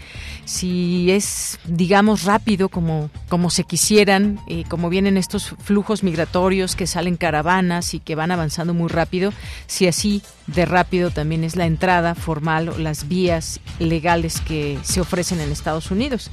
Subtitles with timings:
[0.47, 6.87] si es, digamos, rápido como, como se quisieran, y como vienen estos flujos migratorios que
[6.87, 9.33] salen caravanas y que van avanzando muy rápido,
[9.67, 15.01] si así de rápido también es la entrada formal o las vías legales que se
[15.01, 16.31] ofrecen en Estados Unidos.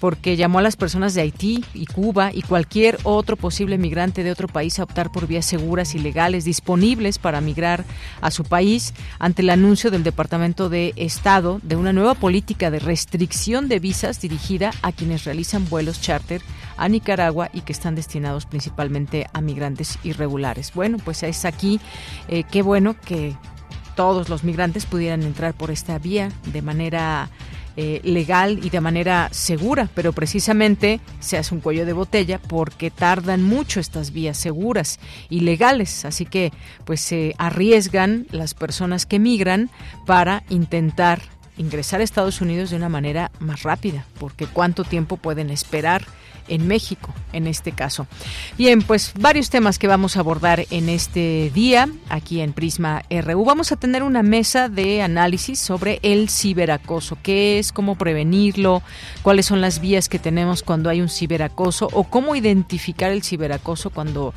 [0.00, 4.30] Porque llamó a las personas de Haití y Cuba y cualquier otro posible migrante de
[4.30, 7.84] otro país a optar por vías seguras y legales disponibles para migrar
[8.20, 12.78] a su país ante el anuncio del Departamento de Estado de una nueva política de
[12.78, 16.42] restricción de visas dirigida a quienes realizan vuelos charter
[16.78, 20.72] a Nicaragua y que están destinados principalmente a migrantes irregulares.
[20.72, 21.80] Bueno, pues es aquí,
[22.28, 23.36] eh, qué bueno que
[23.94, 27.28] todos los migrantes pudieran entrar por esta vía de manera
[27.80, 32.90] eh, legal y de manera segura, pero precisamente se hace un cuello de botella porque
[32.90, 34.98] tardan mucho estas vías seguras
[35.30, 36.52] y legales, así que
[36.84, 39.70] pues se arriesgan las personas que migran
[40.06, 41.20] para intentar
[41.56, 46.04] ingresar a Estados Unidos de una manera más rápida, porque cuánto tiempo pueden esperar
[46.48, 48.06] en México, en este caso.
[48.56, 53.44] Bien, pues varios temas que vamos a abordar en este día aquí en Prisma RU.
[53.44, 58.82] Vamos a tener una mesa de análisis sobre el ciberacoso, qué es, cómo prevenirlo,
[59.22, 63.90] cuáles son las vías que tenemos cuando hay un ciberacoso o cómo identificar el ciberacoso
[63.90, 64.34] cuando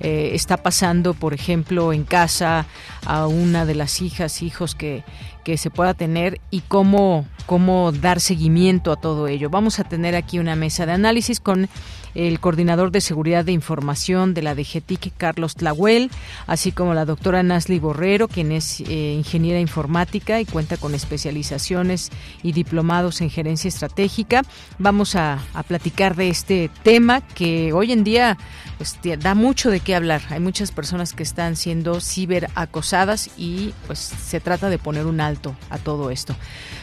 [0.00, 2.66] eh, está pasando, por ejemplo, en casa
[3.06, 5.04] a una de las hijas, hijos que
[5.44, 9.50] que se pueda tener y cómo, cómo dar seguimiento a todo ello.
[9.50, 11.68] Vamos a tener aquí una mesa de análisis con
[12.14, 16.10] el coordinador de seguridad de información de la DGTIC, Carlos Tlahuel,
[16.46, 22.10] así como la doctora Nasli Borrero, quien es eh, ingeniera informática y cuenta con especializaciones
[22.42, 24.42] y diplomados en gerencia estratégica.
[24.78, 28.36] Vamos a, platicar de este tema que hoy en día
[28.78, 30.22] pues, da mucho de qué hablar.
[30.30, 35.54] Hay muchas personas que están siendo ciberacosadas y pues se trata de poner un alto
[35.70, 36.34] a todo esto.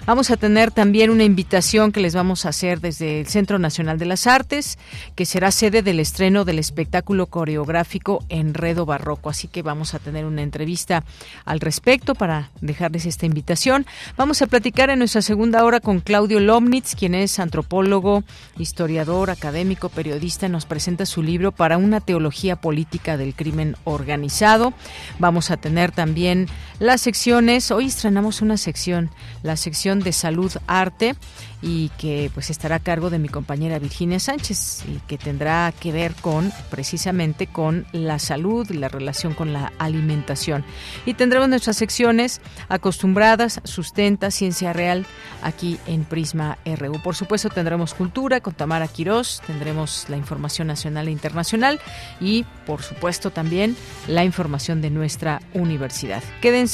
[0.06, 4.00] Vamos a tener también una invitación que les vamos a hacer desde el Centro Nacional
[4.00, 4.78] de las Artes,
[5.20, 9.30] que será sede del estreno del espectáculo coreográfico Enredo Barroco.
[9.30, 11.04] Así que vamos a tener una entrevista
[11.44, 13.86] al respecto para dejarles esta invitación.
[14.16, 18.24] Vamos a platicar en nuestra segunda hora con Claudio Lomnitz, quien es antropólogo,
[18.58, 20.48] historiador, académico, periodista.
[20.48, 24.74] Nos presenta su libro para una teología política del crimen organizado.
[25.20, 26.48] Vamos a tener también
[26.80, 27.72] las secciones.
[27.72, 29.10] Hoy estrenamos una sección,
[29.44, 31.16] la sección de Salud Arte
[31.62, 35.92] y que pues estará a cargo de mi compañera Virginia Sánchez y que tendrá que
[35.92, 40.64] ver con precisamente con la salud y la relación con la alimentación.
[41.06, 45.06] Y tendremos nuestras secciones acostumbradas, sustenta, ciencia real
[45.44, 47.02] aquí en Prisma RU.
[47.04, 51.82] Por supuesto tendremos cultura con Tamara Quirós, tendremos la información nacional e internacional
[52.22, 53.76] y por supuesto también
[54.08, 56.24] la información de nuestra universidad.
[56.42, 56.69] Quédense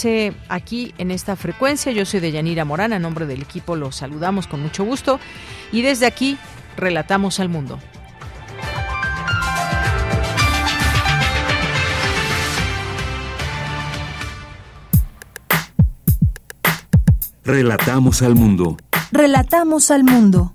[0.50, 1.91] aquí en esta frecuencia.
[1.91, 5.19] Yo soy de Yanira Morán, a nombre del equipo los saludamos con mucho gusto
[5.72, 6.38] y desde aquí
[6.75, 7.79] relatamos al mundo.
[17.45, 18.77] Relatamos al mundo.
[19.12, 20.55] Relatamos al mundo.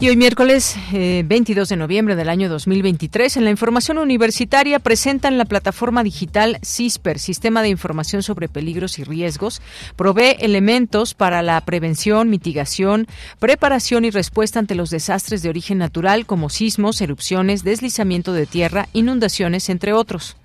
[0.00, 5.38] Y hoy miércoles 22 eh, de noviembre del año 2023, en la información universitaria presentan
[5.38, 9.60] la plataforma digital CISPER, Sistema de Información sobre Peligros y Riesgos,
[9.96, 13.08] provee elementos para la prevención, mitigación,
[13.40, 18.88] preparación y respuesta ante los desastres de origen natural como sismos, erupciones, deslizamiento de tierra,
[18.92, 20.36] inundaciones, entre otros.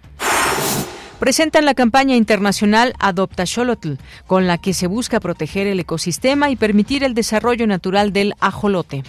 [1.19, 3.93] presentan la campaña internacional Adopta Xolotl,
[4.25, 9.03] con la que se busca proteger el ecosistema y permitir el desarrollo natural del ajolote.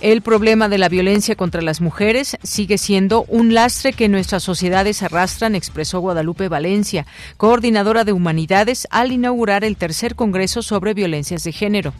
[0.00, 5.02] El problema de la violencia contra las mujeres sigue siendo un lastre que nuestras sociedades
[5.02, 7.06] arrastran, expresó Guadalupe Valencia,
[7.36, 11.92] coordinadora de humanidades, al inaugurar el tercer Congreso sobre Violencias de Género.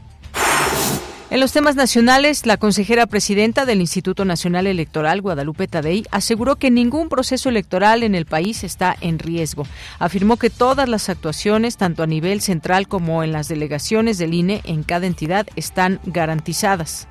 [1.29, 6.70] En los temas nacionales, la consejera presidenta del Instituto Nacional Electoral, Guadalupe Tadei, aseguró que
[6.70, 9.67] ningún proceso electoral en el país está en riesgo.
[9.99, 14.62] Afirmó que todas las actuaciones, tanto a nivel central como en las delegaciones del INE
[14.64, 17.06] en cada entidad, están garantizadas.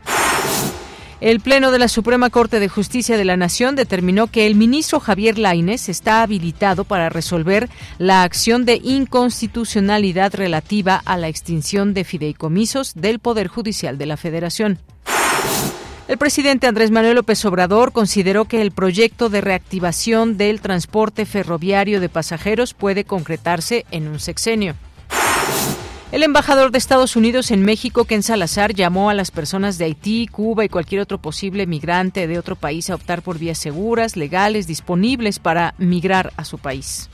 [1.22, 5.02] El Pleno de la Suprema Corte de Justicia de la Nación determinó que el ministro
[5.02, 12.06] Javier Lainez está habilitado para resolver la acción de inconstitucionalidad relativa a la extinción de
[12.06, 14.80] fideicomisos del Poder Judicial de la Federación.
[16.08, 22.00] El presidente Andrés Manuel López Obrador consideró que el proyecto de reactivación del transporte ferroviario
[22.00, 24.76] de pasajeros puede concretarse en un sexenio.
[26.12, 30.26] El embajador de Estados Unidos en México, Ken Salazar, llamó a las personas de Haití,
[30.26, 34.66] Cuba y cualquier otro posible migrante de otro país a optar por vías seguras, legales,
[34.66, 37.12] disponibles para migrar a su país.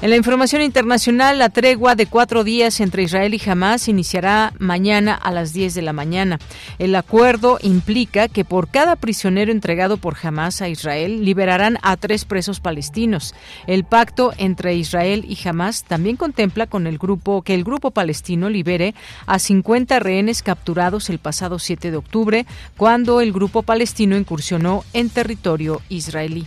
[0.00, 5.12] En la información internacional, la tregua de cuatro días entre Israel y Hamas iniciará mañana
[5.12, 6.38] a las 10 de la mañana.
[6.78, 12.24] El acuerdo implica que por cada prisionero entregado por Hamas a Israel liberarán a tres
[12.24, 13.34] presos palestinos.
[13.66, 18.48] El pacto entre Israel y Hamas también contempla con el grupo que el grupo palestino
[18.50, 18.94] libere
[19.26, 22.46] a 50 rehenes capturados el pasado 7 de octubre,
[22.76, 26.46] cuando el grupo palestino incursionó en territorio israelí.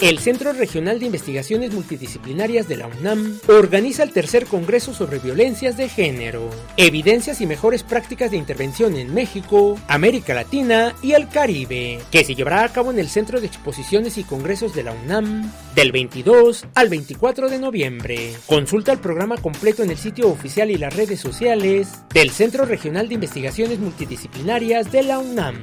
[0.00, 5.76] El Centro Regional de Investigaciones Multidisciplinarias de la UNAM organiza el tercer Congreso sobre Violencias
[5.76, 6.48] de Género,
[6.78, 12.34] Evidencias y Mejores Prácticas de Intervención en México, América Latina y el Caribe, que se
[12.34, 16.64] llevará a cabo en el Centro de Exposiciones y Congresos de la UNAM del 22
[16.74, 18.32] al 24 de noviembre.
[18.46, 23.06] Consulta el programa completo en el sitio oficial y las redes sociales del Centro Regional
[23.06, 25.56] de Investigaciones Multidisciplinarias de la UNAM.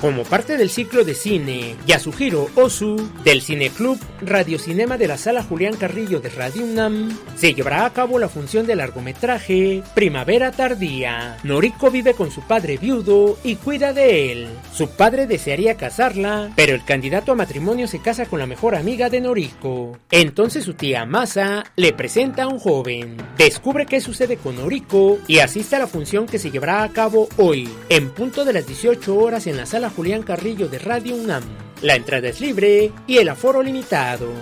[0.00, 5.74] Como parte del ciclo de cine Yasuhiro Osu del Cineclub Radiocinema de la Sala Julián
[5.74, 11.38] Carrillo de Radio UNAM, se llevará a cabo la función de largometraje Primavera Tardía.
[11.44, 14.48] Noriko vive con su padre viudo y cuida de él.
[14.72, 19.08] Su padre desearía casarla, pero el candidato a matrimonio se casa con la mejor amiga
[19.08, 19.98] de Noriko.
[20.10, 23.16] Entonces su tía Masa le presenta a un joven.
[23.38, 27.28] Descubre qué sucede con Noriko y asiste a la función que se llevará a cabo
[27.38, 31.42] hoy, en punto de las 18 horas en la Sala Julián Carrillo de Radio UNAM.
[31.82, 34.32] La entrada es libre y el aforo limitado.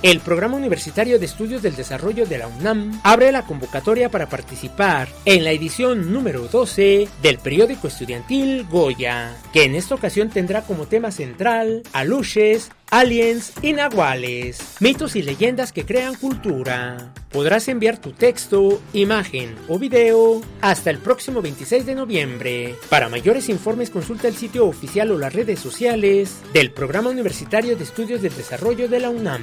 [0.00, 5.08] El Programa Universitario de Estudios del Desarrollo de la UNAM abre la convocatoria para participar
[5.24, 10.86] en la edición número 12 del periódico estudiantil Goya, que en esta ocasión tendrá como
[10.86, 17.12] tema central aluches, aliens y nahuales, mitos y leyendas que crean cultura.
[17.32, 22.76] Podrás enviar tu texto, imagen o video hasta el próximo 26 de noviembre.
[22.88, 27.82] Para mayores informes consulta el sitio oficial o las redes sociales del Programa Universitario de
[27.82, 29.42] Estudios del Desarrollo de la UNAM.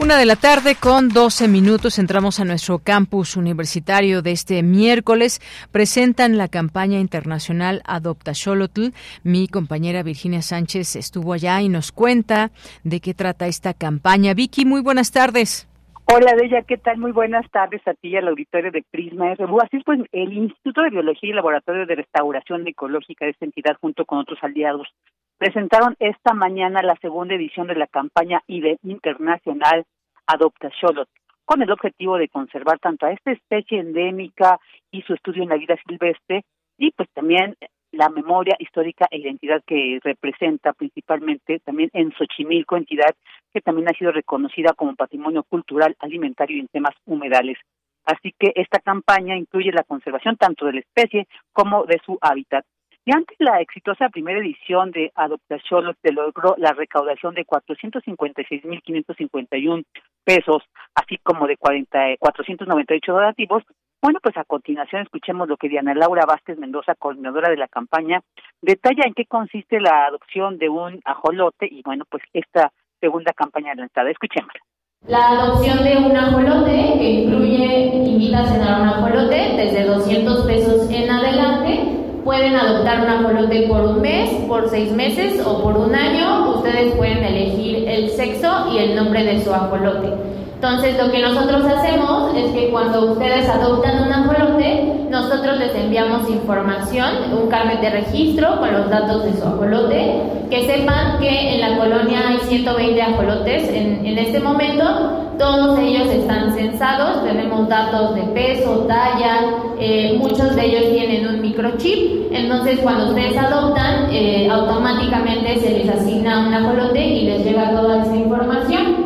[0.00, 5.40] Una de la tarde con 12 minutos entramos a nuestro campus universitario de este miércoles.
[5.72, 8.90] Presentan la campaña internacional Adopta Xolotl.
[9.24, 12.52] Mi compañera Virginia Sánchez estuvo allá y nos cuenta
[12.84, 14.34] de qué trata esta campaña.
[14.34, 15.67] Vicky, muy buenas tardes.
[16.10, 16.96] Hola, Bella, ¿qué tal?
[16.96, 19.60] Muy buenas tardes a ti y al auditorio de Prisma RU.
[19.60, 23.76] Así es, pues, el Instituto de Biología y Laboratorio de Restauración Ecológica de esta entidad,
[23.78, 24.88] junto con otros aliados,
[25.36, 29.84] presentaron esta mañana la segunda edición de la campaña internacional
[30.26, 31.10] Adopta Xolotl,
[31.44, 34.58] con el objetivo de conservar tanto a esta especie endémica
[34.90, 36.42] y su estudio en la vida silvestre,
[36.78, 37.54] y pues también
[37.92, 43.14] la memoria histórica e identidad que representa principalmente también en Xochimilco, entidad
[43.52, 47.58] que también ha sido reconocida como patrimonio cultural, alimentario y en temas humedales.
[48.04, 52.66] Así que esta campaña incluye la conservación tanto de la especie como de su hábitat.
[53.04, 59.84] Y ante la exitosa primera edición de Adoptación se logró la recaudación de 456.551
[60.24, 60.62] pesos,
[60.94, 63.62] así como de 40, 498 donativos,
[64.00, 68.20] Bueno, pues a continuación escuchemos lo que Diana Laura Vázquez Mendoza, coordinadora de la campaña,
[68.62, 73.74] detalla en qué consiste la adopción de un ajolote y bueno, pues esta segunda campaña
[73.74, 74.10] lanzada.
[74.10, 74.60] Escuchémosla.
[75.06, 80.90] La adopción de un ajolote, que incluye, invita a cenar un ajolote desde 200 pesos
[80.90, 82.20] en adelante.
[82.24, 86.56] Pueden adoptar un ajolote por un mes, por seis meses o por un año.
[86.56, 90.47] Ustedes pueden elegir el sexo y el nombre de su ajolote.
[90.60, 96.28] Entonces, lo que nosotros hacemos es que cuando ustedes adoptan un ajolote, nosotros les enviamos
[96.28, 101.60] información, un carnet de registro con los datos de su ajolote, que sepan que en
[101.60, 108.16] la colonia hay 120 ajolotes en, en este momento, todos ellos están censados, tenemos datos
[108.16, 109.38] de peso, talla,
[109.78, 115.88] eh, muchos de ellos tienen un microchip, entonces cuando ustedes adoptan, eh, automáticamente se les
[115.88, 118.97] asigna un ajolote y les llega toda esa información.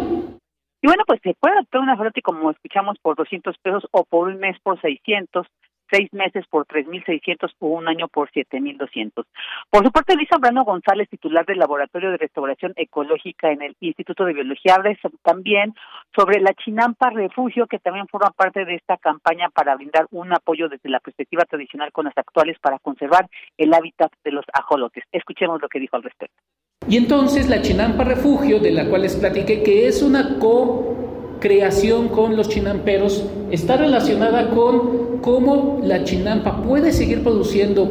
[0.83, 4.27] Y bueno, pues se puede adoptar una ajolote como escuchamos por 200 pesos o por
[4.27, 5.47] un mes por 600,
[5.89, 9.25] seis meses por 3.600 o un año por 7.200.
[9.71, 14.25] Por su parte, Luis Zambrano González, titular del Laboratorio de Restauración Ecológica en el Instituto
[14.25, 15.73] de Biología, habla también
[16.17, 20.69] sobre la Chinampa Refugio, que también forma parte de esta campaña para brindar un apoyo
[20.69, 25.05] desde la perspectiva tradicional con las actuales para conservar el hábitat de los ajolotes.
[25.12, 26.43] Escuchemos lo que dijo al respecto.
[26.89, 32.37] Y entonces la Chinampa Refugio, de la cual les platiqué, que es una co-creación con
[32.37, 37.89] los chinamperos, está relacionada con cómo la chinampa puede seguir produciendo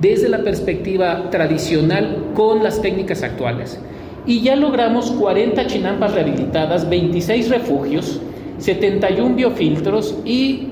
[0.00, 3.80] desde la perspectiva tradicional con las técnicas actuales.
[4.26, 8.20] Y ya logramos 40 chinampas rehabilitadas, 26 refugios,
[8.58, 10.68] 71 biofiltros y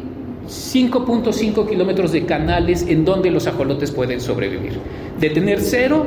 [0.46, 4.78] 5.5 kilómetros de canales en donde los ajolotes pueden sobrevivir.
[5.18, 6.04] De tener cero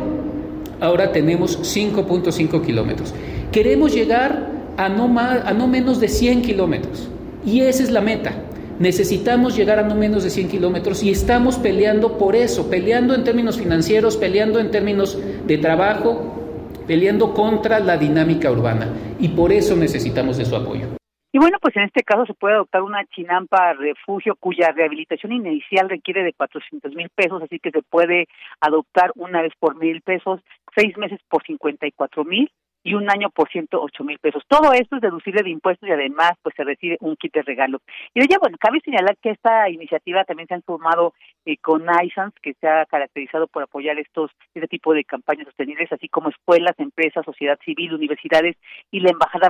[0.80, 3.14] ahora tenemos 5.5 kilómetros.
[3.52, 7.10] Queremos llegar a no, más, a no menos de 100 kilómetros.
[7.46, 8.34] Y esa es la meta.
[8.80, 13.26] Necesitamos llegar a no menos de 100 kilómetros y estamos peleando por eso, peleando en
[13.26, 16.40] términos financieros, peleando en términos de trabajo,
[16.88, 18.88] peleando contra la dinámica urbana.
[19.20, 21.00] Y por eso necesitamos de su apoyo.
[21.32, 25.88] Y bueno, pues en este caso se puede adoptar una chinampa refugio cuya rehabilitación inicial
[25.88, 28.28] requiere de 400 mil pesos, así que se puede
[28.60, 30.42] adoptar una vez por mil pesos,
[30.80, 32.50] seis meses por 54 mil
[32.82, 34.44] y un año por ciento ocho mil pesos.
[34.48, 37.82] Todo esto es deducible de impuestos y además pues se recibe un kit de regalo.
[38.14, 41.14] Y oye, bueno, cabe señalar que esta iniciativa también se han sumado
[41.46, 45.92] eh, con ISANS, que se ha caracterizado por apoyar estos este tipo de campañas sostenibles,
[45.92, 48.56] así como escuelas, empresas, sociedad civil, universidades
[48.92, 49.50] y la Embajada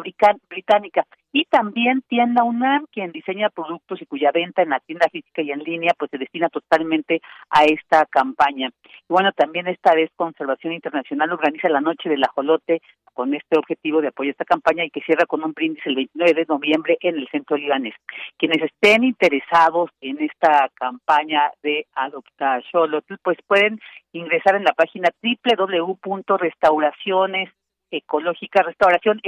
[0.50, 1.06] Británica.
[1.32, 5.52] Y también Tienda UNAM, quien diseña productos y cuya venta en la tienda física y
[5.52, 8.70] en línea pues se destina totalmente a esta campaña.
[8.84, 12.82] Y bueno, también esta vez Conservación Internacional organiza la Noche del Ajolote
[13.14, 16.34] con este objetivo de apoyar esta campaña y que cierra con un brindis el 29
[16.34, 17.94] de noviembre en el centro libanés.
[18.38, 23.80] Quienes estén interesados en esta campaña de Adopta Xolotl, pues pueden
[24.14, 27.50] ingresar en la página www.restauraciones
[27.92, 29.20] ecológica, restauración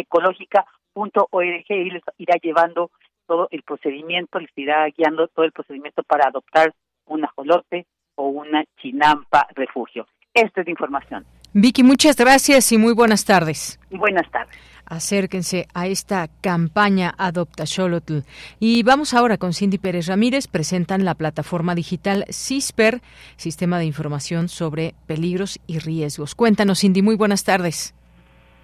[0.95, 2.91] ecológica.org y les irá llevando
[3.27, 6.73] todo el procedimiento, les irá guiando todo el procedimiento para adoptar
[7.07, 10.07] un ajolote o una chinampa refugio.
[10.33, 11.25] Esta es la información.
[11.53, 13.79] Vicky, muchas gracias y muy buenas tardes.
[13.89, 14.57] Buenas tardes.
[14.85, 18.19] Acérquense a esta campaña Adopta Xolotl.
[18.59, 20.47] Y vamos ahora con Cindy Pérez Ramírez.
[20.47, 23.01] Presentan la plataforma digital CISPER,
[23.37, 26.35] Sistema de Información sobre Peligros y Riesgos.
[26.35, 27.95] Cuéntanos, Cindy, muy buenas tardes.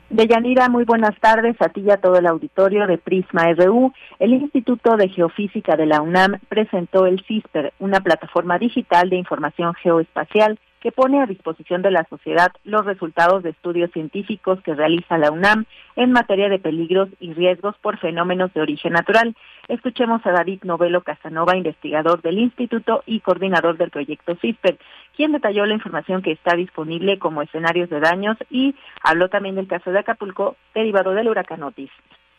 [0.09, 3.91] Deyanira, muy buenas tardes a ti y a todo el auditorio de Prisma RU.
[4.19, 9.73] El Instituto de Geofísica de la UNAM presentó el CISPER, una plataforma digital de información
[9.73, 15.17] geoespacial que pone a disposición de la sociedad los resultados de estudios científicos que realiza
[15.17, 15.65] la UNAM
[15.95, 19.35] en materia de peligros y riesgos por fenómenos de origen natural.
[19.67, 24.77] Escuchemos a David Novelo Casanova, investigador del instituto y coordinador del proyecto CISPER,
[25.15, 29.67] quien detalló la información que está disponible como escenarios de daños y habló también del
[29.67, 31.91] caso de Acapulco derivado del huracán Otis.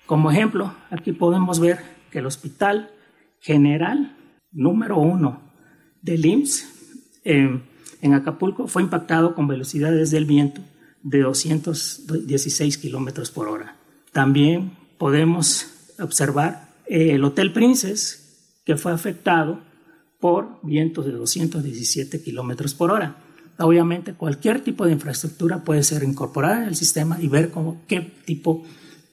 [0.06, 1.78] Como ejemplo, aquí podemos ver
[2.10, 2.90] que el Hospital
[3.40, 4.16] General
[4.52, 5.42] número uno
[6.00, 7.60] del IMSS eh,
[8.00, 10.60] en Acapulco fue impactado con velocidades del viento
[11.02, 13.76] de 216 kilómetros por hora.
[14.12, 15.66] También podemos
[15.98, 19.60] observar el Hotel Princess, que fue afectado
[20.20, 23.16] por vientos de 217 kilómetros por hora.
[23.58, 28.64] Obviamente, cualquier tipo de infraestructura puede ser incorporada al sistema y ver cómo, qué tipo,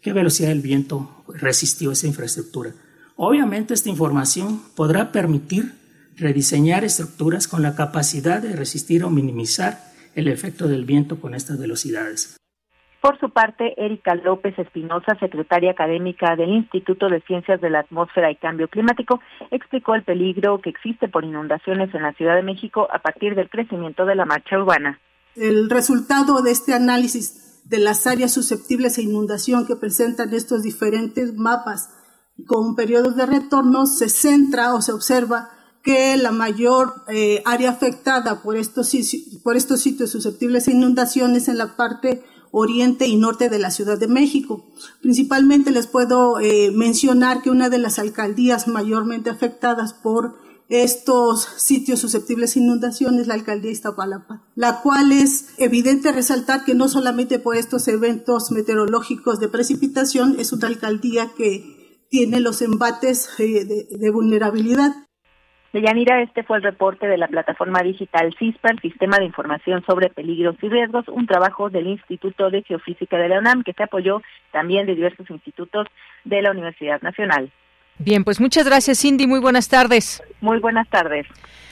[0.01, 2.73] qué velocidad del viento resistió esa infraestructura.
[3.15, 5.73] Obviamente, esta información podrá permitir
[6.17, 9.79] rediseñar estructuras con la capacidad de resistir o minimizar
[10.15, 12.37] el efecto del viento con estas velocidades.
[13.01, 18.31] Por su parte, Erika López Espinosa, secretaria académica del Instituto de Ciencias de la Atmósfera
[18.31, 19.19] y Cambio Climático,
[19.51, 23.49] explicó el peligro que existe por inundaciones en la Ciudad de México a partir del
[23.49, 24.99] crecimiento de la marcha urbana.
[25.35, 31.35] El resultado de este análisis de las áreas susceptibles a inundación que presentan estos diferentes
[31.35, 31.91] mapas
[32.47, 35.49] con periodos de retorno se centra o se observa
[35.85, 38.91] que la mayor eh, área afectada por estos,
[39.43, 43.99] por estos sitios susceptibles a inundaciones en la parte oriente y norte de la Ciudad
[43.99, 44.65] de México.
[45.01, 51.99] Principalmente les puedo eh, mencionar que una de las alcaldías mayormente afectadas por estos sitios
[51.99, 57.55] susceptibles a inundaciones, la alcaldía Iztapalapa, la cual es evidente resaltar que no solamente por
[57.55, 64.09] estos eventos meteorológicos de precipitación, es una alcaldía que tiene los embates eh, de, de
[64.09, 65.04] vulnerabilidad.
[65.75, 70.55] Deyanira, este fue el reporte de la plataforma digital CISPA, Sistema de Información sobre Peligros
[70.61, 74.21] y Riesgos, un trabajo del Instituto de Geofísica de la UNAM que se apoyó
[74.53, 75.87] también de diversos institutos
[76.23, 77.51] de la Universidad Nacional.
[77.99, 79.27] Bien, pues muchas gracias, Cindy.
[79.27, 80.23] Muy buenas tardes.
[80.39, 81.27] Muy buenas tardes.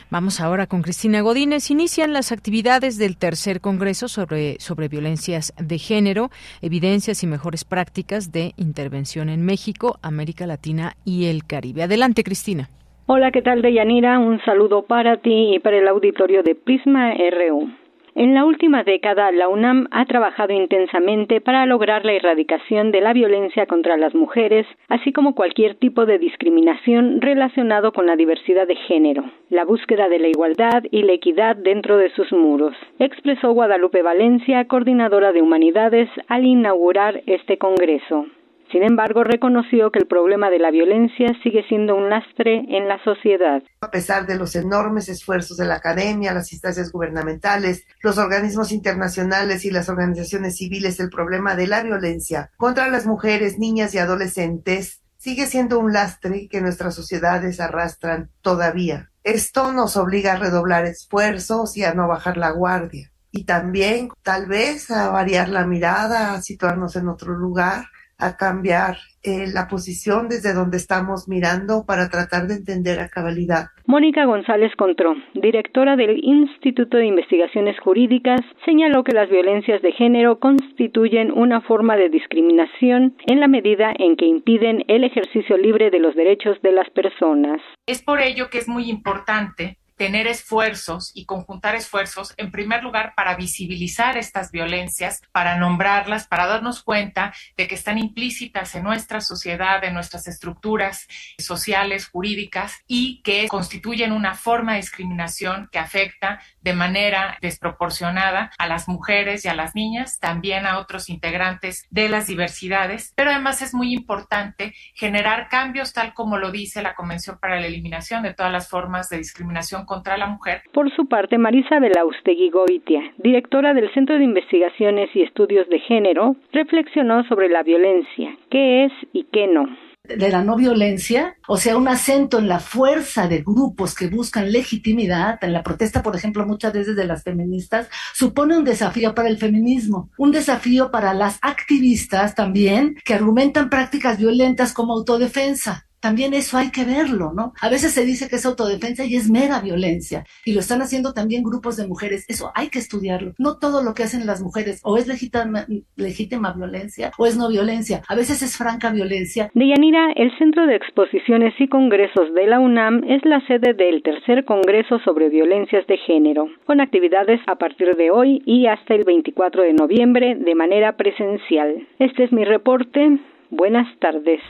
[0.10, 1.72] Vamos ahora con Cristina Godínez.
[1.72, 6.30] Inician las actividades del tercer Congreso sobre, sobre violencias de género,
[6.62, 11.84] evidencias y mejores prácticas de intervención en México, América Latina y el Caribe.
[11.84, 12.68] Adelante, Cristina.
[13.06, 14.18] Hola, ¿qué tal, Deyanira?
[14.18, 17.70] Un saludo para ti y para el auditorio de Prisma RU.
[18.16, 23.12] En la última década, la UNAM ha trabajado intensamente para lograr la erradicación de la
[23.12, 28.78] violencia contra las mujeres, así como cualquier tipo de discriminación relacionado con la diversidad de
[28.78, 34.02] género, la búsqueda de la igualdad y la equidad dentro de sus muros, expresó Guadalupe
[34.02, 38.28] Valencia, coordinadora de humanidades, al inaugurar este Congreso.
[38.74, 42.98] Sin embargo, reconoció que el problema de la violencia sigue siendo un lastre en la
[43.04, 43.62] sociedad.
[43.82, 49.64] A pesar de los enormes esfuerzos de la academia, las instancias gubernamentales, los organismos internacionales
[49.64, 55.04] y las organizaciones civiles, el problema de la violencia contra las mujeres, niñas y adolescentes
[55.20, 59.12] sigue siendo un lastre que nuestras sociedades arrastran todavía.
[59.24, 63.12] Esto nos obliga a redoblar esfuerzos y a no bajar la guardia.
[63.30, 67.86] Y también, tal vez, a variar la mirada, a situarnos en otro lugar
[68.26, 73.68] a cambiar eh, la posición desde donde estamos mirando para tratar de entender a cabalidad.
[73.86, 80.40] Mónica González Contró, directora del Instituto de Investigaciones Jurídicas, señaló que las violencias de género
[80.40, 86.00] constituyen una forma de discriminación en la medida en que impiden el ejercicio libre de
[86.00, 87.62] los derechos de las personas.
[87.86, 93.14] Es por ello que es muy importante tener esfuerzos y conjuntar esfuerzos, en primer lugar,
[93.16, 99.22] para visibilizar estas violencias, para nombrarlas, para darnos cuenta de que están implícitas en nuestra
[99.22, 106.42] sociedad, en nuestras estructuras sociales, jurídicas, y que constituyen una forma de discriminación que afecta
[106.62, 112.10] de manera desproporcionada a las mujeres y a las niñas, también a otros integrantes de
[112.10, 117.38] las diversidades, pero además es muy importante generar cambios tal como lo dice la Convención
[117.40, 120.62] para la Eliminación de todas las formas de discriminación contra la mujer.
[120.74, 126.36] Por su parte, Marisa Belaustegui Goitia, directora del Centro de Investigaciones y Estudios de Género,
[126.52, 129.68] reflexionó sobre la violencia, qué es y qué no
[130.04, 134.52] de la no violencia, o sea, un acento en la fuerza de grupos que buscan
[134.52, 139.30] legitimidad, en la protesta, por ejemplo, muchas veces de las feministas, supone un desafío para
[139.30, 146.34] el feminismo, un desafío para las activistas también, que argumentan prácticas violentas como autodefensa también
[146.34, 147.54] eso hay que verlo, ¿no?
[147.62, 151.14] A veces se dice que es autodefensa y es mera violencia, y lo están haciendo
[151.14, 153.32] también grupos de mujeres, eso hay que estudiarlo.
[153.38, 157.48] No todo lo que hacen las mujeres o es legítima, legítima violencia o es no
[157.48, 159.50] violencia, a veces es franca violencia.
[159.54, 164.44] Deyanira, el Centro de Exposiciones y Congresos de la UNAM es la sede del tercer
[164.44, 169.64] Congreso sobre Violencias de Género, con actividades a partir de hoy y hasta el 24
[169.64, 171.88] de noviembre de manera presencial.
[171.98, 173.20] Este es mi reporte.
[173.52, 174.42] Buenas tardes.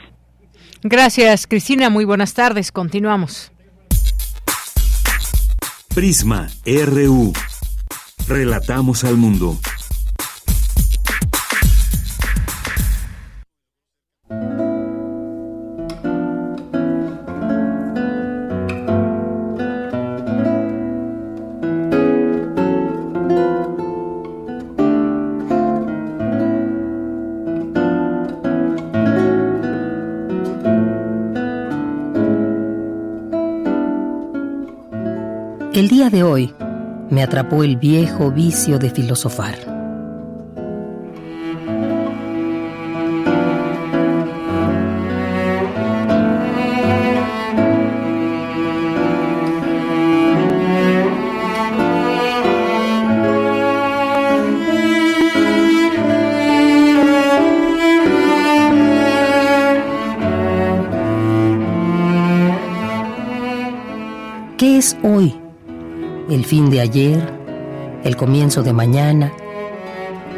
[0.83, 1.89] Gracias, Cristina.
[1.89, 2.71] Muy buenas tardes.
[2.71, 3.51] Continuamos.
[5.93, 7.33] Prisma RU.
[8.27, 9.59] Relatamos al mundo.
[37.13, 39.72] Me atrapó el viejo vicio de filosofar.
[66.53, 67.33] Fin de ayer?
[68.03, 69.33] ¿El comienzo de mañana?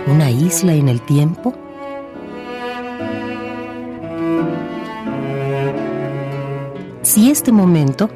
[0.08, 1.54] ¿Una isla en el tiempo?
[7.02, 8.10] Si este momento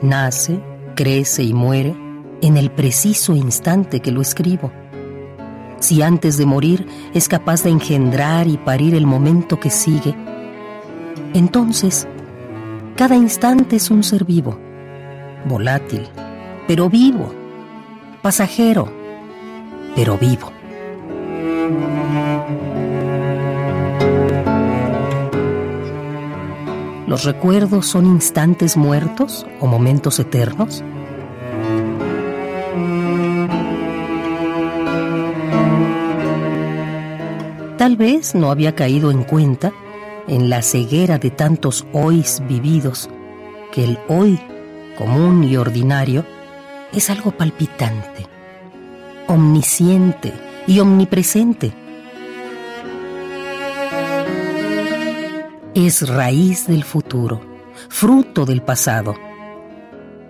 [0.00, 0.60] nace,
[0.94, 1.96] crece y muere
[2.40, 4.70] en el preciso instante que lo escribo,
[5.80, 10.14] si antes de morir es capaz de engendrar y parir el momento que sigue,
[11.32, 12.06] entonces
[12.94, 14.56] cada instante es un ser vivo,
[15.46, 16.08] volátil,
[16.66, 17.32] pero vivo,
[18.22, 18.90] pasajero,
[19.94, 20.50] pero vivo.
[27.06, 30.82] ¿Los recuerdos son instantes muertos o momentos eternos?
[37.76, 39.72] Tal vez no había caído en cuenta,
[40.26, 43.10] en la ceguera de tantos hoys vividos,
[43.70, 44.40] que el hoy
[44.96, 46.24] común y ordinario
[46.96, 48.26] es algo palpitante,
[49.26, 50.32] omnisciente
[50.66, 51.72] y omnipresente.
[55.74, 57.40] Es raíz del futuro,
[57.88, 59.16] fruto del pasado.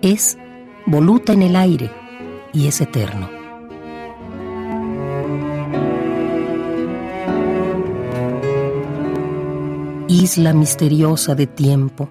[0.01, 0.37] Es
[0.87, 1.91] voluta en el aire
[2.51, 3.29] y es eterno.
[10.07, 12.09] Isla misteriosa de tiempo,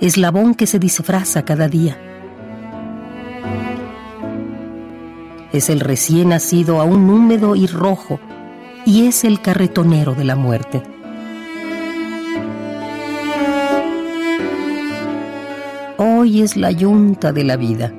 [0.00, 2.09] eslabón que se disfraza cada día.
[5.60, 8.18] Es el recién nacido aún húmedo y rojo
[8.86, 10.82] y es el carretonero de la muerte.
[15.98, 17.92] Hoy es la yunta de la vida.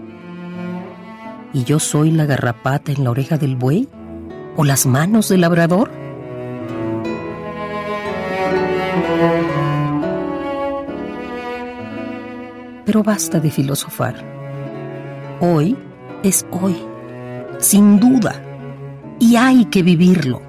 [1.54, 3.88] ¿Y yo soy la garrapata en la oreja del buey?
[4.58, 5.92] ¿O las manos del labrador?
[12.88, 14.16] Pero basta de filosofar.
[15.42, 15.78] Hoy
[16.24, 16.76] es hoy,
[17.62, 18.44] sin duda,
[19.20, 20.42] y hay que vivirlo.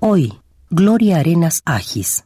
[0.00, 0.34] Hoy,
[0.70, 2.25] Gloria Arenas Agis.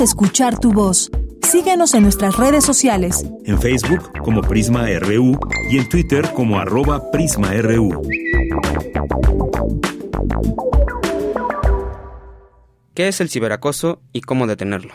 [0.00, 1.10] Queremos escuchar tu voz.
[1.42, 3.26] Síguenos en nuestras redes sociales.
[3.44, 5.38] En Facebook como Prisma RU
[5.70, 8.00] y en Twitter como arroba PrismaRU.
[12.94, 14.94] ¿Qué es el ciberacoso y cómo detenerlo?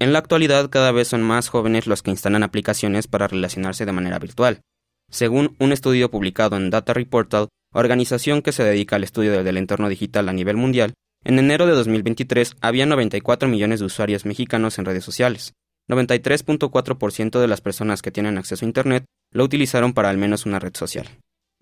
[0.00, 3.92] En la actualidad cada vez son más jóvenes los que instalan aplicaciones para relacionarse de
[3.92, 4.62] manera virtual.
[5.10, 9.90] Según un estudio publicado en Data Reportal, organización que se dedica al estudio del entorno
[9.90, 14.84] digital a nivel mundial, en enero de 2023 había 94 millones de usuarios mexicanos en
[14.84, 15.54] redes sociales.
[15.88, 20.58] 93.4% de las personas que tienen acceso a Internet lo utilizaron para al menos una
[20.58, 21.08] red social.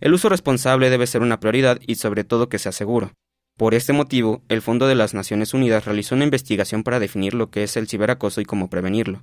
[0.01, 3.12] El uso responsable debe ser una prioridad y sobre todo que sea seguro.
[3.57, 7.51] Por este motivo, el Fondo de las Naciones Unidas realizó una investigación para definir lo
[7.51, 9.22] que es el ciberacoso y cómo prevenirlo.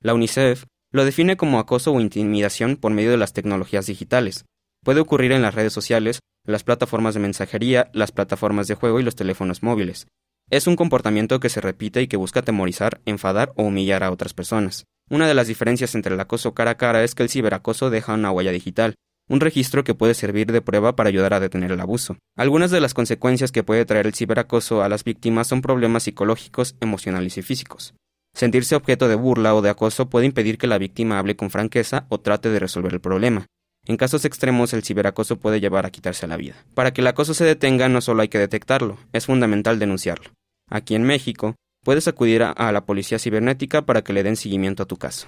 [0.00, 4.44] La UNICEF lo define como acoso o intimidación por medio de las tecnologías digitales.
[4.84, 6.20] Puede ocurrir en las redes sociales,
[6.50, 10.06] las plataformas de mensajería, las plataformas de juego y los teléfonos móviles.
[10.50, 14.34] Es un comportamiento que se repite y que busca atemorizar, enfadar o humillar a otras
[14.34, 14.84] personas.
[15.08, 18.14] Una de las diferencias entre el acoso cara a cara es que el ciberacoso deja
[18.14, 18.94] una huella digital,
[19.28, 22.16] un registro que puede servir de prueba para ayudar a detener el abuso.
[22.36, 26.74] Algunas de las consecuencias que puede traer el ciberacoso a las víctimas son problemas psicológicos,
[26.80, 27.94] emocionales y físicos.
[28.34, 32.06] Sentirse objeto de burla o de acoso puede impedir que la víctima hable con franqueza
[32.08, 33.46] o trate de resolver el problema.
[33.90, 36.54] En casos extremos, el ciberacoso puede llevar a quitarse la vida.
[36.74, 40.30] Para que el acoso se detenga, no solo hay que detectarlo, es fundamental denunciarlo.
[40.70, 44.86] Aquí en México, puedes acudir a, la policía cibernética para que le den seguimiento a
[44.86, 45.26] tu caso.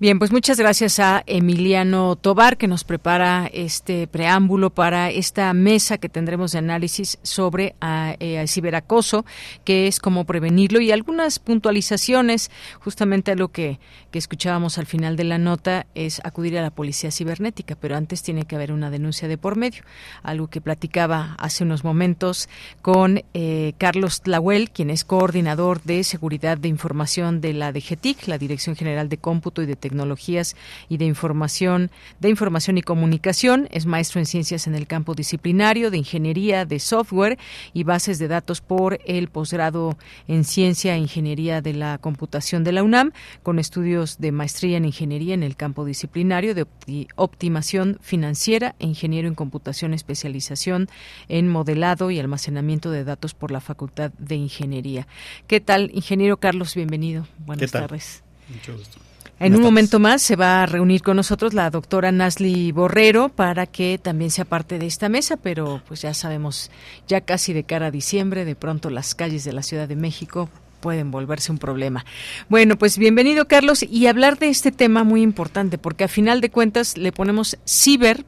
[0.00, 5.98] Bien, pues muchas gracias a Emiliano Tobar que nos prepara este preámbulo para esta mesa
[5.98, 9.24] que tendremos de análisis sobre a, eh, ciberacoso,
[9.62, 13.78] que es cómo prevenirlo y algunas puntualizaciones, justamente a lo que,
[14.10, 18.24] que escuchábamos al final de la nota es acudir a la policía cibernética, pero antes
[18.24, 19.84] tiene que haber una denuncia de por medio,
[20.24, 22.48] algo que platicaba hace unos momentos
[22.82, 28.38] con eh, Carlos Tlahuel, quien es coordinador de seguridad de información de la DGTIC, la
[28.38, 30.56] Dirección General de Cómputo y de Tecnologías
[30.88, 33.68] y de Información, de Información y Comunicación.
[33.70, 37.38] Es maestro en Ciencias en el campo disciplinario de Ingeniería de Software
[37.74, 42.72] y Bases de Datos por el posgrado en Ciencia e Ingeniería de la Computación de
[42.72, 46.66] la UNAM, con estudios de maestría en Ingeniería en el campo disciplinario de
[47.16, 50.88] optimación financiera e ingeniero en computación especialización
[51.28, 55.06] en modelado y almacenamiento de datos por la Facultad de Ingeniería.
[55.46, 56.74] ¿Qué tal, ingeniero Carlos?
[56.74, 57.26] Bienvenido.
[57.44, 58.22] Buenas tardes.
[58.48, 59.13] Mucho gusto.
[59.40, 63.66] En un momento más se va a reunir con nosotros la doctora Nasli Borrero para
[63.66, 66.70] que también sea parte de esta mesa, pero pues ya sabemos,
[67.08, 70.48] ya casi de cara a diciembre, de pronto las calles de la Ciudad de México
[70.80, 72.04] pueden volverse un problema.
[72.48, 76.50] Bueno, pues bienvenido Carlos y hablar de este tema muy importante porque a final de
[76.50, 78.24] cuentas le ponemos ciber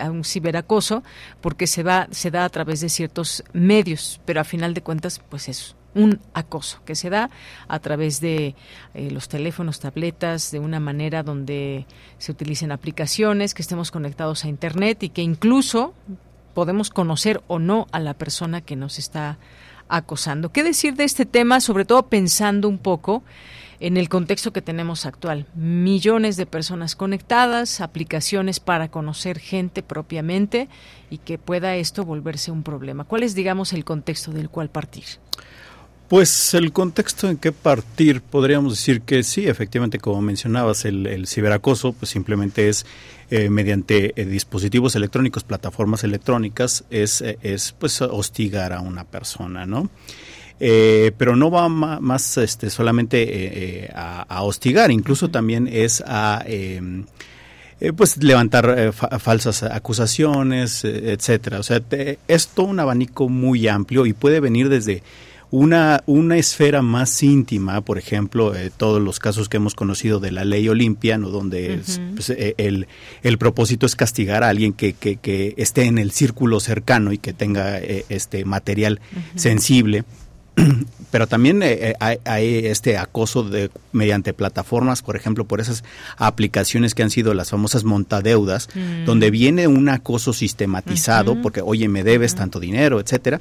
[0.00, 1.02] a un ciberacoso
[1.40, 5.20] porque se va se da a través de ciertos medios, pero a final de cuentas
[5.30, 7.30] pues es un acoso que se da
[7.66, 8.54] a través de
[8.94, 11.86] eh, los teléfonos, tabletas, de una manera donde
[12.18, 15.94] se utilicen aplicaciones, que estemos conectados a internet y que incluso
[16.54, 19.38] podemos conocer o no a la persona que nos está
[19.88, 20.50] acosando.
[20.50, 23.22] ¿Qué decir de este tema, sobre todo pensando un poco
[23.80, 25.46] en el contexto que tenemos actual?
[25.54, 30.68] Millones de personas conectadas, aplicaciones para conocer gente propiamente
[31.10, 33.04] y que pueda esto volverse un problema.
[33.04, 35.04] ¿Cuál es, digamos, el contexto del cual partir?
[36.08, 41.92] Pues el contexto en que partir, podríamos decir que sí, efectivamente, como mencionabas, el, ciberacoso
[41.92, 42.86] pues simplemente es
[43.30, 49.66] eh, mediante eh, dispositivos electrónicos, plataformas electrónicas, es, eh, es pues hostigar a una persona,
[49.66, 49.90] ¿no?
[50.58, 57.04] pero no va más este, solamente a, hostigar, incluso también es a em,
[57.94, 61.60] pues levantar falsas acusaciones, etcétera.
[61.60, 61.80] O sea,
[62.26, 65.04] es todo un abanico muy amplio y puede venir desde
[65.50, 70.30] una, una esfera más íntima, por ejemplo, eh, todos los casos que hemos conocido de
[70.30, 71.30] la ley Olimpia, ¿no?
[71.30, 71.80] donde
[72.14, 72.86] pues, eh, el,
[73.22, 77.18] el, propósito es castigar a alguien que, que, que, esté en el círculo cercano y
[77.18, 79.00] que tenga eh, este material
[79.36, 80.04] sensible.
[81.10, 85.82] Pero también hay, este acoso de mediante plataformas, por ejemplo, por esas
[86.18, 89.06] aplicaciones que han sido las famosas montadeudas, mm.
[89.06, 93.40] donde viene un acoso sistematizado, porque oye, me debes tanto dinero, etcétera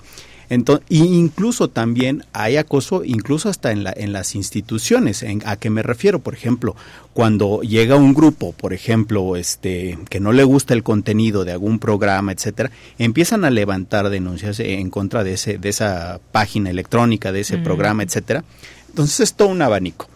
[0.50, 5.24] entonces, incluso también hay acoso, incluso hasta en, la, en las instituciones.
[5.24, 6.20] En, ¿A qué me refiero?
[6.20, 6.76] Por ejemplo,
[7.14, 11.80] cuando llega un grupo, por ejemplo, este, que no le gusta el contenido de algún
[11.80, 17.42] programa, etcétera, empiezan a levantar denuncias en contra de, ese, de esa página electrónica, de
[17.42, 17.64] ese mm.
[17.64, 18.44] programa, etcétera.
[18.90, 20.08] Entonces es todo un abanico.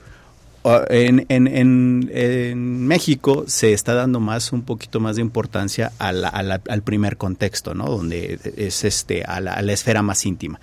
[0.64, 7.18] En, en, en, México se está dando más un poquito más de importancia al primer
[7.18, 7.86] contexto, ¿no?
[7.86, 10.60] Donde es este a la, esfera más íntima.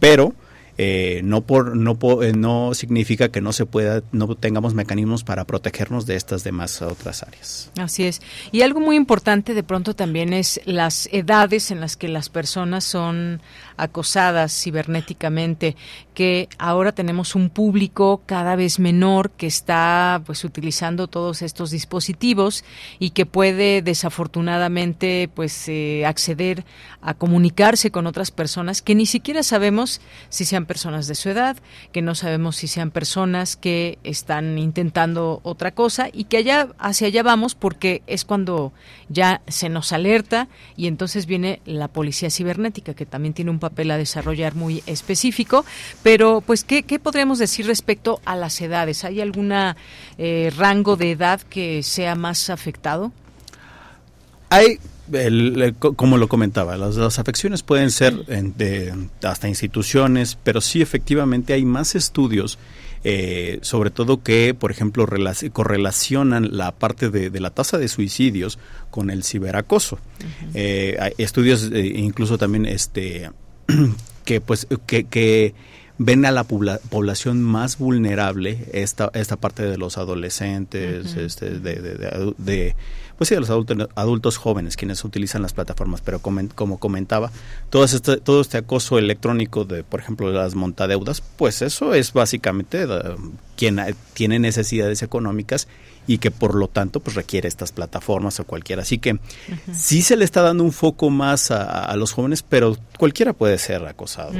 [0.00, 0.34] Pero
[0.78, 5.46] eh, no por no eh, no significa que no se pueda no tengamos mecanismos para
[5.46, 8.20] protegernos de estas demás otras áreas así es
[8.52, 12.84] y algo muy importante de pronto también es las edades en las que las personas
[12.84, 13.40] son
[13.78, 15.76] acosadas cibernéticamente
[16.16, 22.64] que ahora tenemos un público cada vez menor que está pues utilizando todos estos dispositivos
[22.98, 26.64] y que puede desafortunadamente pues eh, acceder
[27.02, 30.00] a comunicarse con otras personas que ni siquiera sabemos
[30.30, 31.58] si se han personas de su edad,
[31.92, 37.08] que no sabemos si sean personas que están intentando otra cosa y que allá hacia
[37.08, 38.72] allá vamos porque es cuando
[39.10, 40.48] ya se nos alerta
[40.78, 45.66] y entonces viene la policía cibernética que también tiene un papel a desarrollar muy específico,
[46.06, 49.76] pero pues qué, qué podríamos decir respecto a las edades, ¿hay alguna
[50.18, 53.10] eh, rango de edad que sea más afectado?
[54.48, 54.78] Hay
[55.80, 61.96] como lo comentaba, las, afecciones pueden ser de, hasta instituciones, pero sí efectivamente hay más
[61.96, 62.58] estudios,
[63.02, 65.08] eh, sobre todo que, por ejemplo,
[65.52, 68.60] correlacionan la parte de, la tasa de suicidios
[68.92, 69.98] con el ciberacoso.
[70.54, 73.30] Eh, hay estudios eh, incluso también este
[74.24, 75.54] que pues que,
[75.98, 82.74] ven a la población más vulnerable esta esta parte de los adolescentes, este, de
[83.16, 87.30] pues sí, a los adultos, adultos jóvenes quienes utilizan las plataformas, pero como, comentaba,
[87.70, 92.82] todo este, todo este acoso electrónico de, por ejemplo, las montadeudas, pues eso es básicamente
[92.82, 92.98] eh,
[93.56, 93.80] quien
[94.12, 95.66] tiene necesidades económicas
[96.06, 98.82] y que por lo tanto pues requiere estas plataformas o cualquiera.
[98.82, 99.18] Así que
[99.72, 103.86] sí se le está dando un foco más a, los jóvenes, pero cualquiera puede ser
[103.86, 104.32] acosado.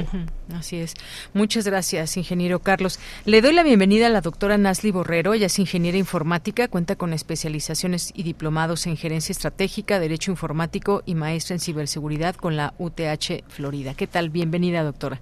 [0.53, 0.93] Así es.
[1.33, 2.99] Muchas gracias, ingeniero Carlos.
[3.25, 5.33] Le doy la bienvenida a la doctora Nasli Borrero.
[5.33, 11.15] Ella es ingeniera informática, cuenta con especializaciones y diplomados en gerencia estratégica, derecho informático y
[11.15, 13.93] maestra en ciberseguridad con la UTH Florida.
[13.93, 14.29] ¿Qué tal?
[14.29, 15.19] Bienvenida, doctora.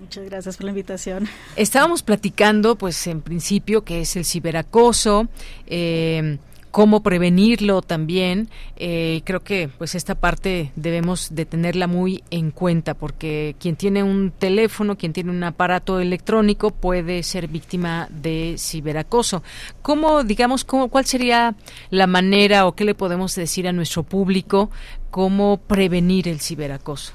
[0.00, 1.28] Muchas gracias por la invitación.
[1.56, 5.28] Estábamos platicando, pues en principio, que es el ciberacoso.
[5.66, 6.38] Eh,
[6.74, 8.48] cómo prevenirlo también.
[8.74, 14.02] Eh, creo que pues esta parte debemos de tenerla muy en cuenta porque quien tiene
[14.02, 19.44] un teléfono, quien tiene un aparato electrónico puede ser víctima de ciberacoso.
[19.82, 21.54] ¿Cómo, digamos, cómo, cuál sería
[21.90, 24.68] la manera o qué le podemos decir a nuestro público
[25.12, 27.12] cómo prevenir el ciberacoso?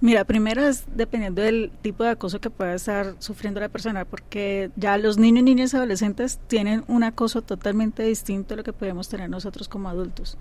[0.00, 4.70] Mira, primero es dependiendo del tipo de acoso que pueda estar sufriendo la persona, porque
[4.76, 9.08] ya los niños, niñas y adolescentes tienen un acoso totalmente distinto a lo que podemos
[9.08, 10.38] tener nosotros como adultos.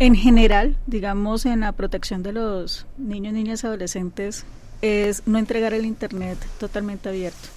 [0.00, 4.44] En general, digamos, en la protección de los niños, niñas y adolescentes,
[4.82, 7.48] es no entregar el Internet totalmente abierto.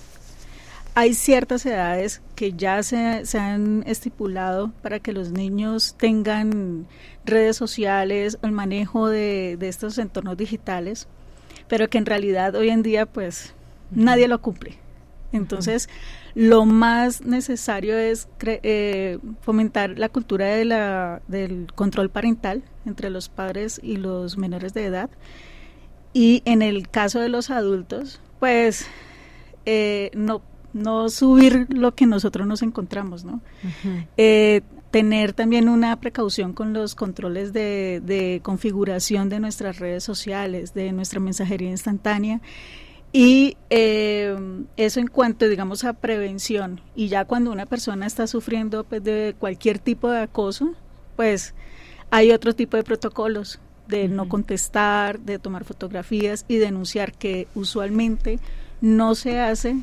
[0.95, 6.87] Hay ciertas edades que ya se, se han estipulado para que los niños tengan
[7.25, 11.07] redes sociales, el manejo de estos entornos digitales
[11.67, 13.53] pero que en realidad hoy en día pues
[13.91, 14.77] nadie lo cumple.
[15.33, 15.89] Entonces,
[16.35, 23.27] lo más necesario es eh, fomentar la cultura de la, del control parental entre los
[23.27, 25.09] padres y los menores de edad.
[26.13, 28.87] Y en el caso de los adultos, pues
[29.65, 30.41] eh, no,
[30.73, 33.41] no subir lo que nosotros nos encontramos, ¿no?
[34.91, 41.19] Tener también una precaución con los controles de, configuración de nuestras redes sociales, de nuestra
[41.19, 42.41] mensajería instantánea.
[43.13, 44.35] Y eh,
[44.75, 46.81] eso en cuanto, digamos, a prevención.
[46.95, 50.73] Y ya cuando una persona está sufriendo pues, de cualquier tipo de acoso,
[51.15, 51.53] pues
[52.11, 58.39] hay otro tipo de protocolos de no contestar, de tomar fotografías y denunciar que usualmente
[58.81, 59.77] no se hace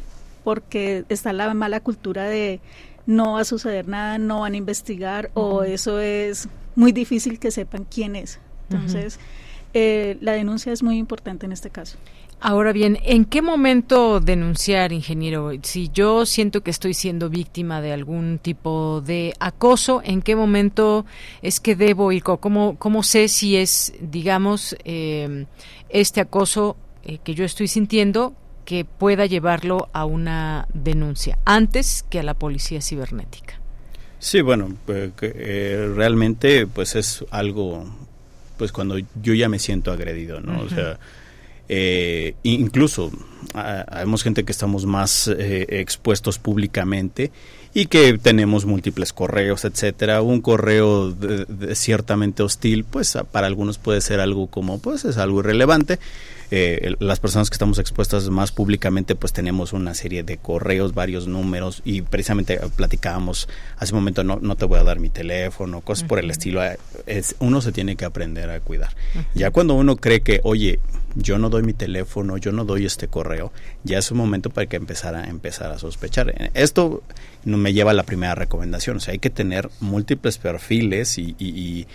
[0.45, 2.61] porque está la mala cultura de
[3.07, 7.51] no va a suceder nada, no van a investigar o eso es muy difícil que
[7.51, 8.41] sepan quién es.
[8.71, 9.19] Entonces,
[9.75, 11.99] eh, la denuncia es muy importante en este caso.
[12.41, 15.53] Ahora bien, ¿en qué momento denunciar, ingeniero?
[15.63, 21.07] Si yo siento que estoy siendo víctima de algún tipo de acoso, ¿en qué momento
[21.41, 22.23] es que debo ir?
[22.23, 25.47] ¿Cómo, cómo sé si es, digamos, eh,
[25.89, 32.21] este acoso eh, que yo estoy sintiendo que pueda llevarlo a una denuncia antes que
[32.21, 33.61] a la policía cibernética.
[34.19, 37.85] Sí, bueno, pues, eh, realmente pues es algo,
[38.57, 40.63] pues cuando yo ya me siento agredido, ¿no?
[40.63, 40.99] O sea,
[41.69, 43.11] eh, incluso
[43.53, 47.33] hay gente que estamos más eh, expuestos públicamente
[47.75, 50.23] y que tenemos múltiples correos, etcétera.
[50.23, 51.15] Un correo
[51.75, 55.99] ciertamente hostil, pues para algunos puede ser algo como, pues es algo irrelevante,
[56.51, 61.27] eh, las personas que estamos expuestas más públicamente pues tenemos una serie de correos, varios
[61.27, 65.81] números y precisamente platicábamos hace un momento no, no te voy a dar mi teléfono,
[65.81, 66.65] cosas por el estilo.
[66.65, 68.95] Eh, es, uno se tiene que aprender a cuidar.
[69.35, 70.79] Ya cuando uno cree que, oye,
[71.15, 73.53] yo no doy mi teléfono, yo no doy este correo,
[73.85, 76.51] ya es un momento para que empezar a empezar a sospechar.
[76.55, 77.03] Esto
[77.45, 81.55] me lleva a la primera recomendación, o sea, hay que tener múltiples perfiles y, y
[81.55, 81.87] y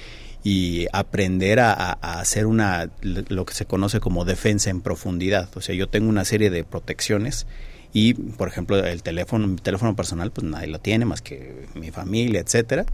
[0.94, 5.50] aprender a, hacer una lo que se conoce como defensa en profundidad.
[5.56, 7.46] O sea, yo tengo una serie de protecciones
[7.94, 11.92] y, por ejemplo, el teléfono, mi teléfono personal, pues nadie lo tiene más que mi
[11.92, 12.86] familia, etcétera.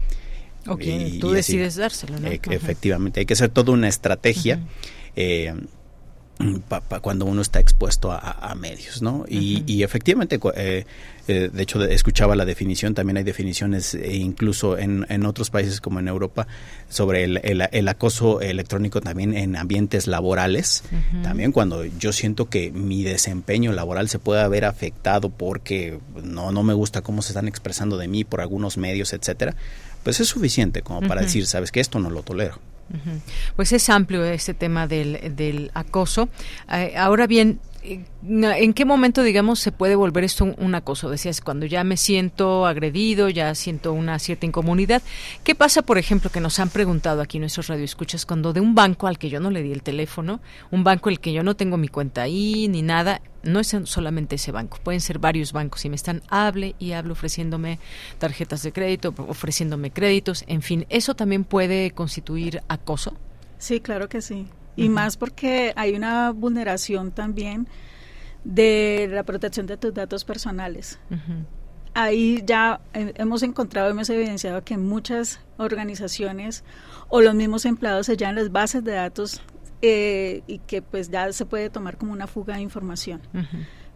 [0.66, 0.82] Ok,
[1.20, 2.28] tú decides dárselo, ¿no?
[2.28, 4.60] E, efectivamente, hay que hacer toda una estrategia.
[5.14, 5.22] Pa,
[7.00, 9.24] cuando uno está expuesto a, medios, ¿no?
[9.28, 10.84] Y, efectivamente, eh,
[11.28, 15.80] eh, de hecho, escuchaba la definición, también hay definiciones e incluso en, en, otros países
[15.80, 16.46] como en Europa
[16.88, 20.84] sobre el, el, acoso electrónico también en ambientes laborales,
[21.22, 26.62] también cuando yo siento que mi desempeño laboral se puede haber afectado porque no, no
[26.62, 29.56] me gusta cómo se están expresando de mí por algunos medios, etcétera,
[30.04, 32.60] pues es suficiente como para decir, sabes que esto no lo tolero.
[33.56, 36.28] Pues es amplio este tema del, del acoso.
[36.70, 41.08] Eh, ahora bien, ¿En qué momento, digamos, se puede volver esto un, acoso?
[41.08, 45.02] Decías, cuando ya me siento agredido, ya siento una cierta incomodidad.
[45.44, 49.06] ¿Qué pasa, por ejemplo, que nos han preguntado aquí nuestros radioescuchas, cuando de un banco
[49.06, 51.76] al que yo no le di el teléfono, un banco al que yo no tengo
[51.76, 55.88] mi cuenta ahí ni nada, no es solamente ese banco, pueden ser varios bancos y
[55.88, 57.78] me están hable y hable ofreciéndome
[58.18, 63.14] tarjetas de crédito, ofreciéndome créditos, en fin, ¿eso también puede constituir acoso?
[63.58, 67.66] Sí, claro que sí y más porque hay una vulneración también
[68.44, 70.98] de la protección de tus datos personales.
[71.94, 76.62] Ahí ya hemos encontrado, hemos evidenciado que muchas organizaciones
[77.08, 79.40] o los mismos empleados se llevan las bases de datos
[79.82, 83.22] eh, y que pues ya se puede tomar como una fuga de información.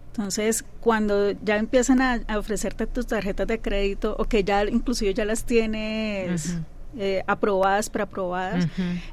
[0.09, 5.24] Entonces, cuando ya empiezan a, ofrecerte tus tarjetas de crédito o que ya inclusive ya
[5.24, 6.59] las tienes...
[6.99, 8.66] Eh, aprobadas, preaprobadas,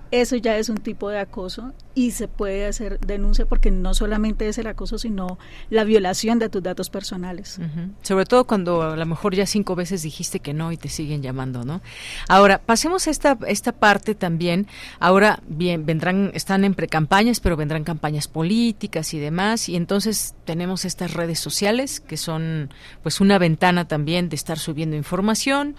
[0.09, 4.47] eso ya es un tipo de acoso y se puede hacer denuncia porque no solamente
[4.47, 5.39] es el acoso, sino
[5.71, 7.59] la violación de tus datos personales.
[8.03, 11.23] Sobre todo cuando a lo mejor ya cinco veces dijiste que no y te siguen
[11.23, 11.81] llamando, ¿no?
[12.27, 14.67] Ahora, pasemos a esta, esta parte también.
[14.99, 20.85] Ahora, bien, vendrán, están en precampañas, pero vendrán campañas políticas y demás, y entonces tenemos
[20.85, 22.69] estas redes sociales que son
[23.01, 25.75] pues una ventana también de estar subiendo información,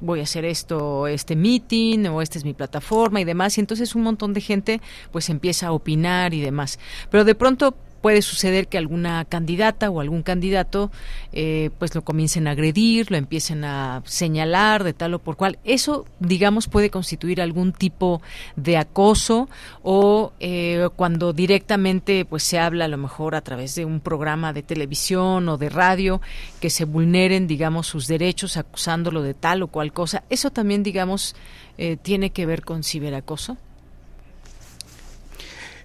[0.00, 3.94] voy a hacer esto, este meeting, o esta es mi plataforma y demás, y entonces
[3.94, 4.80] un montón de gente
[5.12, 6.78] pues empieza a opinar y demás.
[7.10, 7.76] Pero de pronto
[8.06, 10.92] puede suceder que alguna candidata o algún candidato
[11.32, 15.58] eh, pues lo comiencen a agredir, lo empiecen a señalar de tal o por cual.
[15.64, 18.22] Eso, digamos, puede constituir algún tipo
[18.54, 19.48] de acoso
[19.82, 24.52] o eh, cuando directamente pues se habla a lo mejor a través de un programa
[24.52, 26.20] de televisión o de radio
[26.60, 30.22] que se vulneren, digamos, sus derechos acusándolo de tal o cual cosa.
[30.30, 31.34] Eso también, digamos,
[31.76, 33.56] eh, tiene que ver con ciberacoso.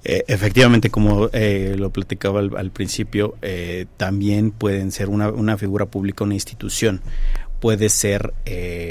[0.03, 5.85] Eh, efectivamente, como eh, lo platicaba al, principio, eh, también pueden ser una, una, figura
[5.85, 7.01] pública, una institución
[7.59, 8.33] puede ser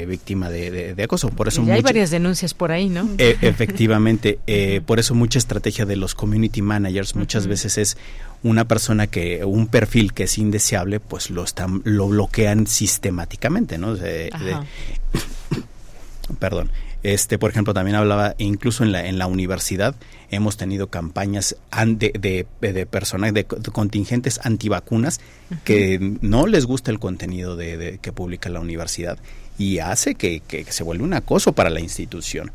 [0.07, 1.29] víctima de, acoso.
[1.29, 3.09] Por eso hay varias denuncias por ahí, ¿no?
[3.17, 4.39] efectivamente,
[4.85, 7.97] por eso mucha estrategia de los community managers muchas veces es
[8.43, 13.97] una persona que un perfil que es indeseable, pues lo están lo bloquean sistemáticamente, ¿no?
[16.39, 16.71] perdón.
[17.03, 19.95] Este, por ejemplo, también hablaba, incluso en la, en la universidad,
[20.31, 25.19] hemos tenido campañas de, de, de personas, de, contingentes antivacunas
[25.63, 29.19] que no les gusta el contenido de, que publica la universidad
[29.57, 32.51] y hace que, se vuelva un acoso para la institución.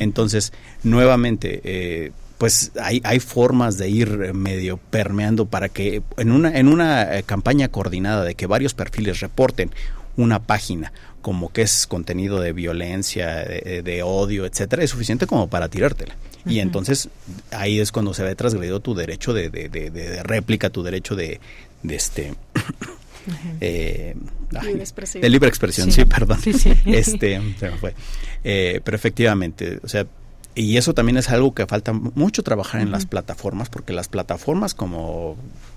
[0.00, 0.52] Entonces,
[0.82, 6.68] nuevamente, eh, pues hay, hay formas de ir medio permeando para que en una, en
[6.68, 9.70] una eh, campaña coordinada de que varios perfiles reporten
[10.16, 15.68] una página como que es contenido de violencia, de, odio, etcétera, es suficiente como para
[15.68, 16.14] tirártela.
[16.46, 17.08] Y entonces
[17.50, 21.40] ahí es cuando se ve transgredido tu derecho de, de, réplica, tu derecho de,
[21.88, 22.34] este
[23.60, 24.16] eh,
[25.20, 26.38] de libre expresión, sí, perdón.
[26.86, 27.94] Este, se me fue.
[28.42, 30.06] Eh, pero efectivamente, o sea,
[30.54, 34.74] y eso también es algo que falta mucho trabajar en las plataformas, porque las plataformas
[34.74, 35.36] como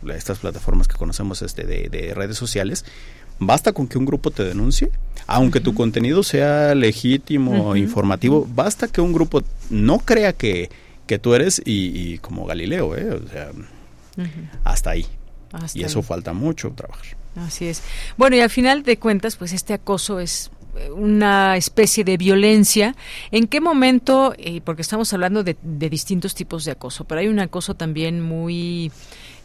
[0.10, 2.86] estas plataformas que conocemos este de redes sociales,
[3.39, 4.91] Basta con que un grupo te denuncie,
[5.27, 10.69] aunque tu contenido sea legítimo, informativo, basta que un grupo no crea que,
[11.07, 13.11] que tú eres y, como Galileo, ¿eh?
[13.11, 13.51] o sea,
[14.63, 15.05] hasta ahí.
[15.73, 17.17] y eso falta mucho trabajar.
[17.36, 17.81] Así es.
[18.17, 20.51] Bueno, y al final de cuentas, pues este acoso es
[20.95, 22.95] una especie de violencia.
[23.32, 24.34] ¿En qué momento?
[24.38, 28.21] Eh, porque estamos hablando de, de, distintos tipos de acoso, pero hay un acoso también
[28.21, 28.91] muy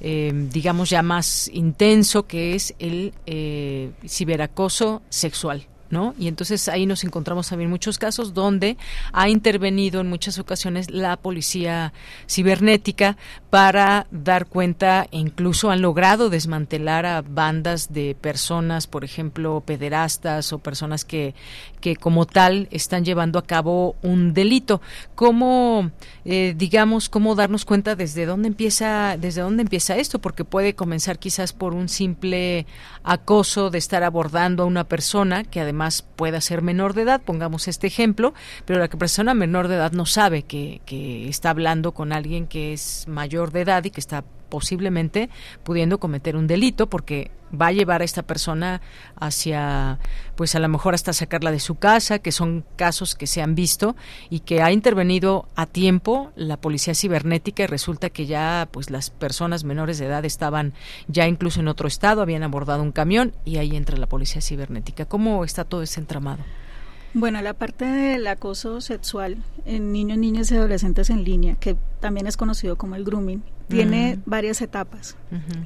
[0.00, 5.66] eh, digamos ya más intenso, que es el eh, ciberacoso sexual.
[5.90, 6.14] ¿No?
[6.18, 8.76] Y entonces ahí nos encontramos también muchos casos donde
[9.12, 11.92] ha intervenido en muchas ocasiones la policía
[12.28, 13.16] cibernética
[13.50, 20.58] para dar cuenta incluso han logrado desmantelar a bandas de personas, por ejemplo, pederastas o
[20.58, 21.34] personas que,
[21.80, 24.82] que como tal están llevando a cabo un delito.
[25.14, 25.90] ¿Cómo,
[26.26, 30.18] eh, digamos, cómo darnos cuenta desde dónde empieza, desde dónde empieza esto?
[30.18, 32.66] Porque puede comenzar quizás por un simple
[33.04, 37.22] acoso de estar abordando a una persona que además más pueda ser menor de edad,
[37.22, 38.34] pongamos este ejemplo,
[38.66, 42.74] pero la persona menor de edad no sabe que, que está hablando con alguien que
[42.74, 45.30] es mayor de edad y que está posiblemente
[45.62, 48.80] pudiendo cometer un delito porque va a llevar a esta persona
[49.16, 49.98] hacia,
[50.36, 53.54] pues a lo mejor hasta sacarla de su casa, que son casos que se han
[53.54, 53.96] visto
[54.30, 59.10] y que ha intervenido a tiempo la policía cibernética y resulta que ya pues las
[59.10, 60.74] personas menores de edad estaban
[61.06, 65.06] ya incluso en otro estado, habían abordado un camión y ahí entra la policía cibernética.
[65.06, 66.42] ¿Cómo está todo ese entramado?
[67.14, 72.26] Bueno, la parte del acoso sexual en niños, niñas y adolescentes en línea, que también
[72.26, 75.16] es conocido como el grooming, tiene varias etapas.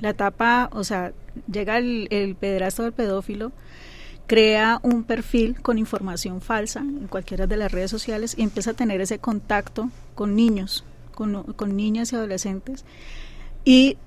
[0.00, 1.12] La etapa, o sea,
[1.50, 3.52] llega el, el pederasta o el pedófilo,
[4.26, 8.74] crea un perfil con información falsa en cualquiera de las redes sociales y empieza a
[8.74, 10.84] tener ese contacto con niños,
[11.14, 12.84] con, con niñas y adolescentes.
[13.64, 13.98] Y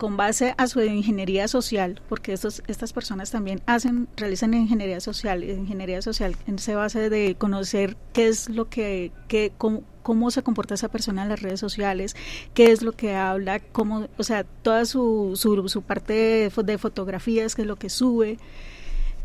[0.00, 5.44] con base a su ingeniería social, porque estos, estas personas también hacen, realizan ingeniería social,
[5.44, 10.72] ingeniería social esa base de conocer qué es lo que, que cómo, cómo, se comporta
[10.72, 12.16] esa persona en las redes sociales,
[12.54, 17.60] qué es lo que habla, cómo, o sea, toda su, su, parte de, fotografías, qué
[17.60, 18.38] es lo que sube.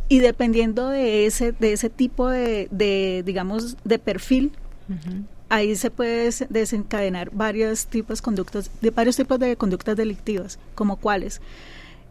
[0.10, 4.52] Y dependiendo de ese, de ese tipo de, de digamos, de perfil,
[5.56, 8.22] ahí se puede desencadenar varios tipos
[8.82, 11.42] de varios tipos de conductas delictivas, como cuáles,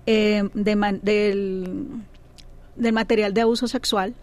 [0.06, 1.86] eh, del,
[2.76, 4.14] del material de abuso sexual,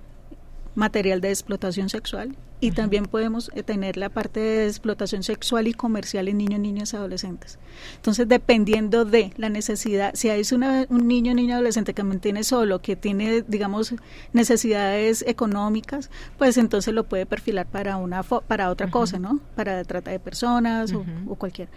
[0.73, 5.73] material de explotación sexual y también podemos eh, tener la parte de explotación sexual y
[5.73, 7.57] comercial en niños, niñas y adolescentes.
[7.95, 12.79] Entonces, dependiendo de la necesidad, si hay una, un niño, niña, adolescente que mantiene solo,
[12.79, 13.95] que tiene, digamos,
[14.31, 19.39] necesidades económicas, pues entonces lo puede perfilar para una para otra cosa, ¿no?
[19.55, 21.67] Para trata de personas o, o, cualquier.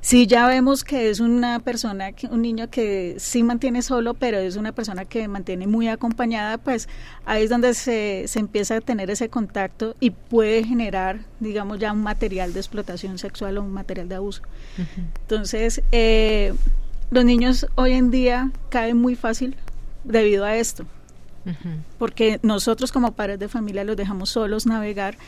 [0.00, 4.38] Si ya vemos que es una persona, que, un niño que sí mantiene solo, pero
[4.38, 6.88] es una persona que mantiene muy acompañada, pues
[7.24, 11.92] ahí es donde se, se empieza a tener ese contacto y puede generar, digamos, ya
[11.92, 14.40] un material de explotación sexual o un material de abuso.
[15.20, 16.54] Entonces, eh,
[17.10, 19.56] los niños hoy en día caen muy fácil
[20.04, 20.86] debido a esto,
[21.98, 25.18] porque nosotros como padres de familia los dejamos solos navegar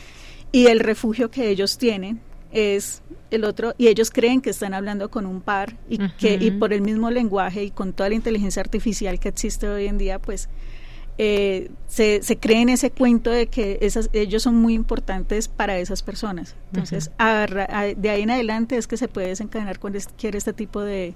[0.51, 2.19] y el refugio que ellos tienen
[2.51, 6.49] es el otro y ellos creen que están hablando con un par y que y
[6.49, 10.17] por el mismo lenguaje y con toda la inteligencia artificial que existe hoy en día
[10.17, 10.49] pues
[11.17, 15.77] eh, se, se cree en ese cuento de que esas, ellos son muy importantes para
[15.77, 16.55] esas personas.
[16.73, 21.13] Entonces, de ahí en adelante es que se puede desencadenar cualquier este tipo de,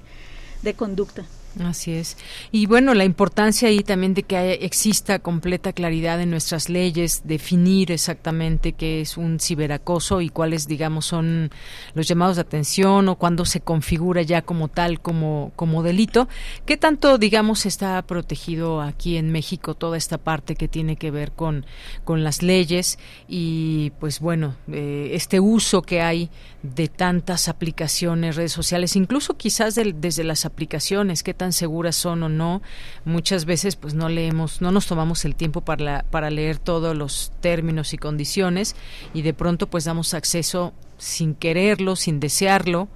[0.62, 1.26] de conducta.
[1.58, 2.16] Así es.
[2.52, 7.92] Y bueno, la importancia ahí también de que exista completa claridad en nuestras leyes, definir
[7.92, 11.50] exactamente qué es un ciberacoso y cuáles, digamos, son
[11.96, 16.28] los llamados de atención o cuándo se configura ya como tal, como, como delito.
[16.66, 21.32] ¿Qué tanto, digamos, está protegido aquí en México toda esta parte que tiene que ver
[21.32, 21.66] con,
[22.04, 26.30] con las leyes y, pues bueno, eh, este uso que hay
[26.62, 32.30] de tantas aplicaciones, redes sociales, incluso quizás desde las aplicaciones, qué tan seguras son o
[32.30, 32.62] no.
[33.06, 37.32] Muchas veces pues no leemos, no nos tomamos el tiempo para, para leer todos los
[37.40, 38.76] términos y condiciones
[39.16, 42.90] y de pronto pues damos acceso sin quererlo, sin desearlo,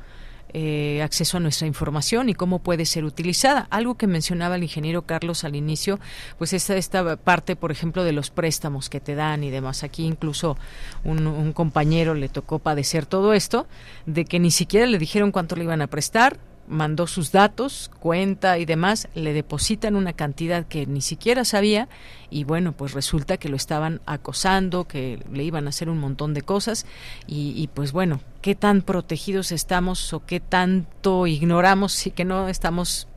[0.55, 3.65] eh, acceso a nuestra información y cómo puede ser utilizada.
[3.71, 5.99] Algo que mencionaba el ingeniero Carlos al inicio,
[6.37, 9.83] pues esta, esta parte, por ejemplo, de los préstamos que te dan y demás.
[9.83, 10.57] Aquí incluso
[11.03, 13.65] un, un compañero le tocó padecer todo esto,
[14.05, 16.37] de que ni siquiera le dijeron cuánto le iban a prestar,
[16.67, 21.89] mandó sus datos, cuenta y demás, le depositan una cantidad que ni siquiera sabía
[22.29, 26.33] y bueno, pues resulta que lo estaban acosando, que le iban a hacer un montón
[26.33, 26.85] de cosas
[27.27, 33.07] y, pues bueno, qué tan protegidos estamos o qué tanto ignoramos y que no estamos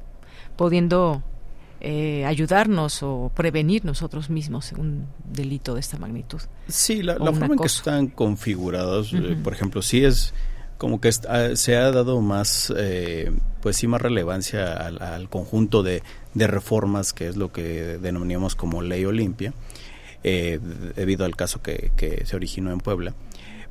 [0.57, 1.23] pudiendo
[1.81, 6.41] eh, ayudarnos o prevenir nosotros mismos un delito de esta magnitud.
[6.69, 10.35] Sí, la, forma en que están configurados, eh, por ejemplo, sí es
[10.79, 16.03] como que ah, se ha dado más, eh, pues sí, más relevancia al, conjunto de,
[16.35, 19.55] reformas, que es lo que denominamos como ley Olimpia,
[20.22, 20.61] eh,
[20.95, 23.14] debido al caso que, se originó en Puebla.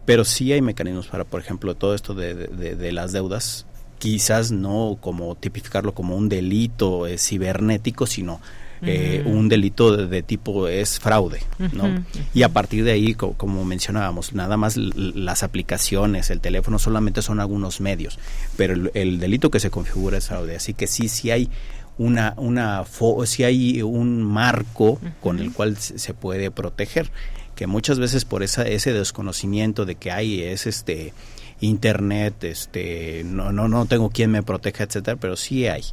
[0.05, 3.65] Pero sí hay mecanismos para, por ejemplo, todo esto de, las deudas,
[3.99, 8.41] quizás no como tipificarlo como un delito eh, cibernético, sino
[8.81, 11.41] eh, un delito de, tipo es fraude,
[11.73, 12.03] ¿no?
[12.33, 17.39] Y a partir de ahí, como mencionábamos, nada más las aplicaciones, el teléfono solamente son
[17.39, 18.19] algunos medios,
[18.57, 21.49] pero el, delito que se configura es fraude, así que sí, sí hay
[21.97, 22.83] una, una
[23.25, 27.11] si hay un marco con el cual se puede proteger,
[27.55, 31.13] que muchas veces por esa, ese desconocimiento de que hay es este
[31.61, 35.83] internet, este no, no, no tengo quien me proteja, etcétera, pero sí hay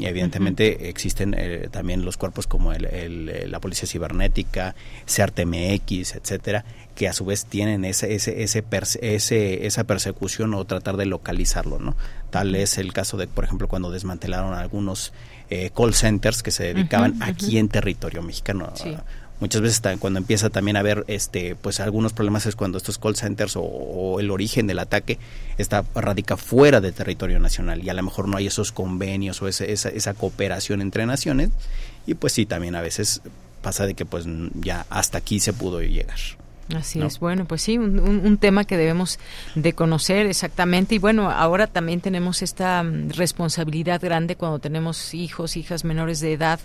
[0.00, 6.64] evidentemente existen eh, también los cuerpos como el, eh, la Policía Cibernética, CERTMX, etcétera,
[6.94, 8.64] que a su vez tienen ese, ese, ese,
[9.00, 11.96] ese, esa persecución o tratar de localizarlo, ¿no?
[12.30, 15.12] Tal es el caso de, por ejemplo, cuando desmantelaron algunos
[15.50, 18.72] eh, call centers que se dedicaban aquí en territorio mexicano
[19.40, 23.16] muchas veces cuando empieza también a haber este pues algunos problemas es cuando estos call
[23.16, 25.18] centers o, el origen del ataque
[25.58, 29.48] está radica fuera del territorio nacional y a lo mejor no hay esos convenios o
[29.48, 31.50] esa, esa cooperación entre naciones
[32.06, 33.20] y pues sí también a veces
[33.62, 36.18] pasa de que pues ya hasta aquí se pudo llegar.
[36.74, 39.20] Así es, bueno, pues sí, un, tema que debemos
[39.54, 40.96] de conocer exactamente.
[40.96, 46.32] Y bueno, ahora también tenemos esta mm, responsabilidad grande cuando tenemos hijos, hijas menores de
[46.32, 46.58] edad,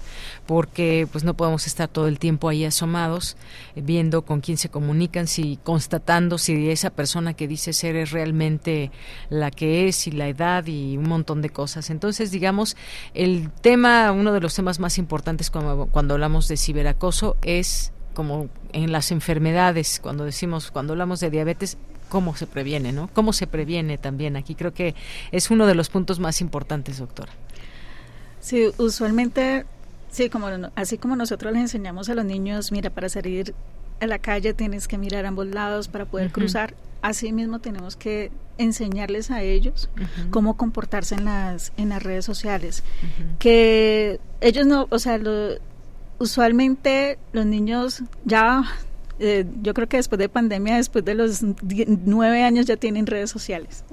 [0.47, 3.37] porque pues no podemos estar todo el tiempo ahí asomados,
[3.75, 8.09] eh, viendo con quién se comunican, si constatando si esa persona que dice ser es
[8.09, 8.89] realmente
[9.29, 11.91] la que es y la edad y un montón de cosas.
[11.91, 12.75] Entonces, digamos,
[13.13, 18.49] el tema, uno de los temas más importantes cuando, cuando hablamos de ciberacoso es como
[18.71, 21.75] en las enfermedades, cuando decimos, cuando hablamos de diabetes,
[22.07, 23.09] cómo se previene, ¿no?
[23.15, 24.35] Cómo se previene también.
[24.35, 24.93] Aquí creo que
[25.31, 27.31] es uno de los puntos más importantes, doctora.
[28.39, 29.65] Sí, usualmente,
[30.11, 33.55] sí, como así como nosotros les enseñamos a los niños, mira, para salir
[33.99, 36.75] a la calle tienes que mirar a ambos lados para poder cruzar.
[37.01, 39.89] Así mismo tenemos que enseñarles a ellos
[40.29, 42.83] cómo comportarse en las en las redes sociales,
[43.39, 45.55] que ellos no, o sea, lo,
[46.21, 48.63] usualmente los niños ya
[49.19, 53.29] eh, yo creo que después de pandemia, después de los nueve años ya tienen redes
[53.29, 53.83] sociales.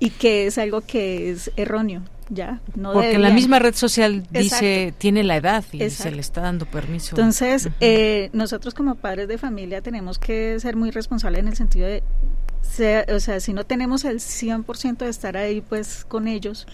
[0.00, 2.60] Y que es algo que es erróneo, ya.
[2.74, 6.66] No Porque la misma red social dice, tiene la edad y se le está dando
[6.66, 7.14] permiso.
[7.14, 11.86] Entonces, eh, nosotros como padres de familia tenemos que ser muy responsables en el sentido
[11.86, 12.02] de
[13.14, 16.66] o sea, si no tenemos el 100% de estar ahí pues con ellos,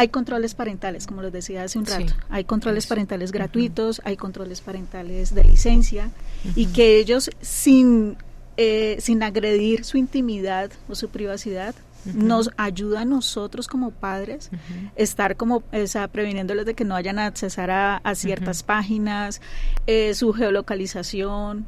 [0.00, 2.14] hay controles parentales, como les decía hace un rato.
[2.30, 6.10] Hay controles parentales gratuitos, hay controles parentales de licencia
[6.56, 8.16] y que ellos sin,
[8.56, 11.74] eh, sin agredir su intimidad o su privacidad
[12.14, 14.48] nos ayuda a nosotros como padres
[14.96, 19.42] estar como o sea, previniéndoles de que no vayan a accesar a, ciertas páginas,
[19.86, 21.66] eh, su geolocalización,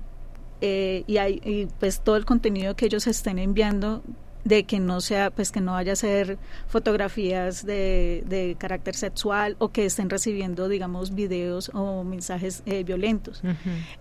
[0.63, 4.03] eh, y hay y pues todo el contenido que ellos estén enviando
[4.45, 6.39] de que no sea pues que no vaya a ser
[6.69, 13.43] fotografías de, de carácter sexual o que estén recibiendo digamos videos o mensajes eh, violentos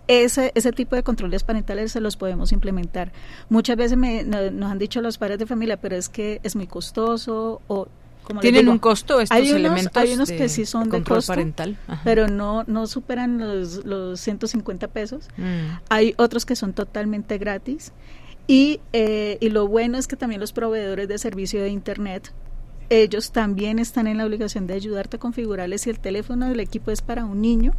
[0.08, 3.12] ese ese tipo de controles parentales se los podemos implementar
[3.48, 6.66] muchas veces me, nos han dicho los padres de familia pero es que es muy
[6.66, 7.88] costoso o
[8.40, 11.76] ¿Tienen un costo estos hay unos, elementos Hay unos que sí son de costo, parental,
[12.04, 15.28] pero no, no superan los, los 150 pesos.
[15.36, 15.78] Mm.
[15.88, 17.92] Hay otros que son totalmente gratis.
[18.46, 22.32] Y, eh, y lo bueno es que también los proveedores de servicio de Internet
[22.92, 26.90] ellos también están en la obligación de ayudarte a configurarles si el teléfono del equipo
[26.90, 27.72] es para un niño,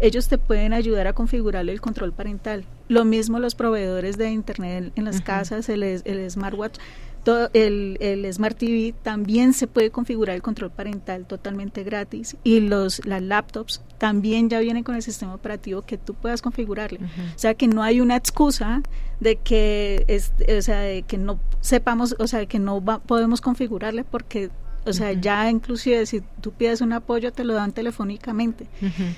[0.00, 2.64] ellos te pueden ayudar a configurarle el control parental.
[2.88, 6.78] Lo mismo los proveedores de internet en las casas, el, el smartwatch,
[7.26, 13.04] el, el, Smart TV también se puede configurar el control parental totalmente gratis y los
[13.06, 16.98] las laptops también ya vienen con el sistema operativo que tú puedas configurarle.
[17.34, 18.82] O sea que no hay una excusa
[19.20, 24.02] de que es, o sea, de que no sepamos, o sea, que no podemos configurarle
[24.02, 24.50] porque
[24.84, 28.66] o sea, ya inclusive si tú pides un apoyo te lo dan telefónicamente.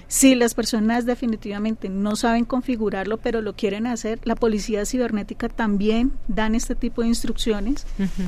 [0.08, 6.12] Si las personas definitivamente no saben configurarlo, pero lo quieren hacer, la policía cibernética también
[6.28, 7.86] dan este tipo de instrucciones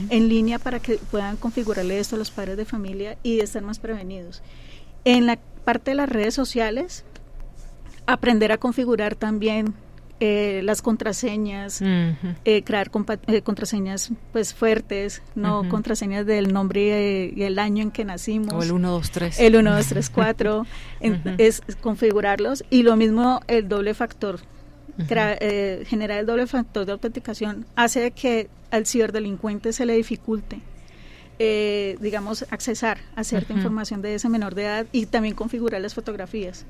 [0.08, 3.78] en línea para que puedan configurarle esto a los padres de familia y estar más
[3.78, 4.42] prevenidos.
[5.04, 7.04] En la parte de las redes sociales,
[8.06, 9.74] aprender a configurar también
[10.18, 12.90] eh, las contraseñas, eh, crear
[13.26, 18.54] eh, contraseñas pues fuertes, no contraseñas del nombre y el año en que nacimos.
[18.54, 19.40] O el 1, 2, 3.
[19.40, 20.66] El 1, 2, 3, 4.
[21.36, 22.64] es, configurarlos.
[22.70, 24.40] Y lo mismo el doble factor.
[25.06, 30.60] generar el doble factor de autenticación hace que al ciberdelincuente se le dificulte.
[32.00, 36.64] digamos, accesar a cierta información de ese menor de edad y también configurar las fotografías.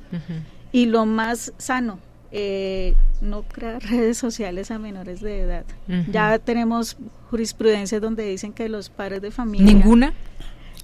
[0.72, 2.00] Y lo más sano,
[2.32, 5.64] eh, no crear redes sociales a menores de edad.
[6.10, 6.96] Ya tenemos
[7.30, 9.66] jurisprudencias donde dicen que los padres de familia...
[9.66, 10.14] ¿Ninguna?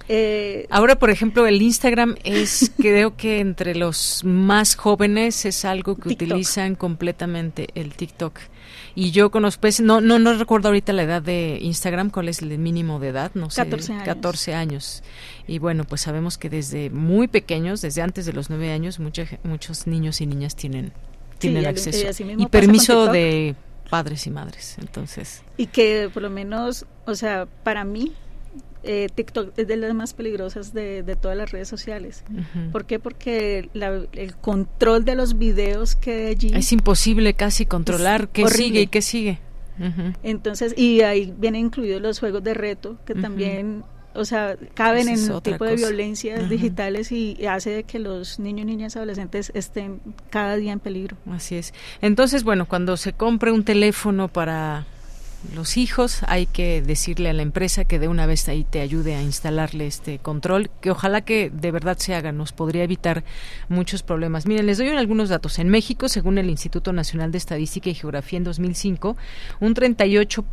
[0.09, 5.95] Eh, Ahora, por ejemplo, el Instagram es, creo que entre los más jóvenes es algo
[5.95, 8.39] que utilizan completamente el TikTok.
[8.95, 12.41] Y yo conozco, pues, no, no, no recuerdo ahorita la edad de Instagram, cuál es
[12.41, 14.05] el mínimo de edad, no sé, 14 años.
[14.05, 15.03] 14 años.
[15.47, 19.87] Y bueno, pues sabemos que desde muy pequeños, desde antes de los 9 años, muchos
[19.87, 20.93] niños y niñas tienen
[21.49, 23.55] tienen acceso y permiso de
[23.89, 28.13] padres y madres entonces y que por lo menos o sea para mí
[28.85, 32.25] eh, TikTok es de las más peligrosas de, todas las redes sociales.
[32.73, 32.99] ¿Por qué?
[32.99, 36.51] Porque el control de los videos que allí...
[36.53, 39.39] Es imposible casi controlar qué sigue y qué sigue.
[40.21, 43.83] Entonces, y ahí vienen incluidos los juegos de reto, que también
[44.15, 49.51] o sea, caben en tipo de violencias digitales y, hace que los niños, niñas, adolescentes
[49.55, 49.99] estén
[50.29, 51.17] cada día en peligro.
[51.31, 51.73] Así es.
[52.01, 54.85] Entonces, bueno, cuando se compre un teléfono para
[55.55, 59.15] los hijos, hay que decirle a la empresa que de una vez ahí te ayude
[59.15, 63.23] a instalarle este control, que ojalá que de verdad se haga, nos podría evitar
[63.67, 64.45] muchos problemas.
[64.45, 65.59] Miren, les doy algunos datos.
[65.59, 69.17] En México, según el Instituto Nacional de Estadística y Geografía en 2005,
[69.59, 70.45] un 38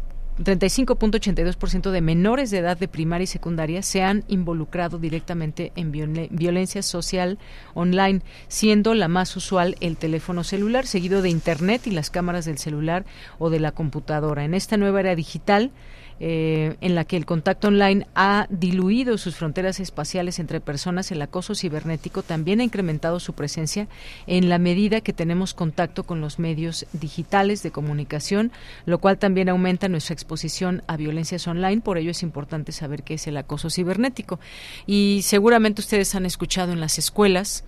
[0.42, 6.82] 35.82% de menores de edad de primaria y secundaria se han involucrado directamente en violencia
[6.82, 7.38] social
[7.74, 12.56] online, siendo la más usual el teléfono celular, seguido de Internet y las cámaras del
[12.56, 13.04] celular
[13.38, 14.44] o de la computadora.
[14.44, 15.72] En esta nueva era digital,
[16.20, 21.22] eh, en la que el contacto online ha diluido sus fronteras espaciales entre personas, el
[21.22, 23.88] acoso cibernético también ha incrementado su presencia
[24.26, 28.52] en la medida que tenemos contacto con los medios digitales de comunicación,
[28.84, 31.80] lo cual también aumenta nuestra exposición a violencias online.
[31.80, 34.38] Por ello es importante saber qué es el acoso cibernético.
[34.86, 37.64] Y seguramente ustedes han escuchado en las escuelas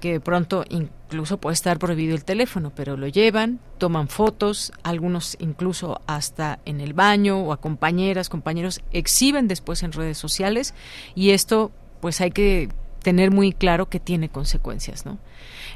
[0.00, 6.00] que pronto incluso puede estar prohibido el teléfono, pero lo llevan, toman fotos, algunos incluso
[6.06, 10.74] hasta en el baño o a compañeras, compañeros, exhiben después en redes sociales
[11.14, 11.70] y esto
[12.00, 12.70] pues hay que
[13.02, 15.18] tener muy claro que tiene consecuencias, ¿no?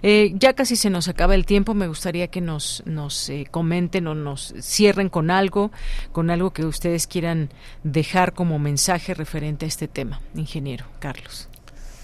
[0.03, 1.75] Eh, ya casi se nos acaba el tiempo.
[1.75, 5.73] Me gustaría que nos, nos eh, comenten o nos cierren con algo,
[6.13, 7.51] con algo que ustedes quieran
[7.83, 11.49] dejar como mensaje referente a este tema, ingeniero Carlos.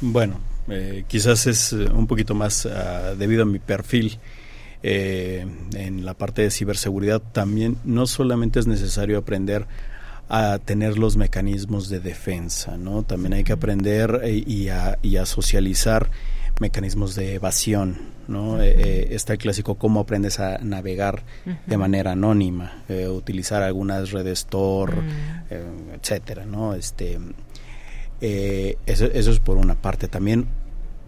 [0.00, 0.40] Bueno,
[0.70, 4.18] eh, quizás es un poquito más ah, debido a mi perfil.
[4.82, 9.66] en la parte de ciberseguridad también no solamente es necesario aprender
[10.30, 13.02] a tener los mecanismos de defensa, ¿no?
[13.02, 16.08] También hay que aprender y, a, y a socializar
[16.60, 17.96] mecanismos de evasión,
[18.28, 18.62] ¿no?
[18.62, 21.24] Eh, eh, está el clásico cómo aprendes a navegar
[21.66, 25.94] de manera anónima, eh, utilizar algunas redes Tor, mm.
[25.94, 26.74] etcétera, ¿no?
[26.74, 27.18] Este,
[28.20, 30.06] eso, eso, es por una parte.
[30.06, 30.46] También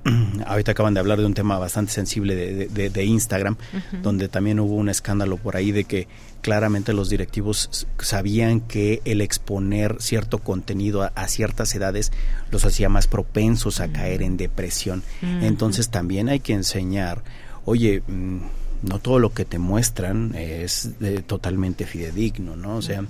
[0.46, 3.56] ahorita acaban de hablar de un tema bastante sensible de, de, Instagram,
[4.02, 6.08] donde también hubo un escándalo por ahí de que
[6.40, 12.12] claramente los directivos sabían que el exponer cierto contenido a, ciertas edades
[12.50, 15.02] los hacía más propensos a caer en depresión.
[15.22, 17.22] Entonces también hay que enseñar,
[17.64, 18.38] oye, mm,
[18.82, 20.90] no todo lo que te muestran es
[21.26, 22.76] totalmente fidedigno, ¿no?
[22.76, 23.04] O sea,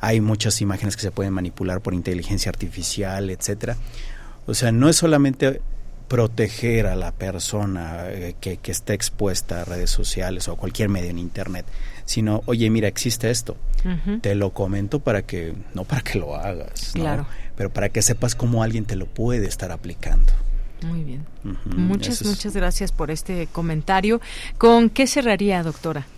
[0.00, 3.76] hay muchas imágenes que se pueden manipular por inteligencia artificial, etcétera.
[4.46, 5.60] O sea, no es solamente
[6.10, 10.88] proteger a la persona eh, que, que esté expuesta a redes sociales o a cualquier
[10.88, 11.64] medio en internet,
[12.04, 13.56] sino, oye, mira, existe esto.
[14.20, 17.26] Te lo comento para que, no para que lo hagas, claro.
[17.54, 20.32] pero para que sepas cómo alguien te lo puede estar aplicando.
[20.82, 21.24] Muy bien.
[21.64, 24.20] muchas, muchas gracias por este comentario.
[24.58, 26.08] ¿Con qué cerraría, doctora?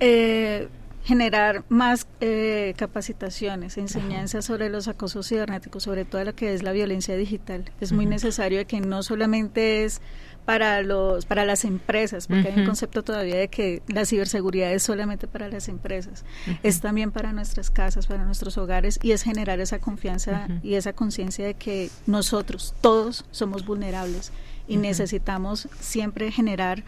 [0.00, 0.68] Eh,
[1.04, 6.72] generar más eh, capacitaciones, enseñanzas sobre los acosos cibernéticos, sobre todo lo que es la
[6.72, 7.64] violencia digital.
[7.80, 10.00] Es muy necesario que no solamente es
[10.44, 14.82] para los para las empresas, porque hay un concepto todavía de que la ciberseguridad es
[14.82, 16.24] solamente para las empresas,
[16.62, 20.92] es también para nuestras casas, para nuestros hogares y es generar esa confianza y esa
[20.92, 24.32] conciencia de que nosotros todos somos vulnerables
[24.66, 26.84] y necesitamos siempre generar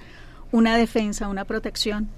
[0.50, 2.08] una defensa, una protección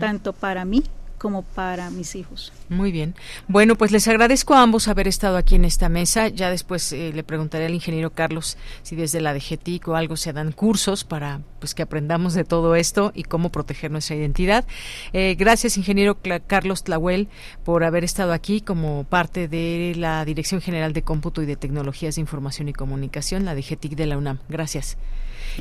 [0.00, 0.82] tanto para mí
[1.16, 2.52] como para mis hijos.
[2.68, 3.14] Muy bien.
[3.48, 6.28] Bueno, pues les agradezco a ambos haber estado aquí en esta mesa.
[6.28, 10.32] Ya después eh, le preguntaré al ingeniero Carlos si desde la DGTIC o algo se
[10.32, 14.64] dan cursos para pues que aprendamos de todo esto y cómo proteger nuestra identidad.
[15.12, 17.28] Eh, gracias, ingeniero Carlos Tlahuel,
[17.64, 22.16] por haber estado aquí como parte de la Dirección General de Cómputo y de Tecnologías
[22.16, 24.38] de Información y Comunicación, la DGTIC de la UNAM.
[24.48, 24.96] Gracias.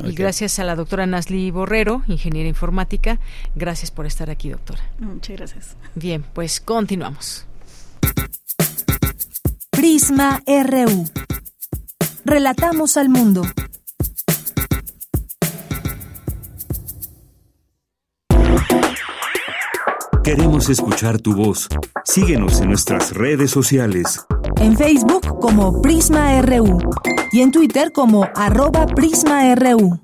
[0.03, 3.19] Y gracias a la doctora Nasli Borrero, ingeniera informática.
[3.55, 4.81] Gracias por estar aquí, doctora.
[4.99, 5.75] Muchas gracias.
[5.95, 7.45] Bien, pues continuamos.
[9.71, 11.09] Prisma RU.
[12.25, 13.43] Relatamos al mundo.
[20.23, 21.69] Queremos escuchar tu voz.
[22.03, 24.25] Síguenos en nuestras redes sociales.
[24.57, 26.79] En Facebook como Prisma RU
[27.35, 29.99] y en Twitter como arroba PrismaRU.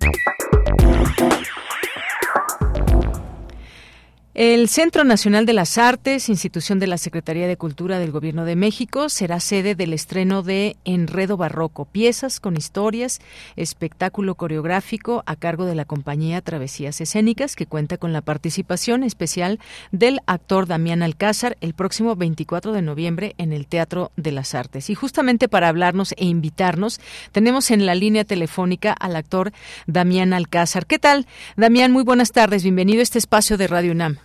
[4.33, 8.55] El Centro Nacional de las Artes, institución de la Secretaría de Cultura del Gobierno de
[8.55, 13.19] México, será sede del estreno de Enredo Barroco, piezas con historias,
[13.57, 19.59] espectáculo coreográfico a cargo de la compañía Travesías Escénicas, que cuenta con la participación especial
[19.91, 24.89] del actor Damián Alcázar el próximo 24 de noviembre en el Teatro de las Artes.
[24.89, 27.01] Y justamente para hablarnos e invitarnos,
[27.33, 29.51] tenemos en la línea telefónica al actor
[29.87, 30.85] Damián Alcázar.
[30.85, 31.27] ¿Qué tal?
[31.57, 32.63] Damián, muy buenas tardes.
[32.63, 34.20] Bienvenido a este espacio de Radio UNAM.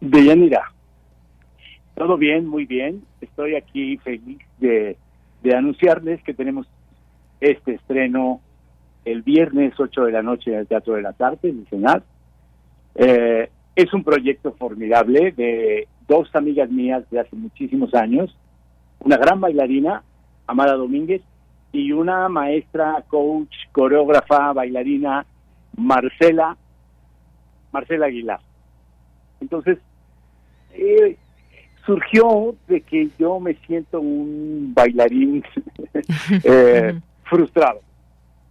[0.00, 0.72] Deyanira,
[1.98, 3.02] todo bien, muy bien.
[3.20, 4.96] Estoy aquí feliz de,
[5.52, 6.68] anunciarles que tenemos
[7.40, 8.40] este estreno
[9.04, 12.04] el viernes 8 de la noche en el Teatro de las Artes, en Senat.
[12.94, 18.36] Eh, es un proyecto formidable de dos amigas mías de hace muchísimos años,
[19.00, 20.04] una gran bailarina,
[20.46, 21.22] Amada Domínguez,
[21.72, 25.26] y una maestra, coach, coreógrafa, bailarina,
[25.76, 26.56] Marcela,
[27.72, 28.40] Marcela Aguilar.
[29.40, 29.78] Entonces,
[30.72, 31.16] eh,
[31.84, 35.42] surgió de que yo me siento un bailarín
[36.44, 37.80] eh, frustrado.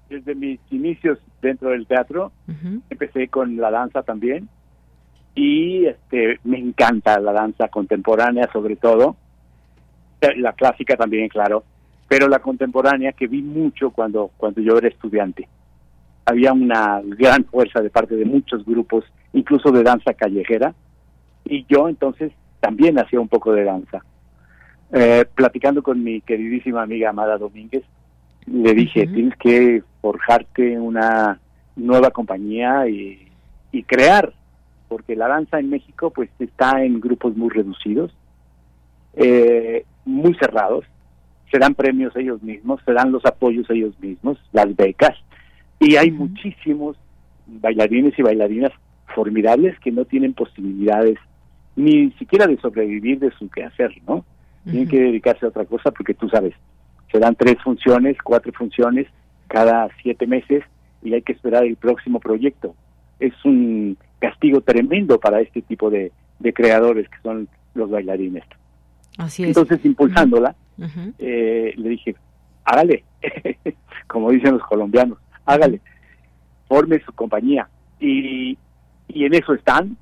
[0.10, 2.32] Desde mis inicios dentro del teatro,
[2.90, 4.48] empecé con la danza también
[5.38, 9.16] y este me encanta la danza contemporánea sobre todo,
[10.20, 11.64] eh, la clásica también, claro,
[12.08, 15.48] pero la contemporánea que vi mucho cuando, cuando yo era estudiante.
[16.26, 20.74] Había una gran fuerza de parte de muchos grupos, incluso de danza callejera,
[21.50, 24.04] y yo entonces también hacía un poco de danza.
[24.92, 27.84] Eh, platicando con mi queridísima amiga Amada Domínguez,
[28.46, 31.40] le dije, tienes que forjarte una
[31.76, 33.24] nueva compañía y,
[33.86, 34.34] crear,
[34.88, 38.12] porque la danza en México pues está en grupos muy reducidos,
[39.14, 40.84] eh, muy cerrados,
[41.52, 45.16] se dan premios ellos mismos, se dan los apoyos ellos mismos, las becas,
[45.80, 46.98] y hay muchísimos
[47.46, 48.72] bailarines y bailarinas
[49.14, 51.20] formidables que no tienen posibilidades
[51.78, 54.26] ni siquiera de sobrevivir de su quehacer, ¿no?
[54.64, 56.54] Tienen que dedicarse a otra cosa porque tú sabes,
[57.10, 59.08] se dan tres funciones, cuatro funciones
[59.48, 60.64] cada siete meses
[61.02, 62.76] y hay que esperar el próximo proyecto.
[63.20, 66.12] Es un castigo tremendo para este tipo de,
[66.54, 68.44] creadores que son los bailarines.
[69.18, 69.50] Así es.
[69.50, 70.56] Entonces, impulsándola,
[71.18, 72.16] eh, le dije,
[72.66, 73.04] hágale,
[74.08, 75.80] como dicen los colombianos, hágale,
[76.68, 77.70] forme su compañía.
[78.00, 78.58] Y,
[79.08, 79.96] y en eso están.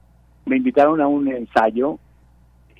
[0.45, 1.99] Me invitaron a un ensayo,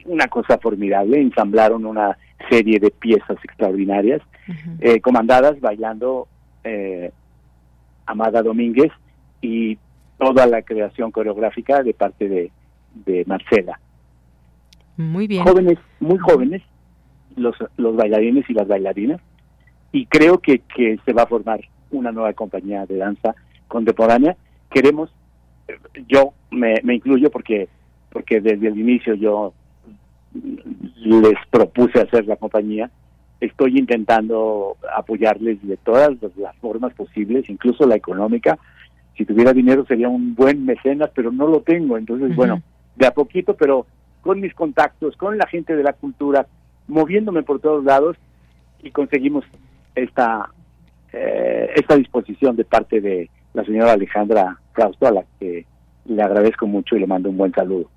[0.06, 2.18] una cosa formidable, ensamblaron una
[2.50, 4.22] serie de piezas extraordinarias,
[4.80, 6.28] eh, comandadas bailando
[6.64, 7.12] eh,
[8.06, 8.92] Amada Domínguez
[9.42, 9.78] y
[10.20, 12.52] toda la creación coreográfica de parte de,
[12.94, 13.80] de Marcela.
[14.98, 15.44] Muy bien.
[15.44, 16.62] Jóvenes, muy jóvenes,
[17.36, 19.20] los, los bailarines y las bailarinas,
[19.92, 21.62] y creo que, que se va a formar
[21.92, 23.34] una nueva compañía de danza
[23.68, 24.36] contemporánea.
[24.70, 25.10] Queremos,
[26.08, 27.68] yo me, me incluyo porque,
[28.12, 29.54] porque desde el inicio yo
[30.96, 32.90] les propuse hacer la compañía,
[33.40, 38.58] estoy intentando apoyarles de todas las formas posibles, incluso la económica.
[39.18, 41.98] Si tuviera dinero sería un buen mecenas, pero no lo tengo.
[41.98, 42.62] Entonces, bueno,
[42.96, 43.86] de a poquito, pero
[44.22, 46.48] con mis contactos, con la gente de la cultura,
[46.88, 48.18] moviéndome por todos lados
[48.84, 49.46] y conseguimos
[49.96, 50.50] esta
[51.14, 55.66] eh, esta disposición de parte de la señora Alejandra Frausto, a la que
[56.06, 57.90] le agradezco mucho y le mando un buen saludo.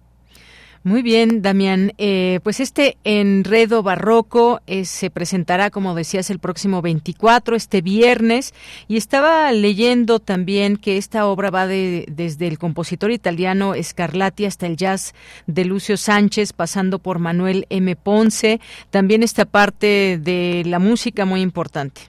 [0.84, 1.92] Muy bien, Damián.
[1.98, 8.54] Eh, pues este enredo barroco eh, se presentará, como decías, el próximo 24, este viernes.
[8.86, 14.66] Y estaba leyendo también que esta obra va de, desde el compositor italiano Scarlatti hasta
[14.66, 15.14] el jazz
[15.48, 17.96] de Lucio Sánchez, pasando por Manuel M.
[17.96, 18.60] Ponce.
[18.90, 22.02] También esta parte de la música muy importante.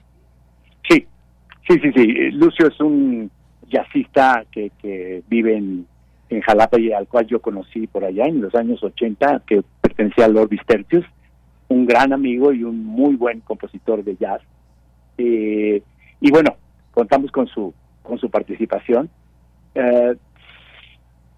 [0.88, 1.06] Sí,
[1.68, 2.06] sí, sí, sí.
[2.30, 3.30] Lucio es un
[3.70, 5.86] jazzista que, que vive en
[6.30, 10.24] en Jalapa y al cual yo conocí por allá en los años 80, que pertenecía
[10.24, 11.04] a Lord Vistertius,
[11.68, 14.40] un gran amigo y un muy buen compositor de jazz.
[15.18, 15.82] Eh,
[16.20, 16.56] y bueno,
[16.92, 19.10] contamos con su con su participación.
[19.74, 20.16] Eh,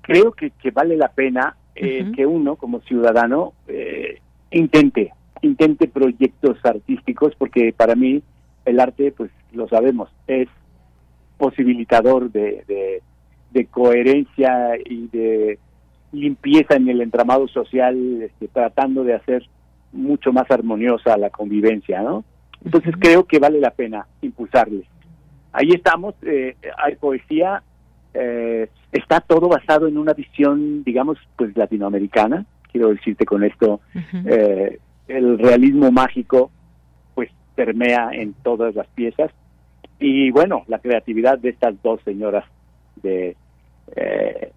[0.03, 3.55] creo que, que, vale la pena eh, que uno como ciudadano
[4.51, 8.22] intente intente proyectos artísticos porque para mí
[8.64, 10.49] el arte pues lo sabemos es
[11.43, 13.03] posibilitador de
[13.53, 15.59] de coherencia y de
[16.12, 19.47] limpieza en el entramado social, este, tratando de hacer
[19.93, 22.24] mucho más armoniosa la convivencia, ¿no?
[22.64, 24.84] Entonces creo que vale la pena impulsarles.
[25.53, 27.62] Ahí estamos, eh, hay poesía,
[28.14, 32.47] eh, está todo basado en una visión, digamos, pues latinoamericana.
[32.70, 33.80] Quiero decirte con esto,
[34.26, 34.78] eh,
[35.09, 36.51] el realismo mágico,
[37.14, 39.30] pues permea en todas las piezas.
[40.03, 42.44] Y bueno, la creatividad de estas dos señoras
[43.03, 43.36] de
[43.94, 44.53] eh,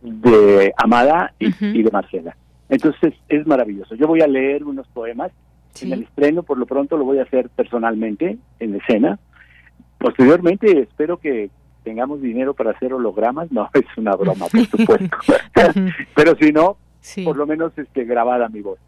[0.00, 2.36] de Amada y, de Marcela.
[2.68, 3.94] Entonces es maravilloso.
[3.94, 5.32] Yo voy a leer unos poemas
[5.80, 9.18] en el estreno, por lo pronto lo voy a hacer personalmente en escena.
[9.98, 11.50] Posteriormente espero que
[11.82, 13.50] tengamos dinero para hacer hologramas.
[13.50, 15.16] No, es una broma, por supuesto.
[16.14, 16.76] Pero si no,
[17.24, 18.78] por lo menos este, grabada mi voz.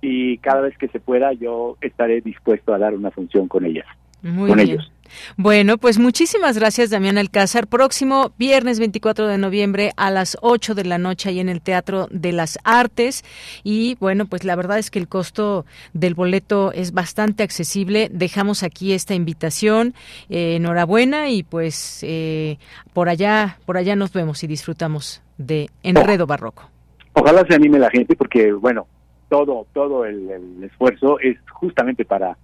[0.00, 3.86] Y cada vez que se pueda yo estaré dispuesto a dar una función con ellas.
[4.22, 4.92] Muy con ellos.
[5.36, 7.66] Bueno, pues muchísimas gracias, Damián Alcázar.
[7.66, 12.08] Próximo viernes 24 de noviembre a las 8 de la noche ahí en el Teatro
[12.10, 13.24] de las Artes.
[13.64, 18.08] Y bueno, pues la verdad es que el costo del boleto es bastante accesible.
[18.12, 19.94] Dejamos aquí esta invitación.
[20.28, 22.58] Eh, enhorabuena y pues eh,
[22.92, 26.70] por allá, por allá nos vemos y disfrutamos de Enredo Barroco.
[27.12, 28.86] Ojalá se anime la gente porque, bueno,
[29.28, 32.36] todo, todo el, el esfuerzo es justamente para,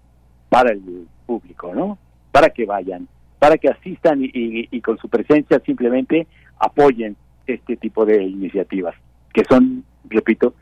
[0.48, 1.98] para el público, ¿no?
[2.34, 3.06] Para que vayan,
[3.38, 6.26] para que asistan y, con su presencia simplemente
[6.58, 7.14] apoyen
[7.46, 8.96] este tipo de iniciativas,
[9.32, 10.52] que son, repito,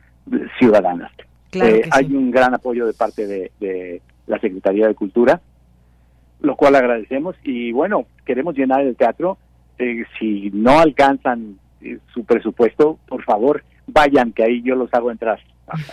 [0.59, 1.11] ciudadanas.
[1.53, 5.41] Eh, hay un gran apoyo de parte de, la Secretaría de Cultura,
[6.41, 9.39] lo cual agradecemos y bueno, queremos llenar el teatro.
[9.79, 15.09] Eh, si no alcanzan eh, su presupuesto, por favor, vayan, que ahí yo los hago
[15.09, 15.39] entrar.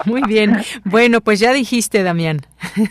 [0.05, 0.57] Muy bien.
[0.85, 2.41] Bueno, pues ya dijiste, Damián.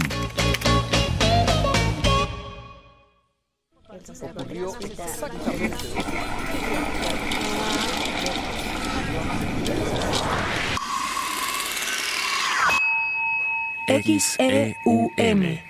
[13.87, 15.61] XEUM.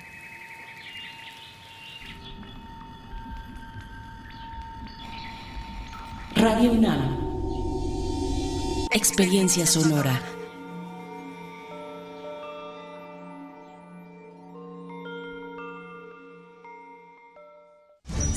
[6.37, 7.19] Radio UNAM.
[8.93, 10.34] Experiencia sonora.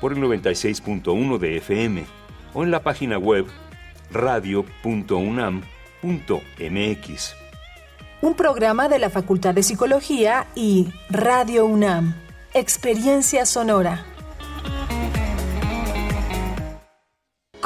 [0.00, 2.04] por el 96.1 de FM
[2.54, 3.46] o en la página web
[4.10, 5.58] radio.unam.mx.
[8.20, 12.14] Un programa de la Facultad de Psicología y Radio UNAM.
[12.52, 14.04] Experiencia sonora.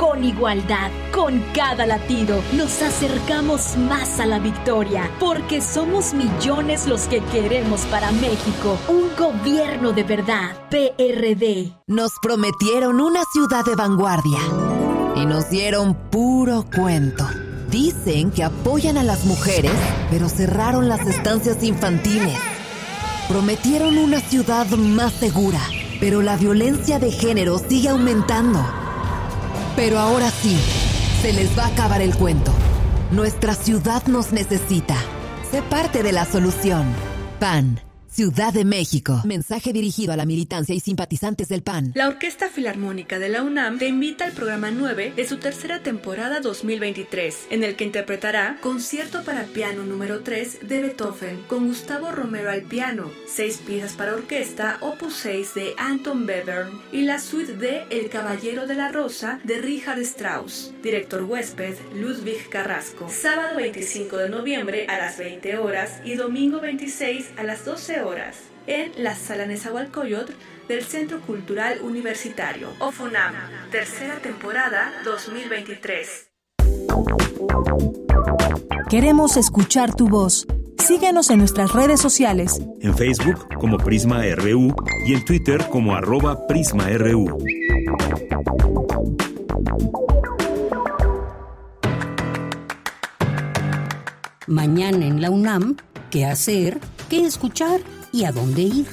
[0.00, 0.90] con igualdad.
[1.12, 7.82] Con cada latido nos acercamos más a la victoria, porque somos millones los que queremos
[7.82, 10.56] para México un gobierno de verdad.
[10.70, 11.72] PRD.
[11.86, 14.38] Nos prometieron una ciudad de vanguardia
[15.16, 17.26] y nos dieron puro cuento.
[17.70, 19.72] Dicen que apoyan a las mujeres,
[20.10, 22.36] pero cerraron las estancias infantiles.
[23.28, 25.60] Prometieron una ciudad más segura,
[26.00, 28.79] pero la violencia de género sigue aumentando.
[29.80, 30.60] Pero ahora sí,
[31.22, 32.52] se les va a acabar el cuento.
[33.12, 34.94] Nuestra ciudad nos necesita.
[35.50, 36.84] Sé parte de la solución.
[37.38, 37.80] PAN.
[38.12, 39.22] Ciudad de México.
[39.24, 41.92] Mensaje dirigido a la militancia y simpatizantes del PAN.
[41.94, 46.40] La Orquesta Filarmónica de la UNAM te invita al programa 9 de su tercera temporada
[46.40, 52.50] 2023, en el que interpretará Concierto para piano número 3 de Beethoven, con Gustavo Romero
[52.50, 57.84] al piano, seis piezas para orquesta, opus 6 de Anton Webern y la suite de
[57.90, 60.72] El Caballero de la Rosa de Richard Strauss.
[60.82, 63.08] Director huésped Ludwig Carrasco.
[63.08, 67.99] Sábado 25 de noviembre a las 20 horas y domingo 26 a las 12 horas
[68.66, 70.32] en la Sala Nezahualcóyotl
[70.68, 73.34] del Centro Cultural Universitario, OFUNAM,
[73.70, 76.30] tercera temporada 2023.
[78.88, 80.46] Queremos escuchar tu voz.
[80.78, 82.62] Síguenos en nuestras redes sociales.
[82.80, 84.74] En Facebook como Prisma RU
[85.06, 87.38] y en Twitter como arroba PrismaRU.
[94.46, 95.76] Mañana en la UNAM,
[96.10, 96.80] ¿qué hacer?
[97.10, 97.80] ¿Qué escuchar?
[98.12, 98.86] ¿Y a dónde ir?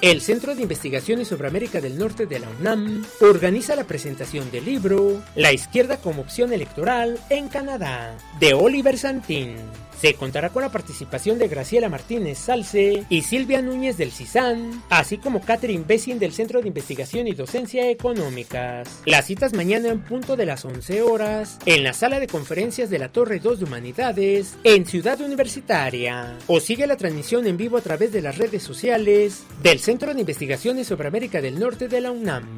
[0.00, 4.64] El Centro de Investigaciones sobre América del Norte de la UNAM organiza la presentación del
[4.64, 9.56] libro La izquierda como opción electoral en Canadá, de Oliver Santín.
[10.02, 15.16] Se contará con la participación de Graciela Martínez Salce y Silvia Núñez del CISAN, así
[15.16, 19.00] como Catherine Bessin del Centro de Investigación y Docencia Económicas.
[19.06, 22.98] Las citas mañana en punto de las 11 horas en la sala de conferencias de
[22.98, 26.36] la Torre 2 de Humanidades en Ciudad Universitaria.
[26.48, 30.18] O sigue la transmisión en vivo a través de las redes sociales del Centro de
[30.18, 32.48] Investigaciones sobre América del Norte de la UNAM.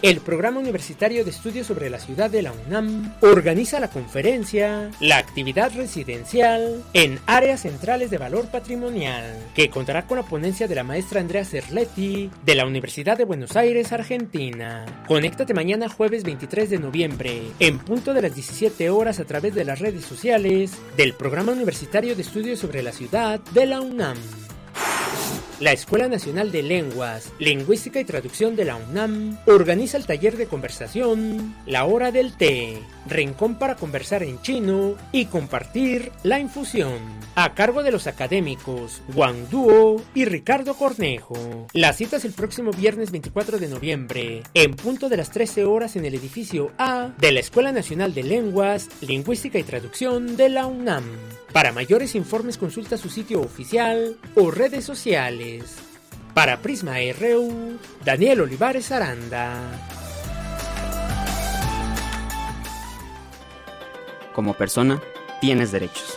[0.00, 5.18] El Programa Universitario de Estudios sobre la Ciudad de la UNAM organiza la conferencia La
[5.18, 9.24] actividad residencial en áreas centrales de valor patrimonial,
[9.56, 13.56] que contará con la ponencia de la maestra Andrea Cerletti de la Universidad de Buenos
[13.56, 14.86] Aires, Argentina.
[15.08, 19.64] Conéctate mañana jueves 23 de noviembre, en punto de las 17 horas a través de
[19.64, 24.16] las redes sociales del Programa Universitario de Estudios sobre la Ciudad de la UNAM.
[25.60, 30.46] La Escuela Nacional de Lenguas, Lingüística y Traducción de la UNAM organiza el taller de
[30.46, 32.78] conversación La Hora del Té,
[33.08, 37.00] rincón para conversar en chino y compartir la infusión,
[37.34, 41.66] a cargo de los académicos Wang Duo y Ricardo Cornejo.
[41.72, 45.96] La cita es el próximo viernes 24 de noviembre, en punto de las 13 horas
[45.96, 50.66] en el edificio A de la Escuela Nacional de Lenguas, Lingüística y Traducción de la
[50.66, 51.02] UNAM.
[51.52, 55.76] Para mayores informes consulta su sitio oficial o redes sociales.
[56.34, 59.58] Para Prisma RU, Daniel Olivares Aranda.
[64.34, 65.02] Como persona,
[65.40, 66.16] tienes derechos.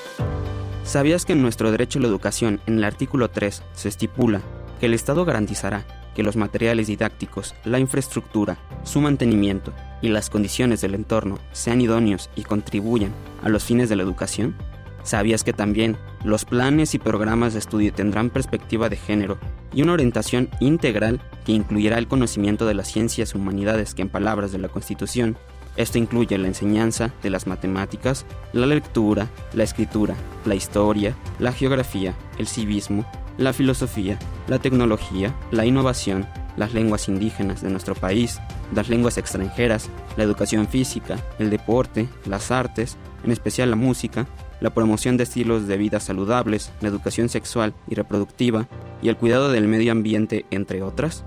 [0.83, 4.41] ¿Sabías que en nuestro derecho a la educación, en el artículo 3, se estipula
[4.79, 10.81] que el Estado garantizará que los materiales didácticos, la infraestructura, su mantenimiento y las condiciones
[10.81, 14.55] del entorno sean idóneos y contribuyan a los fines de la educación?
[15.03, 19.39] ¿Sabías que también los planes y programas de estudio tendrán perspectiva de género
[19.73, 24.51] y una orientación integral que incluirá el conocimiento de las ciencias humanidades que en palabras
[24.51, 25.37] de la Constitución,
[25.77, 32.13] esto incluye la enseñanza de las matemáticas, la lectura, la escritura, la historia, la geografía,
[32.37, 33.05] el civismo,
[33.37, 36.27] la filosofía, la tecnología, la innovación,
[36.57, 38.39] las lenguas indígenas de nuestro país,
[38.75, 44.27] las lenguas extranjeras, la educación física, el deporte, las artes, en especial la música,
[44.61, 48.67] la promoción de estilos de vida saludables, la educación sexual y reproductiva
[49.01, 51.25] y el cuidado del medio ambiente, entre otras?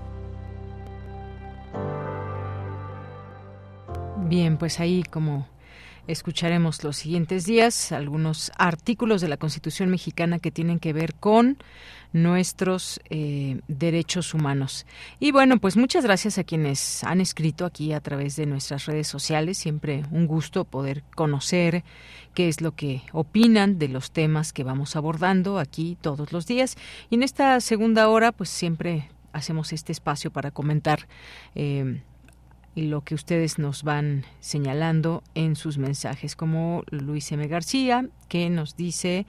[4.27, 5.47] Bien, pues ahí como
[6.07, 11.57] escucharemos los siguientes días algunos artículos de la Constitución mexicana que tienen que ver con
[12.13, 14.85] nuestros eh, derechos humanos.
[15.19, 19.07] Y bueno, pues muchas gracias a quienes han escrito aquí a través de nuestras redes
[19.07, 19.57] sociales.
[19.57, 21.83] Siempre un gusto poder conocer
[22.35, 26.75] qué es lo que opinan de los temas que vamos abordando aquí todos los días.
[27.09, 31.07] Y en esta segunda hora, pues siempre hacemos este espacio para comentar.
[31.55, 32.01] Eh,
[32.75, 37.47] lo que ustedes nos van señalando en sus mensajes, como Luis M.
[37.47, 39.25] García, que nos dice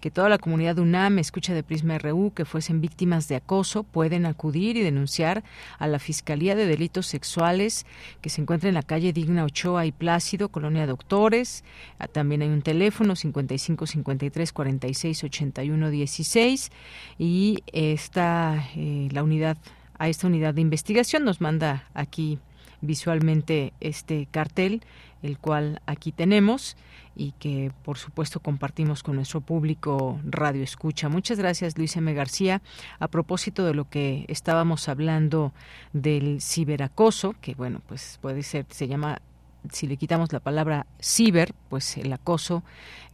[0.00, 4.26] que toda la comunidad UNAM escucha de Prisma RU que fuesen víctimas de acoso pueden
[4.26, 5.44] acudir y denunciar
[5.78, 7.86] a la Fiscalía de Delitos Sexuales
[8.20, 11.64] que se encuentra en la calle Digna Ochoa y Plácido, Colonia Doctores.
[11.98, 16.70] Ah, también hay un teléfono 55 53 46 81 16
[17.18, 19.56] y esta eh, la unidad
[19.98, 22.38] a esta unidad de investigación nos manda aquí
[22.80, 24.82] visualmente este cartel,
[25.22, 26.76] el cual aquí tenemos
[27.16, 31.08] y que por supuesto compartimos con nuestro público Radio Escucha.
[31.08, 32.14] Muchas gracias Luis M.
[32.14, 32.62] García.
[33.00, 35.52] A propósito de lo que estábamos hablando
[35.92, 39.20] del ciberacoso, que bueno, pues puede ser, se llama
[39.72, 42.62] si le quitamos la palabra ciber, pues el acoso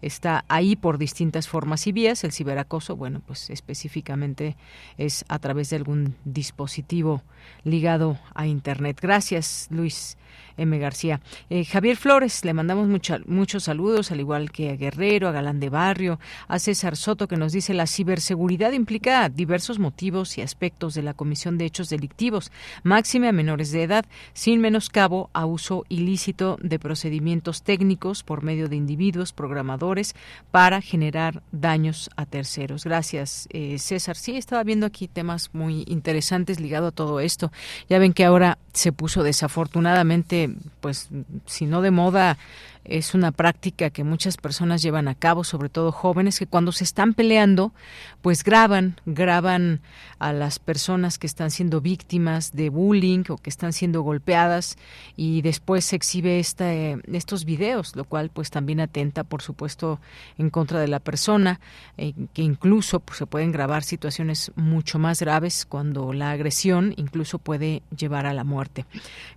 [0.02, 2.24] está ahí por distintas formas y vías.
[2.24, 4.56] El ciberacoso, bueno, pues específicamente
[4.98, 7.22] es a través de algún dispositivo
[7.64, 8.98] ligado a Internet.
[9.00, 10.16] Gracias, Luis.
[10.56, 10.78] M.
[10.78, 11.20] García.
[11.50, 12.88] Eh, Javier Flores, le mandamos
[13.26, 17.36] muchos saludos, al igual que a Guerrero, a Galán de Barrio, a César Soto, que
[17.36, 22.52] nos dice la ciberseguridad implica diversos motivos y aspectos de la comisión de hechos delictivos,
[22.82, 28.68] máxime a menores de edad, sin menoscabo a uso ilícito de procedimientos técnicos por medio
[28.68, 30.14] de individuos, programadores,
[30.50, 32.84] para generar daños a terceros.
[32.84, 34.16] Gracias, eh, César.
[34.16, 37.52] Sí, estaba viendo aquí temas muy interesantes ligados a todo esto.
[37.88, 40.43] Ya ven que ahora se puso desafortunadamente,
[40.80, 41.08] pues,
[41.46, 42.38] si no de moda,
[42.84, 46.84] es una práctica que muchas personas llevan a cabo, sobre todo jóvenes, que cuando se
[46.84, 47.72] están peleando,
[48.20, 49.80] pues graban, graban
[50.18, 54.76] a las personas que están siendo víctimas de bullying o que están siendo golpeadas
[55.16, 59.98] y después se exhibe esta, eh, estos videos, lo cual pues también atenta, por supuesto,
[60.36, 61.60] en contra de la persona,
[61.96, 67.38] eh, que incluso pues, se pueden grabar situaciones mucho más graves cuando la agresión incluso
[67.38, 68.84] puede llevar a la muerte.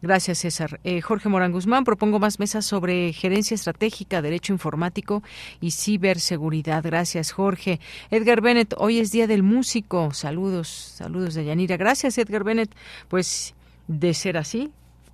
[0.01, 0.79] Gracias, César.
[0.83, 5.23] Eh, Jorge Morán Guzmán, propongo más mesas sobre gerencia estratégica, derecho informático
[5.61, 6.83] y ciberseguridad.
[6.83, 7.79] Gracias, Jorge.
[8.09, 10.13] Edgar Bennett, hoy es Día del Músico.
[10.13, 11.77] Saludos, saludos de Yanira.
[11.77, 12.73] Gracias, Edgar Bennett.
[13.07, 13.53] Pues
[13.87, 14.71] de ser así,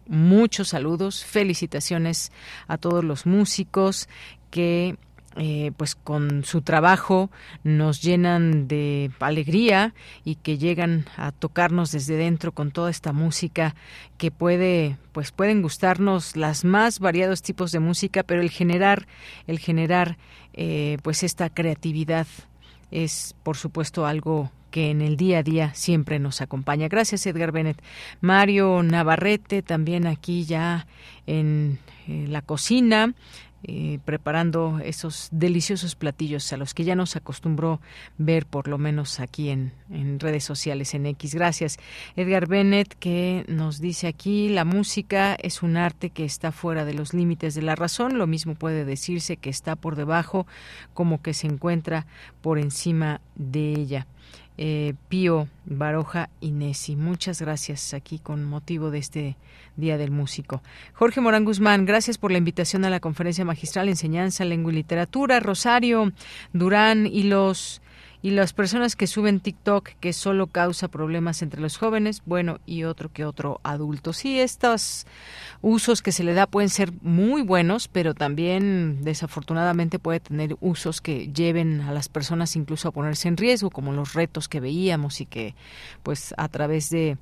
[0.07, 2.31] muchos saludos, felicitaciones
[2.67, 4.09] a todos los músicos
[4.49, 4.97] que
[5.35, 7.31] eh, pues con su trabajo
[7.64, 13.76] nos llenan de alegría y que llegan a tocarnos desde dentro con toda esta música
[14.18, 19.07] que puede pues pueden gustarnos las más variados tipos de música pero el generar
[19.47, 20.18] el generar
[20.53, 22.27] eh, pues esta creatividad
[22.91, 26.88] es por supuesto algo que en el día a día siempre nos acompaña.
[26.88, 27.80] Gracias, Edgar Bennett.
[28.22, 30.88] Mario Navarrete, también aquí ya
[31.27, 31.77] en
[32.07, 33.14] la cocina.
[33.65, 37.80] Eh, preparando esos deliciosos platillos a los que ya nos acostumbró
[38.18, 41.34] ver por lo menos aquí en, en, redes sociales en X.
[41.34, 41.77] Gracias.
[42.18, 46.94] Edgar Bennett que nos dice aquí, la música es un arte que está fuera de
[46.94, 50.45] los límites de la razón, lo mismo puede decirse que está por debajo
[50.94, 52.06] como que se encuentra
[52.41, 54.07] por encima de ella
[54.57, 56.95] eh, Pío Baroja Inesi.
[56.95, 59.38] Muchas gracias aquí con motivo de este
[59.75, 60.61] Día del Músico.
[60.93, 65.39] Jorge Morán Guzmán, gracias por la invitación a la conferencia magistral Enseñanza, Lengua y Literatura.
[65.39, 66.11] Rosario
[66.53, 67.81] Durán y los
[68.23, 72.85] y las personas que suben TikTok que solo causa problemas entre los jóvenes, bueno, y
[72.85, 74.13] otro que otro adulto.
[74.13, 75.05] Sí, estos
[75.61, 81.01] usos que se le da pueden ser muy buenos, pero también desafortunadamente puede tener usos
[81.01, 85.19] que lleven a las personas incluso a ponerse en riesgo, como los retos que veíamos
[85.19, 85.53] y que
[86.01, 87.17] pues a través de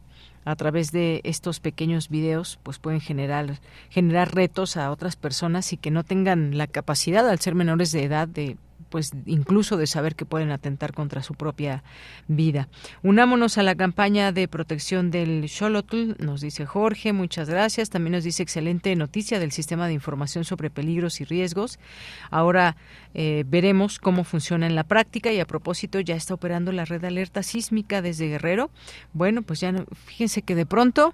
[0.45, 3.59] a través de estos pequeños videos pues pueden generar
[3.89, 8.03] generar retos a otras personas y que no tengan la capacidad al ser menores de
[8.03, 8.57] edad de
[8.91, 11.83] pues incluso de saber que pueden atentar contra su propia
[12.27, 12.67] vida.
[13.01, 17.89] Unámonos a la campaña de protección del Xolotl, nos dice Jorge, muchas gracias.
[17.89, 21.79] También nos dice excelente noticia del sistema de información sobre peligros y riesgos.
[22.29, 22.75] Ahora
[23.13, 26.99] eh, veremos cómo funciona en la práctica y a propósito ya está operando la red
[26.99, 28.69] de alerta sísmica desde Guerrero.
[29.13, 29.73] Bueno, pues ya
[30.05, 31.13] fíjense que de pronto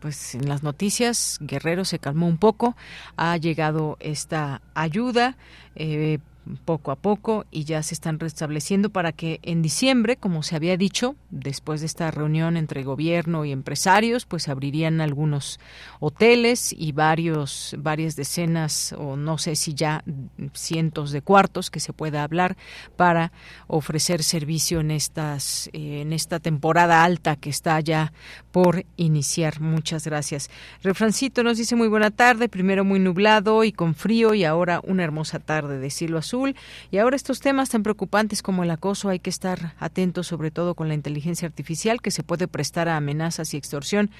[0.00, 2.76] pues en las noticias Guerrero se calmó un poco,
[3.16, 5.38] ha llegado esta ayuda
[5.76, 6.18] eh,
[6.64, 10.76] poco a poco y ya se están restableciendo para que en diciembre, como se había
[10.76, 15.58] dicho, después de esta reunión entre gobierno y empresarios, pues abrirían algunos
[16.00, 20.04] hoteles y varios varias decenas o no sé si ya
[20.52, 22.56] cientos de cuartos que se pueda hablar
[22.96, 23.32] para
[23.66, 28.12] ofrecer servicio en estas eh, en esta temporada alta que está ya
[28.54, 29.60] por iniciar.
[29.60, 30.48] Muchas gracias.
[30.84, 35.02] Refrancito nos dice muy buena tarde, primero muy nublado y con frío y ahora una
[35.02, 36.54] hermosa tarde de cielo azul
[36.92, 40.76] y ahora estos temas tan preocupantes como el acoso hay que estar atentos sobre todo
[40.76, 44.12] con la inteligencia artificial que se puede prestar a amenazas y extorsión.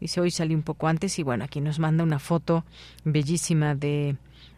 [0.00, 2.64] Dice hoy salí un poco antes y bueno, aquí nos manda una foto
[3.04, 4.16] bellísima de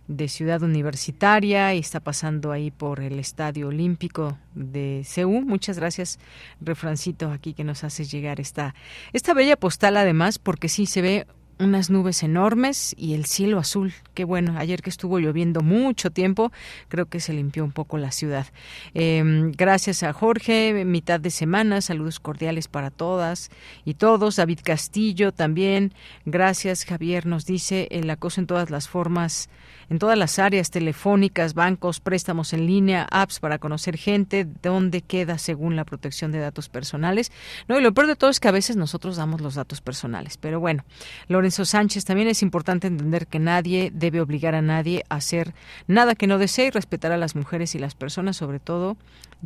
[0.09, 5.47] de Ciudad Universitaria y está pasando ahí por el Estadio Olímpico de Seúl.
[5.47, 6.19] Muchas gracias,
[6.61, 8.75] Refrancito, aquí que nos hace llegar esta,
[9.13, 11.27] esta bella postal además, porque sí se ve
[11.59, 13.93] unas nubes enormes y el cielo azul.
[14.15, 16.53] Qué bueno, ayer que estuvo lloviendo mucho tiempo,
[16.89, 18.47] creo que se limpió un poco la ciudad.
[18.95, 23.51] Em, gracias a Jorge, mitad de semana, saludos cordiales para todas
[23.85, 24.37] y todos.
[24.37, 25.93] David Castillo también,
[26.25, 29.49] gracias Javier, nos dice el acoso en todas las formas
[29.91, 35.39] en todas las áreas telefónicas, bancos, préstamos en línea, apps para conocer gente, dónde queda
[35.39, 37.33] según la protección de datos personales.
[37.69, 40.37] No, y lo peor de todo es que a veces nosotros damos los datos personales.
[40.37, 40.85] Pero bueno,
[41.29, 45.55] Lorenzo Sánchez, también es importante entender que nadie debe obligar a nadie a hacer
[45.87, 48.97] nada que no desee y respetar a las mujeres y las personas, sobre todo,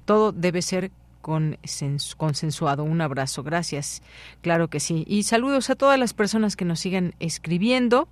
[0.07, 0.91] todo debe ser
[1.21, 2.85] consensuado.
[2.85, 4.03] Un abrazo, gracias.
[4.41, 5.05] Claro que sí.
[5.07, 8.09] Y saludos a todas las personas que nos sigan escribiendo.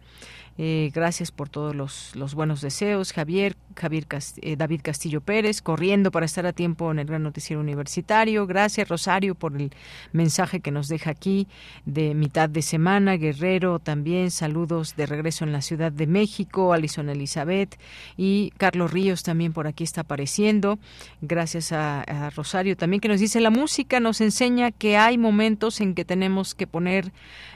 [0.58, 3.12] Eh, gracias por todos los, los, buenos deseos.
[3.12, 4.06] Javier, Javier
[4.40, 8.46] eh, David Castillo Pérez, corriendo para estar a tiempo en el Gran Noticiero Universitario.
[8.46, 9.70] Gracias, Rosario, por el
[10.12, 11.46] mensaje que nos deja aquí
[11.84, 13.16] de mitad de semana.
[13.16, 16.72] Guerrero también, saludos de regreso en la Ciudad de México.
[16.72, 17.78] Alison Elizabeth
[18.16, 20.78] y Carlos Ríos también por aquí está apareciendo.
[21.20, 22.04] Gracias a,
[22.34, 26.54] Rosario también que nos dice la música nos enseña que hay momentos en que tenemos
[26.54, 27.12] que poner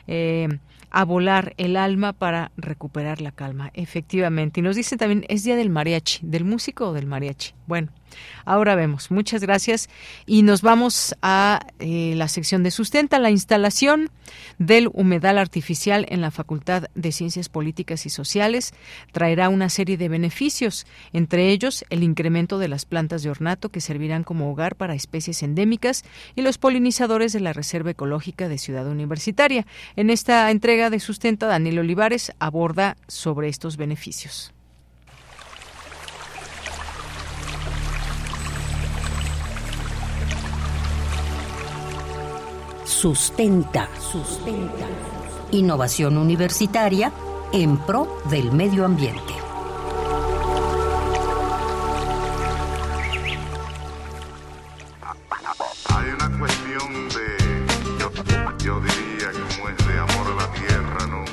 [0.06, 0.48] eh,
[0.90, 4.60] a volar el alma para recuperar la calma, efectivamente.
[4.60, 7.54] Y nos dice también, es día del mariachi, del músico o del mariachi.
[7.66, 7.92] Bueno,
[8.44, 9.10] ahora vemos.
[9.10, 9.88] Muchas gracias.
[10.26, 14.10] Y nos vamos a eh, la sección de sustenta, la instalación
[14.58, 18.72] del humedal artificial en la Facultad de Ciencias Políticas y Sociales
[19.12, 23.80] traerá una serie de beneficios, entre ellos el incremento de las plantas de ornato que
[23.80, 26.04] servirán como hogar para especies endémicas
[26.34, 29.66] y los polinizadores de la Reserva Ecológica de Ciudad Universitaria.
[29.96, 34.52] En esta entrega de Sustenta, Daniel Olivares aborda sobre estos beneficios.
[43.00, 44.86] Sustenta, sustenta.
[45.52, 47.10] Innovación universitaria
[47.50, 49.32] en pro del medio ambiente.
[55.88, 61.24] Hay una cuestión de, yo, diría, como es de amor a la tierra, ¿no?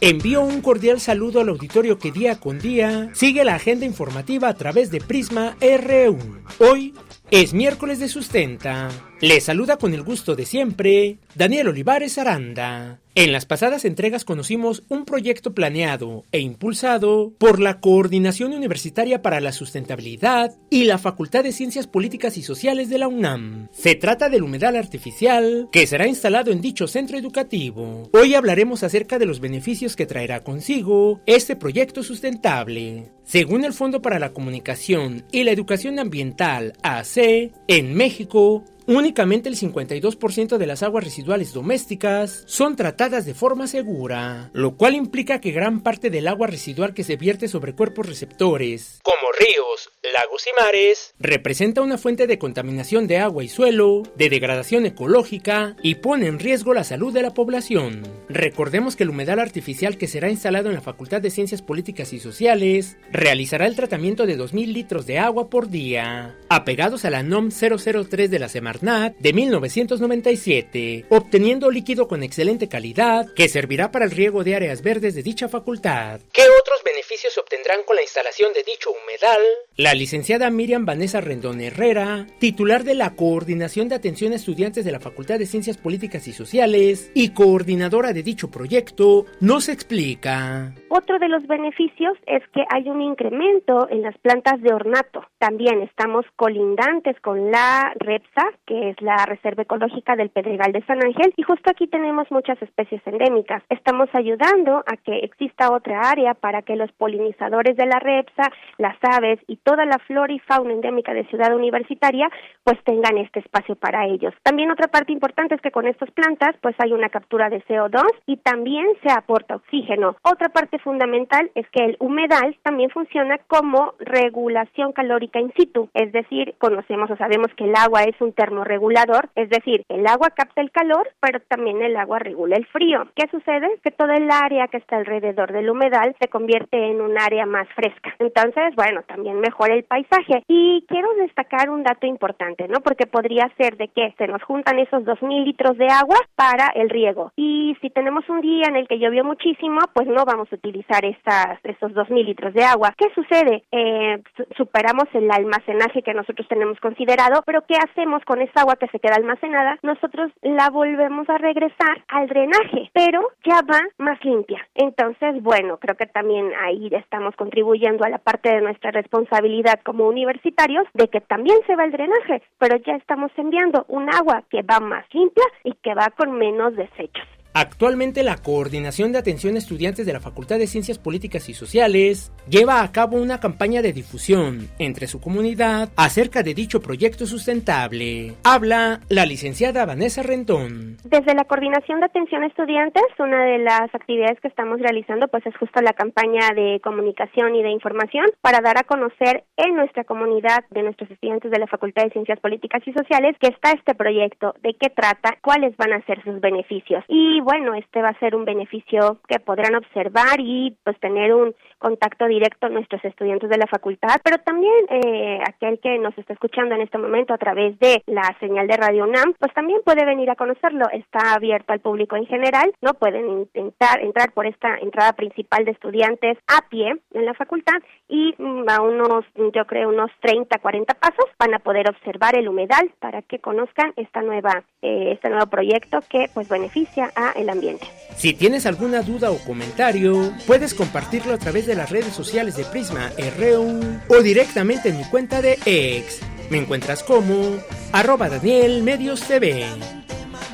[0.00, 4.54] Envío un cordial saludo al auditorio que día con día sigue la agenda informativa a
[4.54, 6.40] través de Prisma R1.
[6.58, 6.94] Hoy
[7.30, 8.88] es miércoles de sustenta.
[9.22, 12.98] Le saluda con el gusto de siempre Daniel Olivares Aranda.
[13.14, 19.38] En las pasadas entregas conocimos un proyecto planeado e impulsado por la Coordinación Universitaria para
[19.38, 23.68] la Sustentabilidad y la Facultad de Ciencias Políticas y Sociales de la UNAM.
[23.70, 28.10] Se trata del humedal artificial que será instalado en dicho centro educativo.
[28.14, 33.12] Hoy hablaremos acerca de los beneficios que traerá consigo este proyecto sustentable.
[33.22, 39.56] Según el Fondo para la Comunicación y la Educación Ambiental AC, en México Únicamente el
[39.56, 45.50] 52% de las aguas residuales domésticas son tratadas de forma segura, lo cual implica que
[45.50, 50.60] gran parte del agua residual que se vierte sobre cuerpos receptores, como ríos, lagos y
[50.60, 56.26] mares, representa una fuente de contaminación de agua y suelo, de degradación ecológica y pone
[56.26, 58.02] en riesgo la salud de la población.
[58.28, 62.20] Recordemos que el humedal artificial que será instalado en la Facultad de Ciencias Políticas y
[62.20, 67.48] Sociales realizará el tratamiento de 2.000 litros de agua por día, apegados a la NOM
[67.48, 74.10] 003 de la Semarnat de 1997, obteniendo líquido con excelente calidad que servirá para el
[74.10, 76.20] riego de áreas verdes de dicha facultad.
[76.32, 79.40] ¿Qué otros beneficios obtendrán con la instalación de dicho humedal?
[79.76, 84.90] La licenciada Miriam Vanessa Rendón Herrera, titular de la Coordinación de Atención a Estudiantes de
[84.90, 90.74] la Facultad de Ciencias Políticas y Sociales y coordinadora de dicho proyecto, nos explica.
[90.94, 95.24] Otro de los beneficios es que hay un incremento en las plantas de ornato.
[95.38, 101.02] También estamos colindantes con la REPSA, que es la Reserva Ecológica del Pedregal de San
[101.02, 103.62] Ángel, y justo aquí tenemos muchas especies endémicas.
[103.70, 108.98] Estamos ayudando a que exista otra área para que los polinizadores de la REPSA, las
[109.00, 112.28] aves y toda la flora y fauna endémica de Ciudad Universitaria,
[112.64, 114.34] pues tengan este espacio para ellos.
[114.42, 118.04] También otra parte importante es que con estas plantas, pues hay una captura de CO2
[118.26, 120.16] y también se aporta oxígeno.
[120.22, 126.12] Otra parte fundamental es que el humedal también funciona como regulación calórica in situ, es
[126.12, 130.60] decir, conocemos o sabemos que el agua es un termorregulador, es decir, el agua capta
[130.60, 133.08] el calor, pero también el agua regula el frío.
[133.14, 133.68] ¿Qué sucede?
[133.82, 137.68] Que todo el área que está alrededor del humedal se convierte en un área más
[137.74, 138.14] fresca.
[138.18, 140.42] Entonces, bueno, también mejora el paisaje.
[140.48, 142.80] Y quiero destacar un dato importante, ¿no?
[142.80, 146.68] Porque podría ser de que se nos juntan esos dos mil litros de agua para
[146.74, 147.32] el riego.
[147.36, 150.71] Y si tenemos un día en el que llovió muchísimo, pues no vamos a utilizar
[150.80, 152.94] estas, esos dos mil litros de agua.
[152.96, 153.64] ¿Qué sucede?
[153.70, 154.22] Eh,
[154.56, 158.98] superamos el almacenaje que nosotros tenemos considerado, pero ¿qué hacemos con esa agua que se
[158.98, 159.78] queda almacenada?
[159.82, 164.66] Nosotros la volvemos a regresar al drenaje, pero ya va más limpia.
[164.74, 170.08] Entonces, bueno, creo que también ahí estamos contribuyendo a la parte de nuestra responsabilidad como
[170.08, 174.62] universitarios de que también se va el drenaje, pero ya estamos enviando un agua que
[174.62, 177.26] va más limpia y que va con menos desechos.
[177.54, 182.82] Actualmente la Coordinación de Atención Estudiantes de la Facultad de Ciencias Políticas y Sociales lleva
[182.82, 188.32] a cabo una campaña de difusión entre su comunidad acerca de dicho proyecto sustentable.
[188.42, 190.96] Habla la licenciada Vanessa Rentón.
[191.04, 195.54] Desde la Coordinación de Atención Estudiantes, una de las actividades que estamos realizando pues es
[195.58, 200.64] justo la campaña de comunicación y de información para dar a conocer en nuestra comunidad
[200.70, 204.54] de nuestros estudiantes de la Facultad de Ciencias Políticas y Sociales que está este proyecto,
[204.62, 207.04] de qué trata, cuáles van a ser sus beneficios.
[207.08, 211.54] Y bueno, este va a ser un beneficio que podrán observar y pues tener un
[211.82, 216.76] contacto directo nuestros estudiantes de la facultad, pero también eh, aquel que nos está escuchando
[216.76, 220.30] en este momento a través de la señal de Radio UNAM, pues también puede venir
[220.30, 220.86] a conocerlo.
[220.92, 225.72] Está abierto al público en general, no pueden intentar entrar por esta entrada principal de
[225.72, 227.74] estudiantes a pie en la facultad
[228.08, 232.48] y mm, a unos, yo creo, unos 30, 40 pasos van a poder observar el
[232.48, 237.50] humedal para que conozcan esta nueva, eh, este nuevo proyecto que pues beneficia a el
[237.50, 237.86] ambiente.
[238.14, 240.14] Si tienes alguna duda o comentario,
[240.46, 245.04] puedes compartirlo a través de las redes sociales de Prisma RU o directamente en mi
[245.04, 246.20] cuenta de X.
[246.50, 247.56] Me encuentras como
[247.92, 249.66] arroba Daniel Medios TV.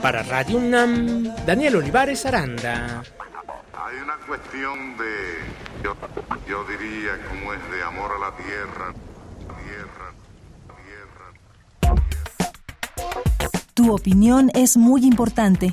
[0.02, 3.02] Para Radio UNAM, Daniel Olivares Aranda.
[3.72, 5.96] Hay una cuestión de, yo,
[6.48, 8.94] yo diría, como es de amor a la tierra.
[13.78, 15.72] Tu opinión es muy importante.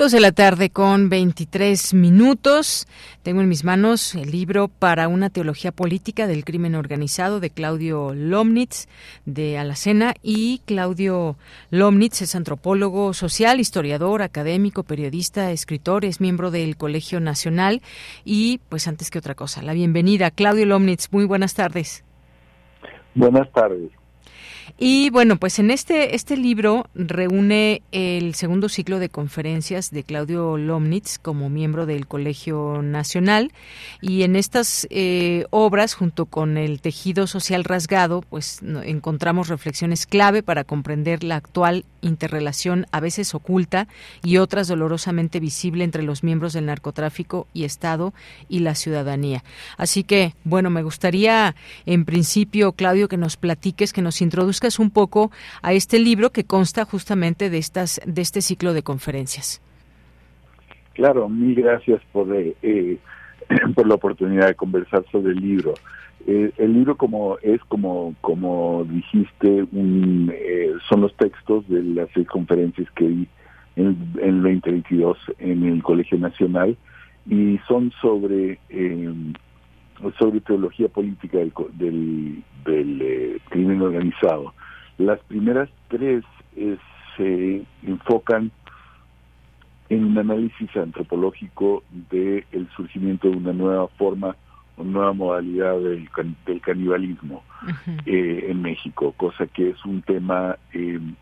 [0.00, 2.88] Dos de la tarde con 23 minutos.
[3.22, 8.14] Tengo en mis manos el libro Para una teología política del crimen organizado de Claudio
[8.14, 8.88] Lomnitz
[9.26, 11.36] de Alacena y Claudio
[11.68, 17.82] Lomnitz es antropólogo social, historiador, académico, periodista, escritor, es miembro del Colegio Nacional
[18.24, 20.30] y pues antes que otra cosa, la bienvenida.
[20.30, 22.04] Claudio Lomnitz, muy buenas tardes.
[23.14, 23.99] Buenas tardes.
[24.78, 30.56] Y bueno, pues en este, este libro reúne el segundo ciclo de conferencias de Claudio
[30.56, 33.52] Lomnitz como miembro del Colegio Nacional
[34.00, 40.42] y en estas eh, obras, junto con el tejido social rasgado, pues encontramos reflexiones clave
[40.42, 43.88] para comprender la actual interrelación a veces oculta
[44.22, 48.14] y otras dolorosamente visible entre los miembros del narcotráfico y Estado
[48.48, 49.44] y la ciudadanía.
[49.76, 51.54] Así que, bueno, me gustaría
[51.86, 55.30] en principio, Claudio, que nos platiques, que nos introduzcas un poco
[55.62, 59.62] a este libro que consta justamente de estas de este ciclo de conferencias.
[60.92, 62.98] Claro, mil gracias por eh, eh,
[63.74, 65.74] por la oportunidad de conversar sobre el libro.
[66.26, 70.32] Eh, el libro como es como como dijiste un,
[70.88, 73.28] son los textos de las seis conferencias que di
[73.76, 76.76] en, el 2022 en el Colegio Nacional
[77.26, 78.58] y son sobre
[80.18, 84.54] sobre teología política del, del, crimen organizado.
[84.98, 86.24] Las primeras tres
[86.56, 86.76] eh,
[87.16, 88.50] se enfocan
[89.88, 94.36] en un análisis antropológico del surgimiento de una nueva forma,
[94.76, 96.08] una nueva modalidad del,
[96.46, 97.42] del canibalismo
[98.06, 101.14] eh, en México, cosa que es un tema em,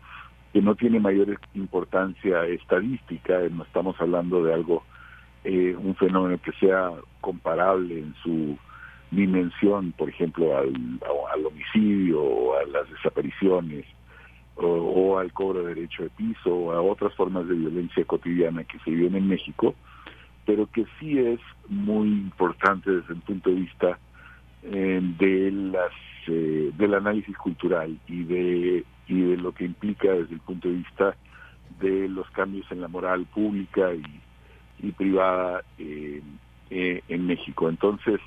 [0.53, 4.83] que no tiene mayor importancia estadística, no estamos hablando de algo,
[5.43, 6.91] eh, un fenómeno que sea
[7.21, 8.57] comparable en su
[9.11, 10.73] dimensión, por ejemplo, al,
[11.33, 13.85] al homicidio o a las desapariciones
[14.61, 18.77] o, al cobro de derecho de piso o a otras formas de violencia cotidiana que
[18.79, 19.75] se viven en México,
[20.45, 23.99] pero que sí es muy importante desde el punto de vista
[24.63, 25.91] eh, de las
[26.27, 30.75] eh, del análisis cultural y de y de lo que implica desde el punto de
[30.75, 31.15] vista
[31.79, 36.21] de los cambios en la moral pública y, y privada eh,
[36.69, 37.69] en México.
[37.69, 38.19] Entonces,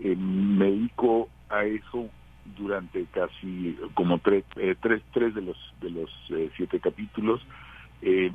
[0.00, 2.10] eh, me dedico a eso
[2.56, 7.40] durante casi como tres, eh, tres, tres de los de los eh, siete capítulos,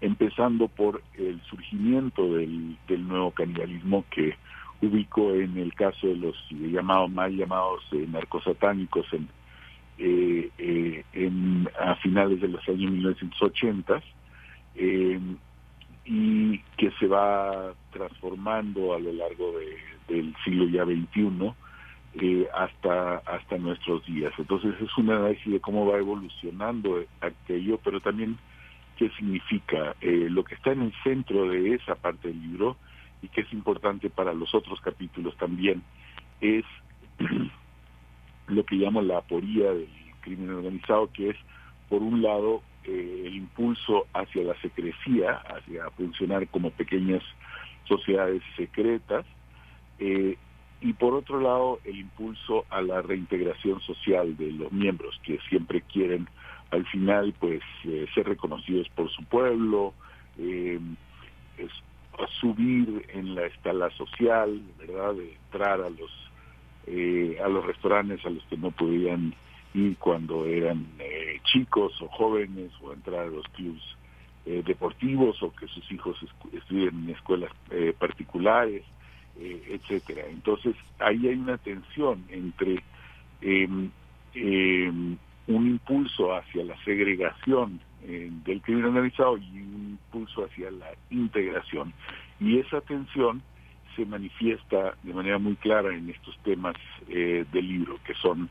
[0.00, 4.34] empezando por el surgimiento del, del nuevo canibalismo que
[4.80, 9.28] ubico en el caso de los llamados mal llamados narcosatánicos en,
[9.98, 14.02] en a finales de los años 1980
[16.06, 19.52] y que se va transformando a lo largo
[20.08, 21.52] del siglo ya XXI
[22.14, 24.32] eh, hasta hasta nuestros días.
[24.38, 28.38] Entonces es un análisis de cómo va evolucionando aquello, pero también
[28.96, 32.76] qué significa eh, lo que está en el centro de esa parte del libro
[33.20, 35.82] y que es importante para los otros capítulos también
[36.40, 36.64] es
[38.46, 39.88] lo que llamo la aporía del
[40.20, 41.36] crimen organizado, que es
[41.88, 47.22] por un lado eh, el impulso hacia la secrecía, hacia funcionar como pequeñas
[47.84, 49.26] sociedades secretas,
[49.98, 50.36] eh,
[50.80, 55.80] y por otro lado el impulso a la reintegración social de los miembros que siempre
[55.80, 56.28] quieren
[56.70, 59.94] al final pues eh, ser reconocidos por su pueblo,
[62.40, 66.10] subir en la escala social, verdad, de entrar a los
[67.42, 69.34] a los restaurantes a los que no podían
[69.76, 73.82] y cuando eran eh, chicos o jóvenes o entrar a los clubes
[74.46, 76.16] eh, deportivos o que sus hijos
[76.50, 78.82] estudien en escuelas eh, particulares,
[79.38, 80.22] etcétera.
[80.30, 82.82] Entonces ahí hay una tensión entre
[83.42, 83.90] em,
[84.32, 90.88] eh, un impulso hacia la segregación eh, del crimen organizado y un impulso hacia la
[91.10, 91.92] integración.
[92.40, 93.42] Y esa tensión
[93.94, 96.76] se manifiesta de manera muy clara en estos temas
[97.06, 98.48] del libro, que son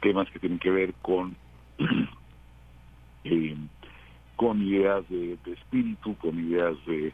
[0.00, 1.36] temas que tienen que ver con
[4.36, 7.12] con ideas de, espíritu, con ideas de,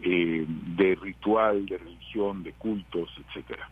[0.00, 3.70] de ritual, de religión, de cultos, etcétera.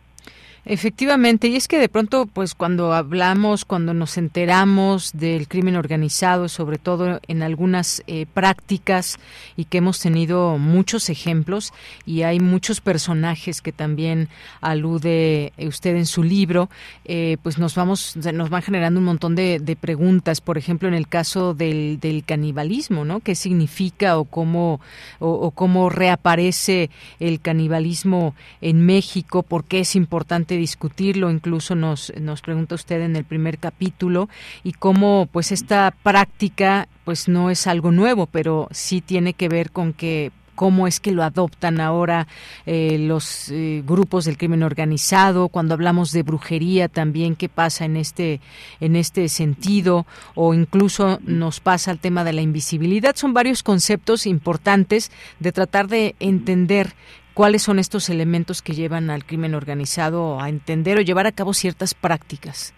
[0.67, 6.49] Efectivamente, y es que de pronto, pues cuando hablamos, cuando nos enteramos del crimen organizado,
[6.49, 9.19] sobre todo en algunas eh, prácticas,
[9.55, 11.71] y que hemos tenido muchos ejemplos,
[12.03, 14.27] y hay muchos personajes que también
[14.59, 16.71] alude usted en su libro,
[17.05, 20.41] eh, pues nos vamos, nos van generando un montón de, preguntas.
[20.41, 23.19] Por ejemplo, en el caso del, canibalismo, ¿no?
[23.19, 24.79] ¿Qué significa o cómo
[25.19, 26.89] o cómo reaparece
[27.19, 29.43] el canibalismo en México?
[29.43, 30.14] ¿Por qué es importante
[30.57, 34.29] discutirlo, incluso nos, nos pregunta usted en el primer capítulo,
[34.63, 39.71] y cómo pues esta práctica pues no es algo nuevo, pero sí tiene que ver
[39.71, 42.27] con que cómo es que lo adoptan ahora
[42.65, 47.97] eh, los eh, grupos del crimen organizado cuando hablamos de brujería también qué pasa en
[47.97, 48.39] este
[48.79, 53.15] en este sentido o incluso nos pasa el tema de la invisibilidad.
[53.15, 56.95] Son varios conceptos importantes de tratar de entender
[57.35, 61.53] cuáles son estos elementos que llevan al crimen organizado a entender o llevar a cabo
[61.53, 62.73] ciertas prácticas.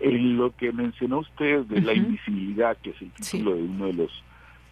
[0.00, 3.92] En lo que mencionó usted de la invisibilidad, que es el título de uno de
[3.94, 4.24] los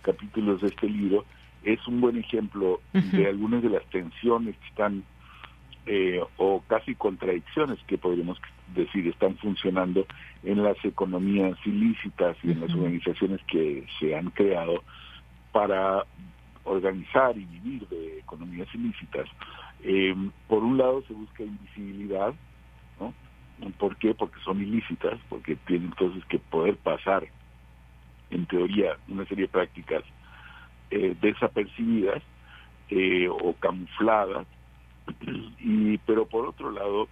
[0.02, 1.24] capítulos de este libro,
[1.62, 5.04] es un buen ejemplo de algunas de las tensiones que están,
[5.86, 8.38] eh, o casi contradicciones que podríamos
[8.74, 10.04] decir, están funcionando
[10.42, 14.82] en las economías ilícitas y en las organizaciones que se han creado
[15.52, 16.04] para
[16.64, 19.28] organizar y vivir de economías ilícitas.
[19.80, 20.14] Eh,
[20.46, 22.34] por un lado se busca invisibilidad,
[23.00, 23.14] ¿no?
[23.78, 24.14] ¿Por qué?
[24.14, 27.26] Porque son ilícitas, porque tienen entonces que poder pasar,
[28.30, 30.02] en teoría, una serie de prácticas
[30.90, 32.22] eh, desapercibidas
[32.88, 34.46] eh, o camufladas,
[35.58, 37.08] y pero por otro lado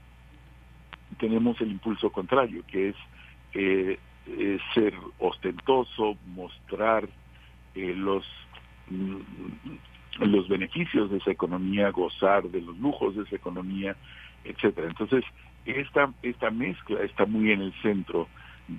[1.19, 2.97] tenemos el impulso contrario, que es
[4.75, 7.09] ser ostentoso, mostrar
[7.75, 8.50] los Mm,
[10.19, 13.97] los beneficios de esa economía, gozar de los lujos de esa economía,
[14.45, 14.89] etcétera.
[14.89, 15.25] Entonces,
[15.65, 18.29] esta, esta mezcla está muy en el centro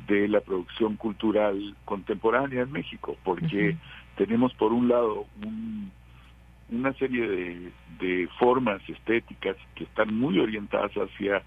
[0.07, 3.75] de la producción cultural contemporánea en México, porque
[4.15, 5.25] tenemos por un lado
[6.69, 11.43] una serie de, de formas estéticas que están muy orientadas hacia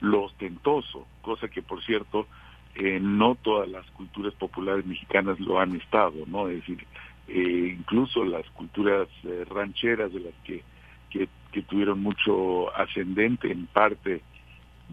[0.00, 2.26] lo ostentoso, cosa que por cierto
[2.74, 6.48] eh, no todas las culturas populares mexicanas lo han estado, ¿no?
[6.48, 6.86] Es decir,
[7.28, 10.62] eh, incluso las culturas eh, rancheras de las que,
[11.10, 11.28] que,
[11.62, 14.20] tuvieron mucho ascendente en parte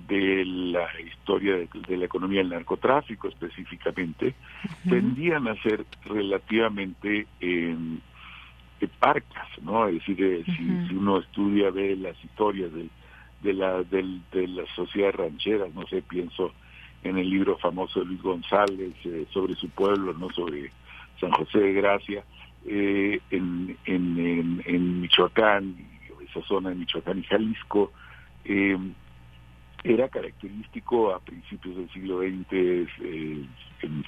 [0.08, 4.34] de la historia de, la economía del narcotráfico específicamente,
[4.88, 7.76] tendían a ser relativamente eh,
[8.98, 9.88] parcas, ¿no?
[9.90, 12.72] Es decir, si, uno estudia, ve las historias
[13.42, 16.54] de, la, del, de las sociedades rancheras, no sé, pienso
[17.04, 18.94] en el libro famoso de Luis González
[19.32, 20.72] sobre su pueblo, no sobre
[21.24, 22.24] San José de Gracia,
[22.66, 25.76] eh, en, en, Michoacán,
[26.30, 27.92] esa zona de Michoacán y Jalisco,
[28.44, 28.78] eh,
[29.84, 33.46] era característico a principios del siglo XX, eh,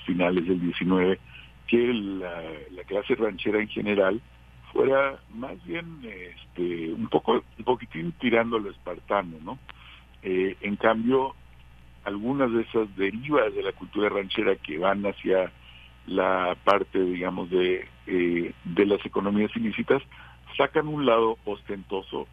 [0.05, 1.19] finales del XIX,
[1.67, 4.21] que la, clase ranchera en general
[4.71, 9.57] fuera más bien este, un poco un poquitín tirando lo espartano, ¿no?
[10.21, 11.35] en cambio,
[12.03, 15.51] algunas de esas derivas de la cultura ranchera que van hacia
[16.07, 20.01] la parte, digamos, de, eh, de las economías ilícitas,
[20.57, 22.27] sacan un lado ostentoso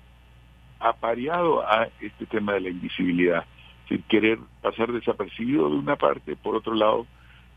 [0.78, 3.44] apareado a este tema de la invisibilidad.
[3.89, 7.05] sin querer pasar desapercibido de una parte, por otro lado,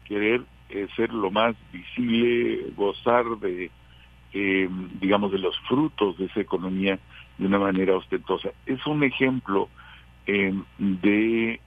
[0.05, 3.69] querer eh, ser lo más visible, gozar de,
[4.33, 4.67] eh,
[4.99, 6.99] digamos, de los frutos de esa economía
[7.37, 8.49] de una manera ostentosa.
[8.65, 9.69] Es un ejemplo
[10.25, 11.59] de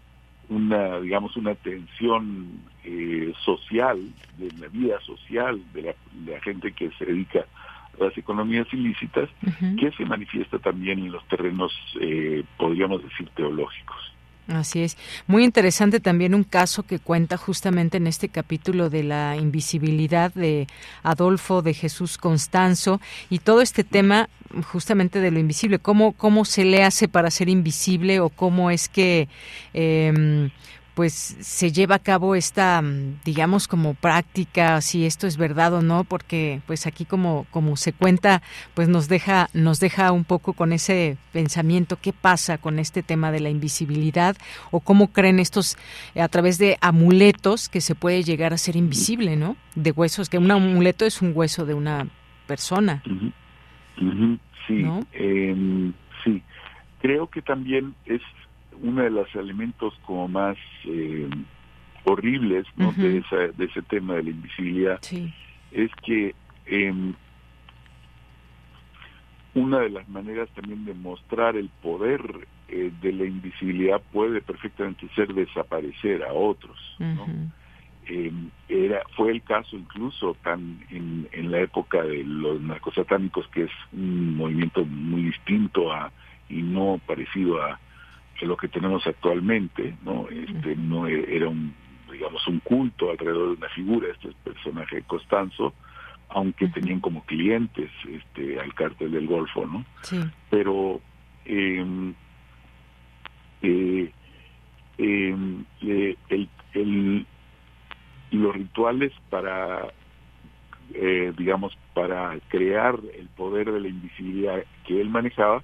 [0.49, 2.49] una, digamos, una tensión
[2.85, 3.99] eh, social,
[4.39, 7.45] de la vida social de la, de la, gente que se dedica
[8.01, 9.29] a las economías ilícitas,
[9.79, 14.15] que se manifiesta también en los terrenos, eh, podríamos decir, teológicos.
[14.49, 14.97] Así es.
[15.27, 20.66] Muy interesante también un caso que cuenta justamente en este capítulo de la invisibilidad de
[21.03, 22.99] Adolfo de Jesús Constanzo
[23.29, 24.31] y todo este tema
[24.73, 28.89] justamente de lo invisible, cómo, cómo se le hace para ser invisible o cómo es
[28.89, 29.29] que...
[29.75, 30.51] Eh,
[30.99, 35.81] pues se lleva a cabo esta, mm, digamos, como práctica, si esto es verdad o
[35.81, 38.43] no, porque pues aquí como, como se cuenta,
[38.75, 43.31] pues nos deja, nos deja un poco con ese pensamiento, ¿qué pasa con este tema
[43.31, 44.37] de la invisibilidad?
[44.73, 45.77] o cómo creen estos,
[46.16, 49.57] a través de amuletos, que se puede llegar a ser invisible, ¿no?
[49.77, 52.09] De huesos, que un amuleto es un hueso de una
[52.49, 53.05] persona.
[54.66, 55.93] Sí, em,
[56.25, 56.43] sí.
[57.01, 58.20] Creo que también es
[58.83, 61.29] uno de los elementos como más eh,
[62.05, 62.93] horribles ¿no?
[62.93, 63.23] de,
[63.57, 65.01] de ese tema de la invisibilidad.
[65.71, 66.35] Es que
[66.67, 67.13] eh,
[69.55, 75.09] una de las maneras también de mostrar el poder eh, de la invisibilidad puede perfectamente
[75.15, 76.79] ser desaparecer a otros.
[76.99, 77.27] ¿no?
[78.07, 78.33] Eh,
[78.69, 83.71] era fue el caso incluso tan en, en la época de los narcosatánicos que es
[83.93, 86.11] un movimiento muy distinto a
[86.49, 87.79] y no parecido a,
[88.47, 91.74] lo que tenemos actualmente no este no e, era un
[92.10, 95.74] digamos un culto alrededor de una figura este personaje Costanzo
[96.31, 100.20] aunque tenían como clientes este al cártel del Golfo no sí.
[100.51, 101.01] pero
[101.44, 102.15] em,
[103.62, 104.12] eh,
[104.98, 107.27] em, eh, el, el,
[108.31, 109.89] los rituales para,
[110.94, 115.62] eh, digamos, para crear el poder de la invisibilidad que él manejaba,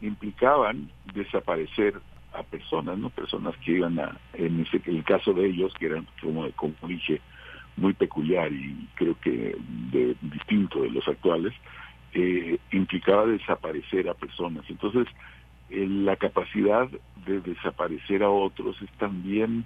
[0.00, 1.94] implicaban desaparecer
[2.34, 3.10] a personas, ¿no?
[3.10, 7.20] Personas que iban a, en ese, el caso de ellos, que eran, como, como dije,
[7.76, 9.56] muy peculiar y creo que
[9.92, 11.52] de, distinto de los actuales,
[12.12, 14.64] eh, implicaba desaparecer a personas.
[14.68, 15.06] Entonces,
[15.70, 16.88] eh, la capacidad
[17.26, 19.64] de desaparecer a otros es también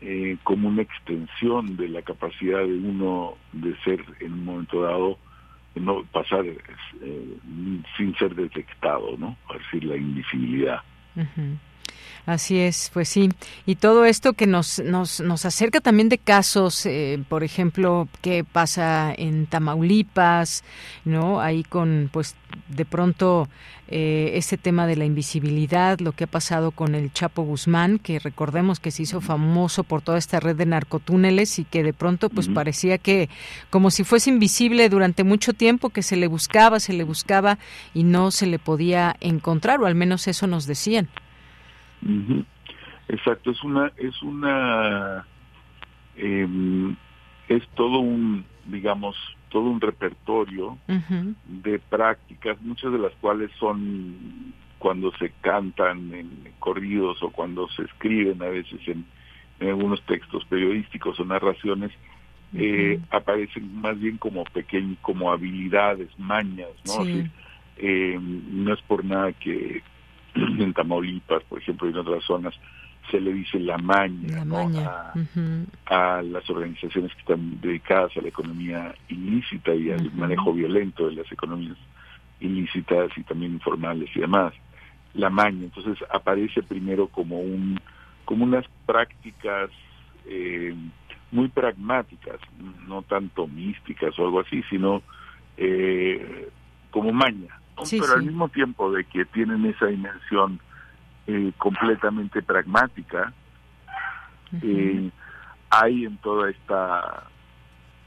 [0.00, 5.18] eh, como una extensión de la capacidad de uno de ser en un momento dado
[5.76, 7.38] no pasar eh,
[7.96, 9.36] sin ser detectado, ¿no?
[9.50, 10.80] Es decir, la invisibilidad.
[12.26, 13.30] Así es, pues sí.
[13.66, 18.44] Y todo esto que nos, nos, nos acerca también de casos, eh, por ejemplo, qué
[18.44, 20.64] pasa en Tamaulipas,
[21.04, 21.42] ¿no?
[21.42, 22.34] Ahí con, pues,
[22.68, 23.50] de pronto
[23.88, 28.18] eh, ese tema de la invisibilidad, lo que ha pasado con el Chapo Guzmán, que
[28.18, 32.30] recordemos que se hizo famoso por toda esta red de narcotúneles y que de pronto,
[32.30, 33.28] pues, parecía que
[33.68, 37.58] como si fuese invisible durante mucho tiempo, que se le buscaba, se le buscaba
[37.92, 41.10] y no se le podía encontrar, o al menos eso nos decían.
[43.08, 45.26] Exacto, es una, es una,
[46.16, 46.96] em,
[47.48, 49.16] es todo un, digamos,
[49.50, 50.78] todo un repertorio
[51.44, 57.82] de prácticas, muchas de las cuales son cuando se cantan en corridos o cuando se
[57.82, 59.06] escriben a veces en,
[59.60, 61.90] algunos textos periodísticos o narraciones,
[62.54, 67.06] eh, aparecen más bien como pequeños, como habilidades, mañas, ¿no?
[67.76, 69.82] eh, no es por nada que,
[70.58, 72.54] en Tamaulipas, por ejemplo, y en otras zonas,
[73.10, 74.42] se le dice la maña,
[75.86, 81.16] a, las organizaciones que están dedicadas a la economía ilícita y al manejo violento de
[81.16, 81.76] las economías
[82.40, 84.54] ilícitas y también informales y demás.
[85.14, 87.80] La maña, entonces aparece primero como un
[88.24, 89.70] como unas prácticas
[90.26, 90.74] eh,
[91.30, 92.38] muy pragmáticas,
[92.88, 95.02] no tanto místicas o algo así, sino
[95.56, 96.48] eh,
[96.90, 100.60] como maña, pero al mismo tiempo de que tienen esa dimensión
[101.26, 103.32] eh, completamente pragmática,
[104.62, 105.10] eh,
[105.70, 107.24] hay en toda esta,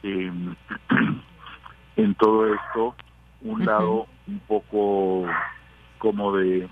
[0.03, 0.55] em,
[1.95, 2.95] en todo esto,
[3.41, 5.25] un lado un poco
[5.97, 6.67] como de,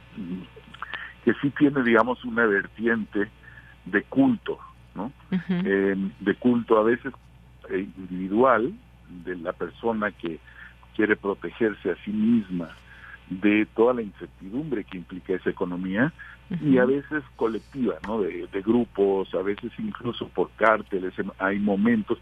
[1.23, 3.29] que sí tiene, digamos, una vertiente
[3.85, 4.59] de culto,
[4.93, 5.11] ¿no?
[5.31, 7.13] Em, de culto a veces
[7.69, 8.73] eh, individual,
[9.25, 10.39] de la persona que
[10.95, 12.69] quiere protegerse a sí misma
[13.29, 16.13] de toda la incertidumbre que implica esa economía
[16.61, 18.21] y a veces colectiva, ¿no?
[18.21, 21.13] De, grupos, a veces incluso por cárteles.
[21.39, 22.19] Hay momentos,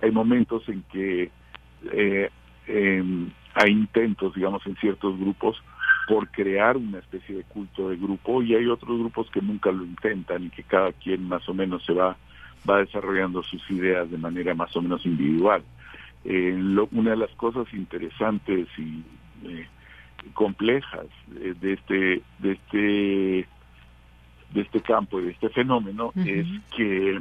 [0.00, 1.30] hay momentos en que
[1.92, 2.30] eh,
[2.66, 5.62] em, hay intentos, digamos, en ciertos grupos
[6.08, 9.84] por crear una especie de culto de grupo y hay otros grupos que nunca lo
[9.84, 12.16] intentan y que cada quien más o menos se va
[12.68, 15.62] va desarrollando sus ideas de manera más o menos individual.
[16.24, 16.52] Eh,
[16.90, 19.02] una de las cosas interesantes y
[19.44, 19.68] eh,
[20.34, 23.48] complejas de este de este
[24.52, 26.46] de este campo y de este fenómeno es
[26.76, 27.20] que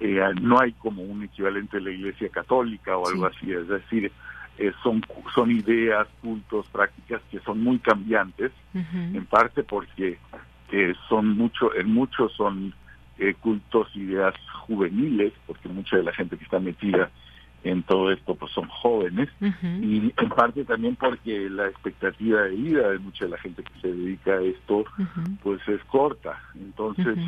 [0.00, 4.10] eh, no hay como un equivalente de la Iglesia Católica o algo así, es decir,
[4.58, 5.00] eh, son
[5.34, 10.18] son ideas, cultos, prácticas que son muy cambiantes, en parte porque
[10.72, 12.74] eh, son mucho, en muchos son
[13.40, 14.34] cultos, ideas
[14.66, 17.08] juveniles, porque mucha de la gente que está metida
[17.64, 19.28] en todo esto pues son jóvenes.
[19.80, 23.80] Y en parte también porque la expectativa de vida de mucha de la gente que
[23.80, 24.84] se dedica a esto
[25.42, 26.40] pues es corta.
[26.54, 27.18] Entonces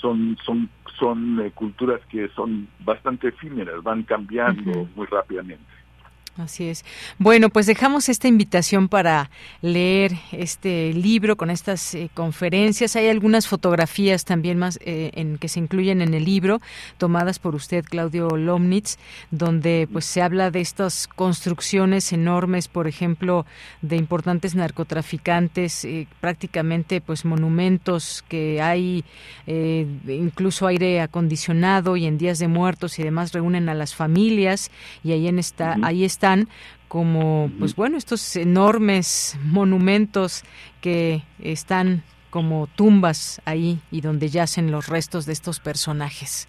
[0.00, 0.68] son son
[0.98, 5.64] son eh, culturas que son bastante efímeras, van cambiando muy rápidamente.
[6.38, 6.82] Así es.
[7.18, 9.28] Bueno, pues dejamos esta invitación para
[9.60, 12.96] leer este libro con estas eh, conferencias.
[12.96, 16.62] Hay algunas fotografías también más eh, en que se incluyen en el libro,
[16.96, 18.96] tomadas por usted, Claudio Lomnitz,
[19.30, 23.44] donde pues se habla de estas construcciones enormes, por ejemplo,
[23.82, 29.04] de importantes narcotraficantes, eh, prácticamente pues monumentos que hay
[29.46, 34.70] incluso aire acondicionado y en días de muertos y demás reúnen a las familias
[35.04, 36.48] y ahí en esta ahí está están
[36.86, 40.44] como, pues bueno, estos enormes monumentos
[40.80, 46.46] que están como tumbas ahí y donde yacen los restos de estos personajes.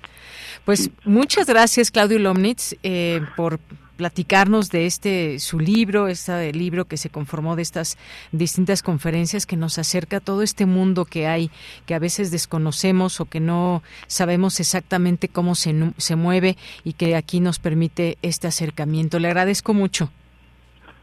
[0.63, 3.59] Pues muchas gracias, Claudio Lomnitz, eh, por
[3.97, 7.97] platicarnos de este su libro, este libro que se conformó de estas
[8.31, 11.51] distintas conferencias que nos acerca a todo este mundo que hay,
[11.85, 17.15] que a veces desconocemos o que no sabemos exactamente cómo se, se mueve y que
[17.15, 19.19] aquí nos permite este acercamiento.
[19.19, 20.09] Le agradezco mucho.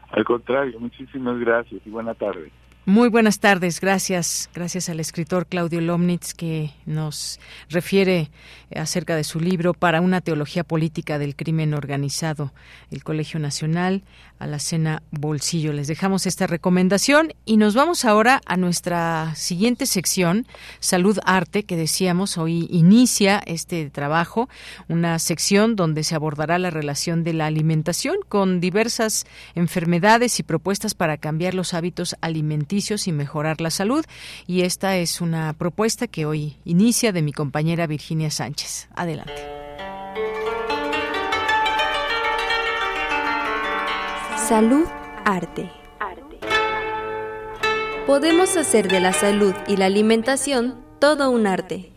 [0.09, 2.51] Al contrario, muchísimas gracias y buena tarde.
[2.91, 4.49] Muy buenas tardes, gracias.
[4.53, 7.39] Gracias al escritor Claudio Lomnitz que nos
[7.69, 8.29] refiere
[8.75, 12.51] acerca de su libro Para una teología política del crimen organizado,
[12.89, 14.03] el Colegio Nacional
[14.39, 15.71] a la cena Bolsillo.
[15.71, 20.45] Les dejamos esta recomendación y nos vamos ahora a nuestra siguiente sección,
[20.81, 24.49] Salud Arte, que decíamos hoy inicia este trabajo,
[24.89, 30.93] una sección donde se abordará la relación de la alimentación con diversas enfermedades y propuestas
[30.93, 34.05] para cambiar los hábitos alimenticios y mejorar la salud.
[34.47, 38.89] Y esta es una propuesta que hoy inicia de mi compañera Virginia Sánchez.
[38.95, 39.33] Adelante.
[44.47, 44.85] Salud,
[45.23, 45.69] arte.
[48.07, 51.93] Podemos hacer de la salud y la alimentación todo un arte.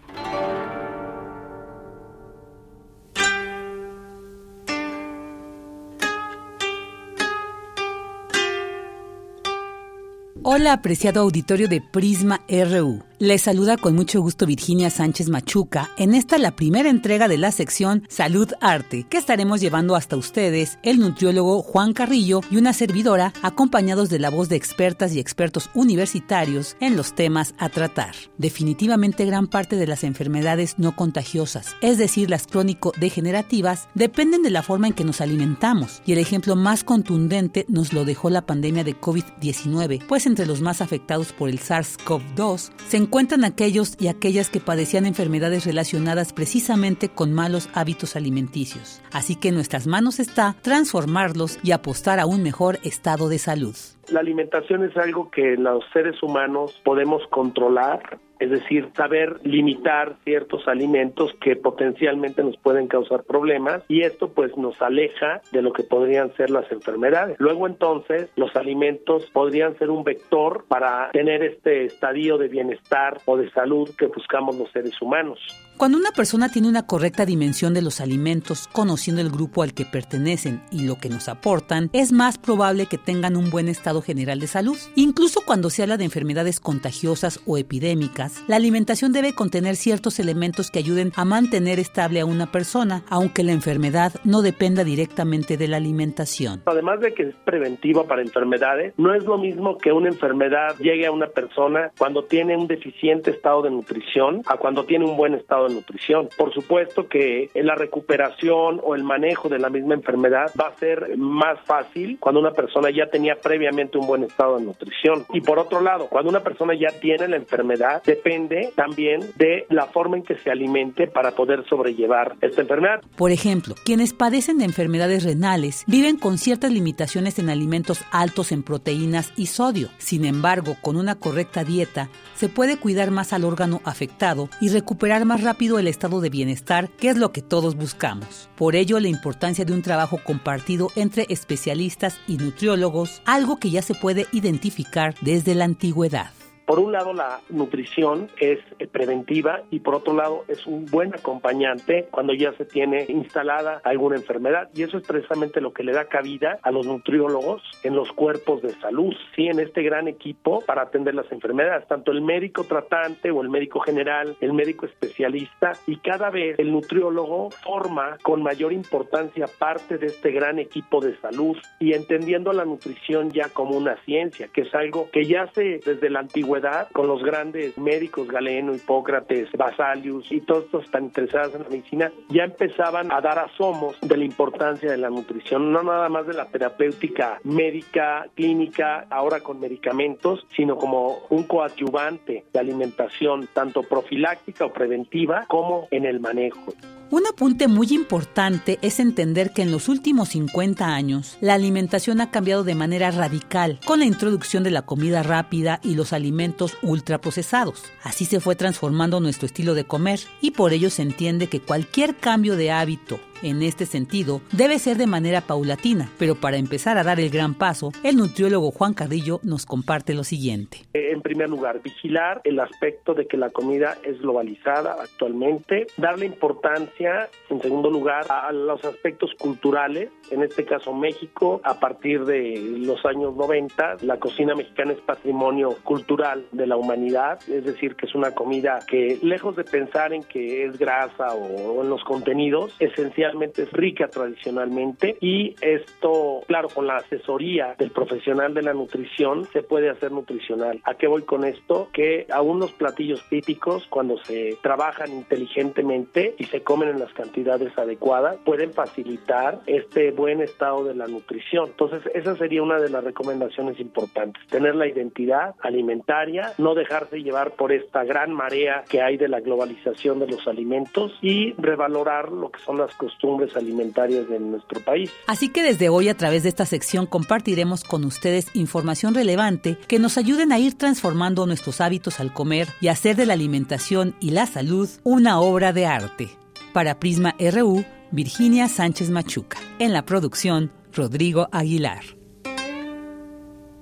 [10.47, 13.03] Hola, apreciado auditorio de Prisma RU.
[13.25, 17.53] Les saluda con mucho gusto Virginia Sánchez Machuca en esta la primera entrega de la
[17.53, 23.33] sección Salud Arte, que estaremos llevando hasta ustedes el nutriólogo Juan Carrillo y una servidora,
[23.41, 28.15] acompañados de la voz de expertas y expertos universitarios en los temas a tratar.
[28.37, 34.63] Definitivamente gran parte de las enfermedades no contagiosas, es decir, las crónico-degenerativas, dependen de la
[34.63, 38.85] forma en que nos alimentamos, y el ejemplo más contundente nos lo dejó la pandemia
[38.85, 43.14] de COVID-19, pues entre los más afectados por el SARS-CoV-2 se encuentran
[43.45, 49.01] aquellos y aquellas que padecían enfermedades relacionadas precisamente con malos hábitos alimenticios.
[49.13, 53.77] Así que en nuestras manos está transformarlos y apostar a un mejor estado de salud.
[54.09, 60.67] La alimentación es algo que los seres humanos podemos controlar es decir, saber limitar ciertos
[60.69, 65.83] alimentos que potencialmente nos pueden causar problemas y esto pues nos aleja de lo que
[65.83, 67.37] podrían ser las enfermedades.
[67.39, 73.37] Luego entonces los alimentos podrían ser un vector para tener este estadio de bienestar o
[73.37, 75.39] de salud que buscamos los seres humanos.
[75.77, 79.85] Cuando una persona tiene una correcta dimensión de los alimentos, conociendo el grupo al que
[79.85, 84.39] pertenecen y lo que nos aportan, es más probable que tengan un buen estado general
[84.39, 84.79] de salud.
[84.95, 90.71] Incluso cuando se habla de enfermedades contagiosas o epidémicas, la alimentación debe contener ciertos elementos
[90.71, 95.69] que ayuden a mantener estable a una persona, aunque la enfermedad no dependa directamente de
[95.69, 96.63] la alimentación.
[96.67, 101.07] Además de que es preventiva para enfermedades, no es lo mismo que una enfermedad llegue
[101.07, 105.35] a una persona cuando tiene un deficiente estado de nutrición a cuando tiene un buen
[105.35, 106.29] estado de nutrición.
[106.37, 111.17] Por supuesto que la recuperación o el manejo de la misma enfermedad va a ser
[111.17, 115.25] más fácil cuando una persona ya tenía previamente un buen estado de nutrición.
[115.33, 119.87] Y por otro lado, cuando una persona ya tiene la enfermedad, depende también de la
[119.87, 123.01] forma en que se alimente para poder sobrellevar esta enfermedad.
[123.17, 128.63] Por ejemplo, quienes padecen de enfermedades renales viven con ciertas limitaciones en alimentos altos en
[128.63, 129.89] proteínas y sodio.
[129.99, 135.25] Sin embargo, con una correcta dieta, se puede cuidar más al órgano afectado y recuperar
[135.25, 138.49] más rápido el estado de bienestar, que es lo que todos buscamos.
[138.57, 143.83] Por ello, la importancia de un trabajo compartido entre especialistas y nutriólogos, algo que ya
[143.83, 146.31] se puede identificar desde la antigüedad.
[146.67, 151.15] Por un lado, la nutrición es eh, preventiva y por otro lado es un buen
[151.15, 154.71] acompañante cuando ya se tiene instalada alguna enfermedad.
[154.75, 158.63] Y eso es precisamente lo que le da cabida a los nutriólogos en los cuerpos
[158.63, 163.31] de salud, sí, en este gran equipo para atender las enfermedades, tanto el médico tratante
[163.31, 168.73] o el médico general, el médico especialista y cada vez el nutriólogo forma con mayor
[168.73, 173.97] importancia parte de este gran equipo de salud y entendiendo la nutrición ya como una
[174.05, 176.54] ciencia, que es algo que ya se desde la antigüedad
[176.93, 182.13] con los grandes médicos Galeno, Hipócrates, Basalius y todos estos tan interesados en la medicina,
[182.29, 186.35] ya empezaban a dar asomos de la importancia de la nutrición, no nada más de
[186.35, 194.67] la terapéutica médica, clínica, ahora con medicamentos, sino como un coadyuvante de alimentación, tanto profiláctica
[194.67, 196.73] o preventiva como en el manejo.
[197.15, 202.33] Un apunte muy importante es entender que en los últimos 50 años la alimentación ha
[202.33, 207.85] cambiado de manera radical con la introducción de la comida rápida y los alimentos ultraprocesados.
[208.03, 212.17] Así se fue transformando nuestro estilo de comer y por ello se entiende que cualquier
[212.17, 217.05] cambio de hábito en este sentido debe ser de manera paulatina, pero para empezar a
[217.05, 220.79] dar el gran paso, el nutriólogo Juan Carrillo nos comparte lo siguiente.
[220.93, 227.29] En primer lugar, vigilar el aspecto de que la comida es globalizada actualmente, darle importancia,
[227.51, 233.05] en segundo lugar, a los aspectos culturales, en este caso México, a partir de los
[233.05, 238.15] años 90, la cocina mexicana es patrimonio cultural de la humanidad, es decir, que es
[238.15, 243.63] una comida que lejos de pensar en que es grasa o en los contenidos, esencialmente
[243.63, 249.63] es rica tradicionalmente y esto, claro, con la asesoría del profesional de la nutrición se
[249.63, 250.81] puede hacer nutricional.
[250.85, 251.89] ¿A qué voy con esto?
[251.93, 257.77] Que aún los platillos típicos, cuando se trabajan inteligentemente y se comen en las cantidades
[257.77, 261.67] adecuadas, pueden facilitar este buen estado de la nutrición.
[261.69, 267.53] Entonces, esa sería una de las recomendaciones importantes, tener la identidad alimentaria, no dejarse llevar
[267.53, 272.51] por esta gran marea que hay de la globalización de los alimentos y revalorar lo
[272.51, 275.11] que son las costumbres alimentarias de nuestro país.
[275.27, 279.99] Así que desde hoy a través de esta sección compartiremos con ustedes información relevante que
[279.99, 284.31] nos ayuden a ir transformando nuestros hábitos al comer y hacer de la alimentación y
[284.31, 286.29] la salud una obra de arte.
[286.73, 287.85] Para Prisma RU,
[288.15, 289.59] Virginia Sánchez Machuca.
[289.81, 292.05] En la producción, Rodrigo Aguilar.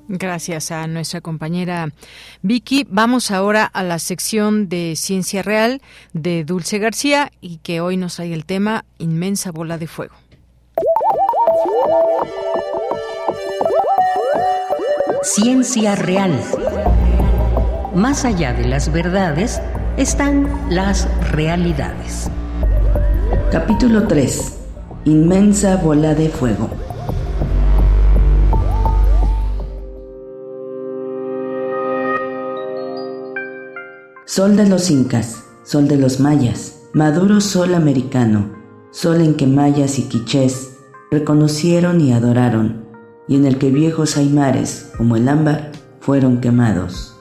[0.09, 1.91] Gracias a nuestra compañera
[2.41, 2.87] Vicky.
[2.89, 5.83] Vamos ahora a la sección de Ciencia Real
[6.15, 10.15] de Dulce García y que hoy nos trae el tema Inmensa Bola de Fuego.
[15.23, 16.43] Ciencia Real.
[17.95, 19.61] Más allá de las verdades
[19.99, 22.31] están las realidades.
[23.53, 24.61] Capítulo 3.
[25.05, 26.71] Inmensa bola de fuego.
[34.25, 38.57] Sol de los incas, sol de los mayas, maduro sol americano,
[38.91, 40.79] sol en que mayas y quichés
[41.11, 42.87] reconocieron y adoraron,
[43.29, 47.12] y en el que viejos aymares, como el ámbar, fueron quemados.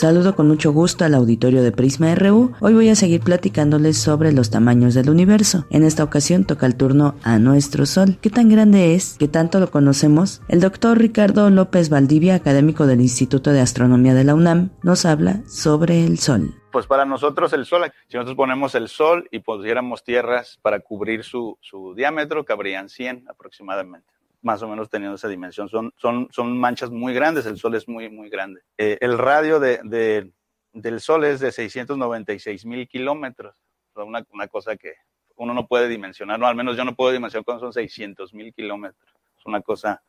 [0.00, 2.54] Saludo con mucho gusto al auditorio de Prisma RU.
[2.60, 5.66] Hoy voy a seguir platicándoles sobre los tamaños del universo.
[5.68, 8.16] En esta ocasión toca el turno a nuestro Sol.
[8.22, 9.16] ¿Qué tan grande es?
[9.18, 10.40] ¿Qué tanto lo conocemos?
[10.48, 15.42] El doctor Ricardo López Valdivia, académico del Instituto de Astronomía de la UNAM, nos habla
[15.46, 16.54] sobre el Sol.
[16.72, 21.24] Pues para nosotros el Sol, si nosotros ponemos el Sol y pusiéramos tierras para cubrir
[21.24, 25.68] su, su diámetro, cabrían 100 aproximadamente más o menos teniendo esa dimensión.
[25.68, 28.62] Son, son, son manchas muy grandes, el Sol es muy, muy grande.
[28.78, 30.32] Eh, el radio de, de,
[30.72, 33.56] del Sol es de 696 mil kilómetros,
[33.94, 34.94] una, una cosa que
[35.36, 39.10] uno no puede dimensionar, al menos yo no puedo dimensionar cuando son 600 mil kilómetros.
[39.38, 40.02] Es una cosa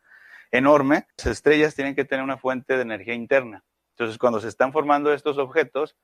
[0.52, 1.08] enorme.
[1.18, 3.64] Las estrellas tienen que tener una fuente de energía interna.
[3.92, 5.96] Entonces, cuando se están formando estos objetos,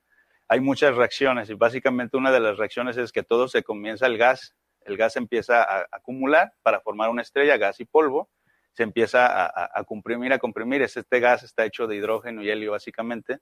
[0.47, 4.17] hay muchas reacciones y básicamente una de las reacciones es que todo se comienza el
[4.17, 4.55] gas
[4.87, 8.29] el gas empieza a acumular para formar una estrella, gas y polvo,
[8.71, 13.39] se empieza a, comprimir, a comprimir, este gas está hecho de hidrógeno y helio básicamente,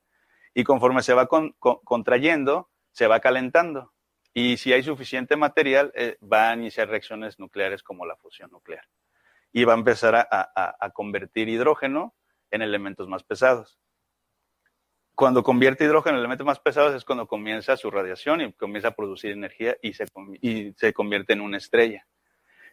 [0.53, 3.93] y conforme se va contrayendo, se va calentando.
[4.33, 8.85] Y si hay suficiente material, eh, va a iniciar reacciones nucleares como la fusión nuclear.
[9.51, 12.15] Y va a empezar a convertir hidrógeno
[12.51, 13.79] en elementos más pesados
[15.15, 18.95] cuando convierte hidrógeno en elementos más pesados es cuando comienza su radiación y comienza a
[18.95, 20.05] producir energía y se,
[20.41, 22.05] y se convierte en una estrella.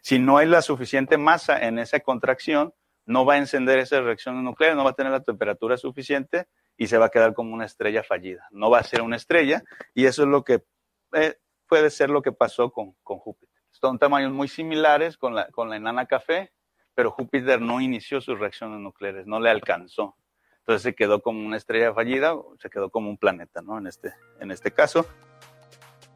[0.01, 2.75] Si no hay la suficiente masa en esa contracción,
[3.07, 6.89] no va a encender esa reacción nuclear, no va a tener la temperatura suficiente y
[6.89, 8.47] se va a quedar como una estrella fallida.
[8.51, 9.63] No va a ser una estrella
[9.95, 10.65] y eso es lo que
[11.13, 11.37] eh,
[11.69, 13.55] puede ser lo que pasó con, con Júpiter.
[13.71, 16.53] Son tamaños muy similares con la, con la enana café,
[16.95, 20.17] pero Júpiter no inició sus reacciones nucleares, no le alcanzó.
[20.63, 23.79] Entonces se quedó como una estrella fallida, se quedó como un planeta, ¿no?
[23.79, 25.05] En este, en este caso.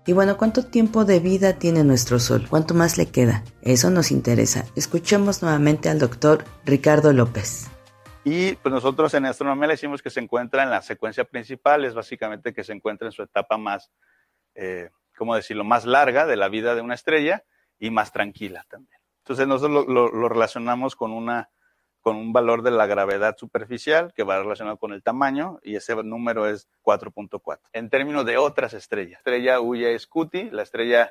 [0.06, 2.46] Y bueno, ¿cuánto tiempo de vida tiene nuestro Sol?
[2.48, 3.42] ¿Cuánto más le queda?
[3.62, 4.64] Eso nos interesa.
[4.76, 7.68] Escuchemos nuevamente al doctor Ricardo López.
[8.22, 11.94] Y pues nosotros en astronomía le decimos que se encuentra en la secuencia principal, es
[11.94, 13.90] básicamente que se encuentra en su etapa más,
[14.54, 17.42] eh, ¿cómo decirlo?, más larga de la vida de una estrella
[17.76, 19.00] y más tranquila también.
[19.24, 21.50] Entonces nosotros lo relacionamos con una
[22.06, 25.92] con un valor de la gravedad superficial que va relacionado con el tamaño y ese
[26.04, 27.58] número es 4.4.
[27.72, 31.10] En términos de otras estrellas, estrella Uya Scuti, la estrella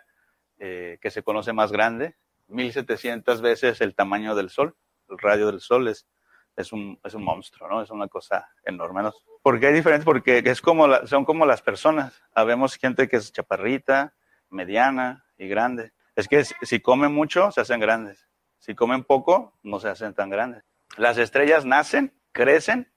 [0.57, 2.15] eh, que se conoce más grande,
[2.47, 4.77] 1700 veces el tamaño del Sol,
[5.09, 6.07] el radio del Sol es,
[6.55, 7.81] es, un, es un monstruo, ¿no?
[7.81, 9.03] Es una cosa enorme.
[9.03, 9.13] ¿no?
[9.43, 12.23] Porque hay diferentes, porque es como la, son como las personas.
[12.33, 14.13] Habemos gente que es chaparrita,
[14.49, 15.91] mediana y grande.
[16.15, 18.29] Es que si comen mucho, se hacen grandes.
[18.59, 20.63] Si comen poco, no se hacen tan grandes.
[20.97, 22.91] Las estrellas nacen, crecen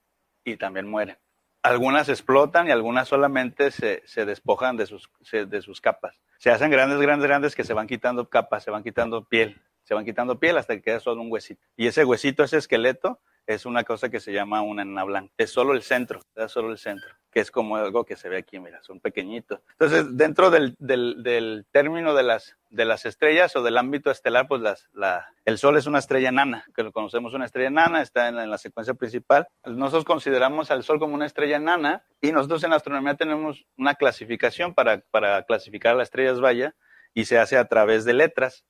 [0.44, 1.18] y también mueren.
[1.62, 6.20] Algunas explotan y algunas solamente se, despojan de sus, de sus capas.
[6.38, 9.94] Se hacen grandes, grandes, grandes que se van quitando capas, se van quitando piel, se
[9.94, 11.62] van quitando piel hasta que queda solo un huesito.
[11.74, 15.32] Y ese huesito, ese esqueleto, es una cosa que se llama una enana blanca.
[15.38, 18.36] Es solo el centro, es solo el centro, que es como algo que se ve
[18.36, 19.60] aquí, mira, son pequeñitos.
[19.70, 24.46] Entonces, dentro del, del, del término de las, de las estrellas o del ámbito estelar,
[24.46, 24.60] pues
[24.92, 28.36] la, el Sol es una estrella enana, que lo conocemos una estrella enana, está en
[28.36, 29.48] la, en la secuencia principal.
[29.64, 34.74] Nosotros consideramos al Sol como una estrella enana y nosotros en astronomía tenemos una clasificación
[34.74, 36.74] para, para clasificar las estrellas vaya
[37.14, 38.66] y se hace a través de letras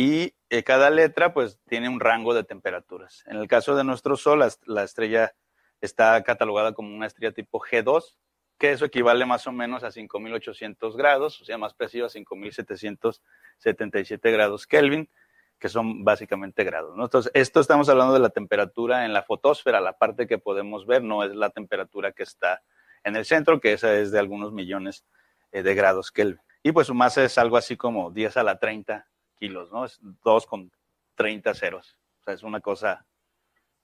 [0.00, 3.22] y eh, cada letra pues tiene un rango de temperaturas.
[3.26, 5.34] En el caso de nuestro Sol, la, la, estrella
[5.82, 8.16] está catalogada como una estrella tipo G2,
[8.56, 14.32] que eso equivale más o menos a 5.800 grados, o sea, más preciso a 5.777
[14.32, 15.10] grados Kelvin,
[15.58, 16.96] que son básicamente grados.
[16.98, 21.02] Entonces, esto estamos hablando de la temperatura en la fotosfera, la parte que podemos ver,
[21.02, 22.62] no es la temperatura que está
[23.04, 25.04] en el centro, que esa es de algunos millones
[25.52, 26.40] eh, de grados Kelvin.
[26.62, 29.06] Y pues su masa es algo así como 10 a la 30
[29.40, 29.84] kilos, ¿no?
[29.84, 30.70] Es 2 con
[31.16, 31.96] 30 ceros.
[32.20, 33.06] O sea, es una cosa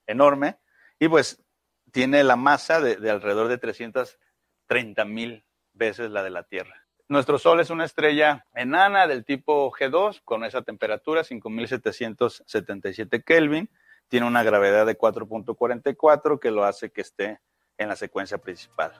[0.05, 0.57] enorme.
[0.99, 1.43] Y pues
[1.91, 5.43] tiene la masa de, de alrededor de 330 mil
[5.73, 6.87] veces la de la Tierra.
[7.09, 13.69] Nuestro Sol es una estrella enana del tipo G2 con esa temperatura, 5777 Kelvin.
[14.09, 17.39] Tiene una gravedad de 4.44 que lo hace que esté
[17.77, 18.91] en la secuencia principal.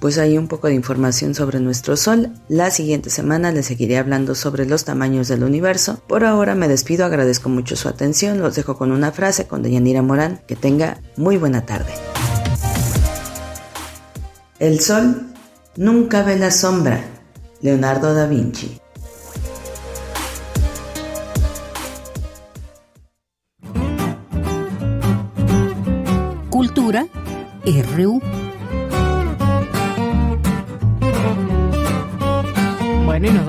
[0.00, 2.32] Pues hay un poco de información sobre nuestro Sol.
[2.48, 6.02] La siguiente semana les seguiré hablando sobre los tamaños del universo.
[6.06, 8.40] Por ahora me despido, agradezco mucho su atención.
[8.40, 10.40] Los dejo con una frase con Deyanira Morán.
[10.46, 11.92] Que tenga muy buena tarde.
[14.58, 15.26] El Sol
[15.76, 17.04] nunca ve la sombra.
[17.60, 18.80] Leonardo da Vinci.
[26.48, 27.06] Cultura
[27.66, 28.39] RU.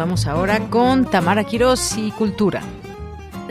[0.01, 2.63] Vamos ahora con Tamara Quiroz y Cultura.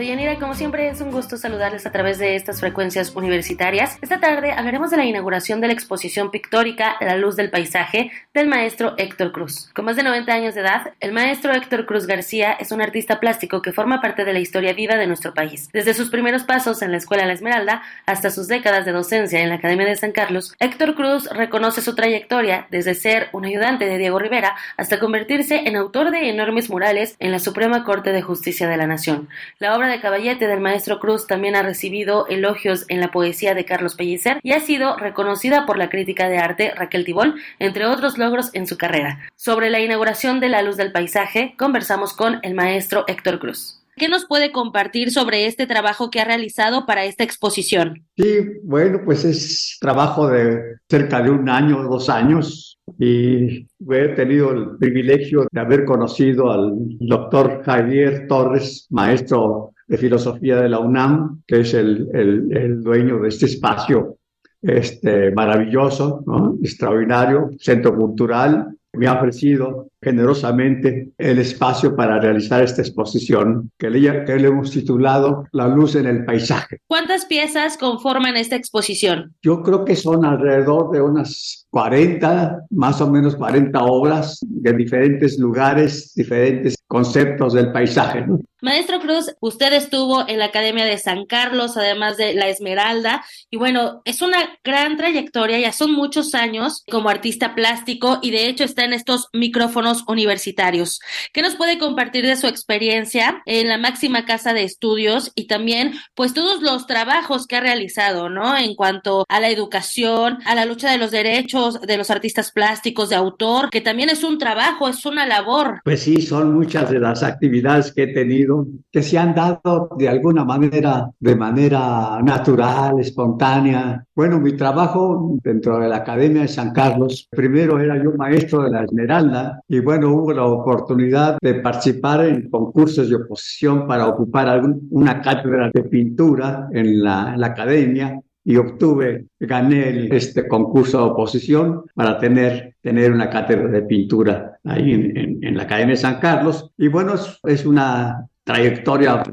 [0.01, 3.99] Deyanira, como siempre es un gusto saludarles a través de estas frecuencias universitarias.
[4.01, 8.47] Esta tarde hablaremos de la inauguración de la exposición pictórica La luz del paisaje del
[8.47, 9.69] maestro Héctor Cruz.
[9.75, 13.19] Con más de 90 años de edad, el maestro Héctor Cruz García es un artista
[13.19, 15.69] plástico que forma parte de la historia viva de nuestro país.
[15.71, 19.49] Desde sus primeros pasos en la Escuela La Esmeralda hasta sus décadas de docencia en
[19.49, 23.99] la Academia de San Carlos, Héctor Cruz reconoce su trayectoria desde ser un ayudante de
[23.99, 28.67] Diego Rivera hasta convertirse en autor de enormes murales en la Suprema Corte de Justicia
[28.67, 29.29] de la Nación.
[29.59, 33.65] La obra de Caballete del maestro Cruz también ha recibido elogios en la poesía de
[33.65, 38.17] Carlos Pellicer y ha sido reconocida por la crítica de arte Raquel Tibol, entre otros
[38.17, 39.19] logros en su carrera.
[39.35, 43.81] Sobre la inauguración de La Luz del Paisaje, conversamos con el maestro Héctor Cruz.
[43.97, 48.05] ¿Qué nos puede compartir sobre este trabajo que ha realizado para esta exposición?
[48.17, 54.07] Sí, bueno, pues es trabajo de cerca de un año, o dos años, y he
[54.15, 60.79] tenido el privilegio de haber conocido al doctor Javier Torres, maestro de filosofía de la
[60.79, 64.15] UNAM, que es el, el, el dueño de este espacio
[64.61, 66.55] este, maravilloso, ¿no?
[66.63, 68.69] extraordinario, centro cultural.
[68.93, 74.71] Me ha ofrecido generosamente el espacio para realizar esta exposición que le, que le hemos
[74.71, 76.79] titulado La luz en el paisaje.
[76.87, 79.35] ¿Cuántas piezas conforman esta exposición?
[79.41, 85.37] Yo creo que son alrededor de unas 40, más o menos 40 obras de diferentes
[85.37, 88.19] lugares, diferentes conceptos del paisaje.
[88.27, 88.41] ¿no?
[88.63, 93.57] Maestro Cruz, usted estuvo en la Academia de San Carlos, además de La Esmeralda, y
[93.57, 98.63] bueno, es una gran trayectoria, ya son muchos años como artista plástico y de hecho
[98.63, 100.99] está en estos micrófonos universitarios.
[101.33, 105.93] ¿Qué nos puede compartir de su experiencia en la máxima casa de estudios y también
[106.13, 108.55] pues todos los trabajos que ha realizado, ¿no?
[108.55, 113.09] En cuanto a la educación, a la lucha de los derechos de los artistas plásticos,
[113.09, 115.81] de autor, que también es un trabajo, es una labor.
[115.83, 120.09] Pues sí, son muchas de las actividades que he tenido que se han dado de
[120.09, 124.05] alguna manera, de manera natural, espontánea.
[124.15, 128.71] Bueno, mi trabajo dentro de la Academia de San Carlos, primero era yo maestro de
[128.71, 134.47] la Esmeralda y bueno, hubo la oportunidad de participar en concursos de oposición para ocupar
[134.47, 141.83] algún, una cátedra de pintura en la academia y obtuve, gané este concurso de oposición
[141.93, 146.71] para tener, tener una cátedra de pintura ahí en, en, la Academia de San Carlos.
[146.77, 149.23] Y bueno, es, una trayectoria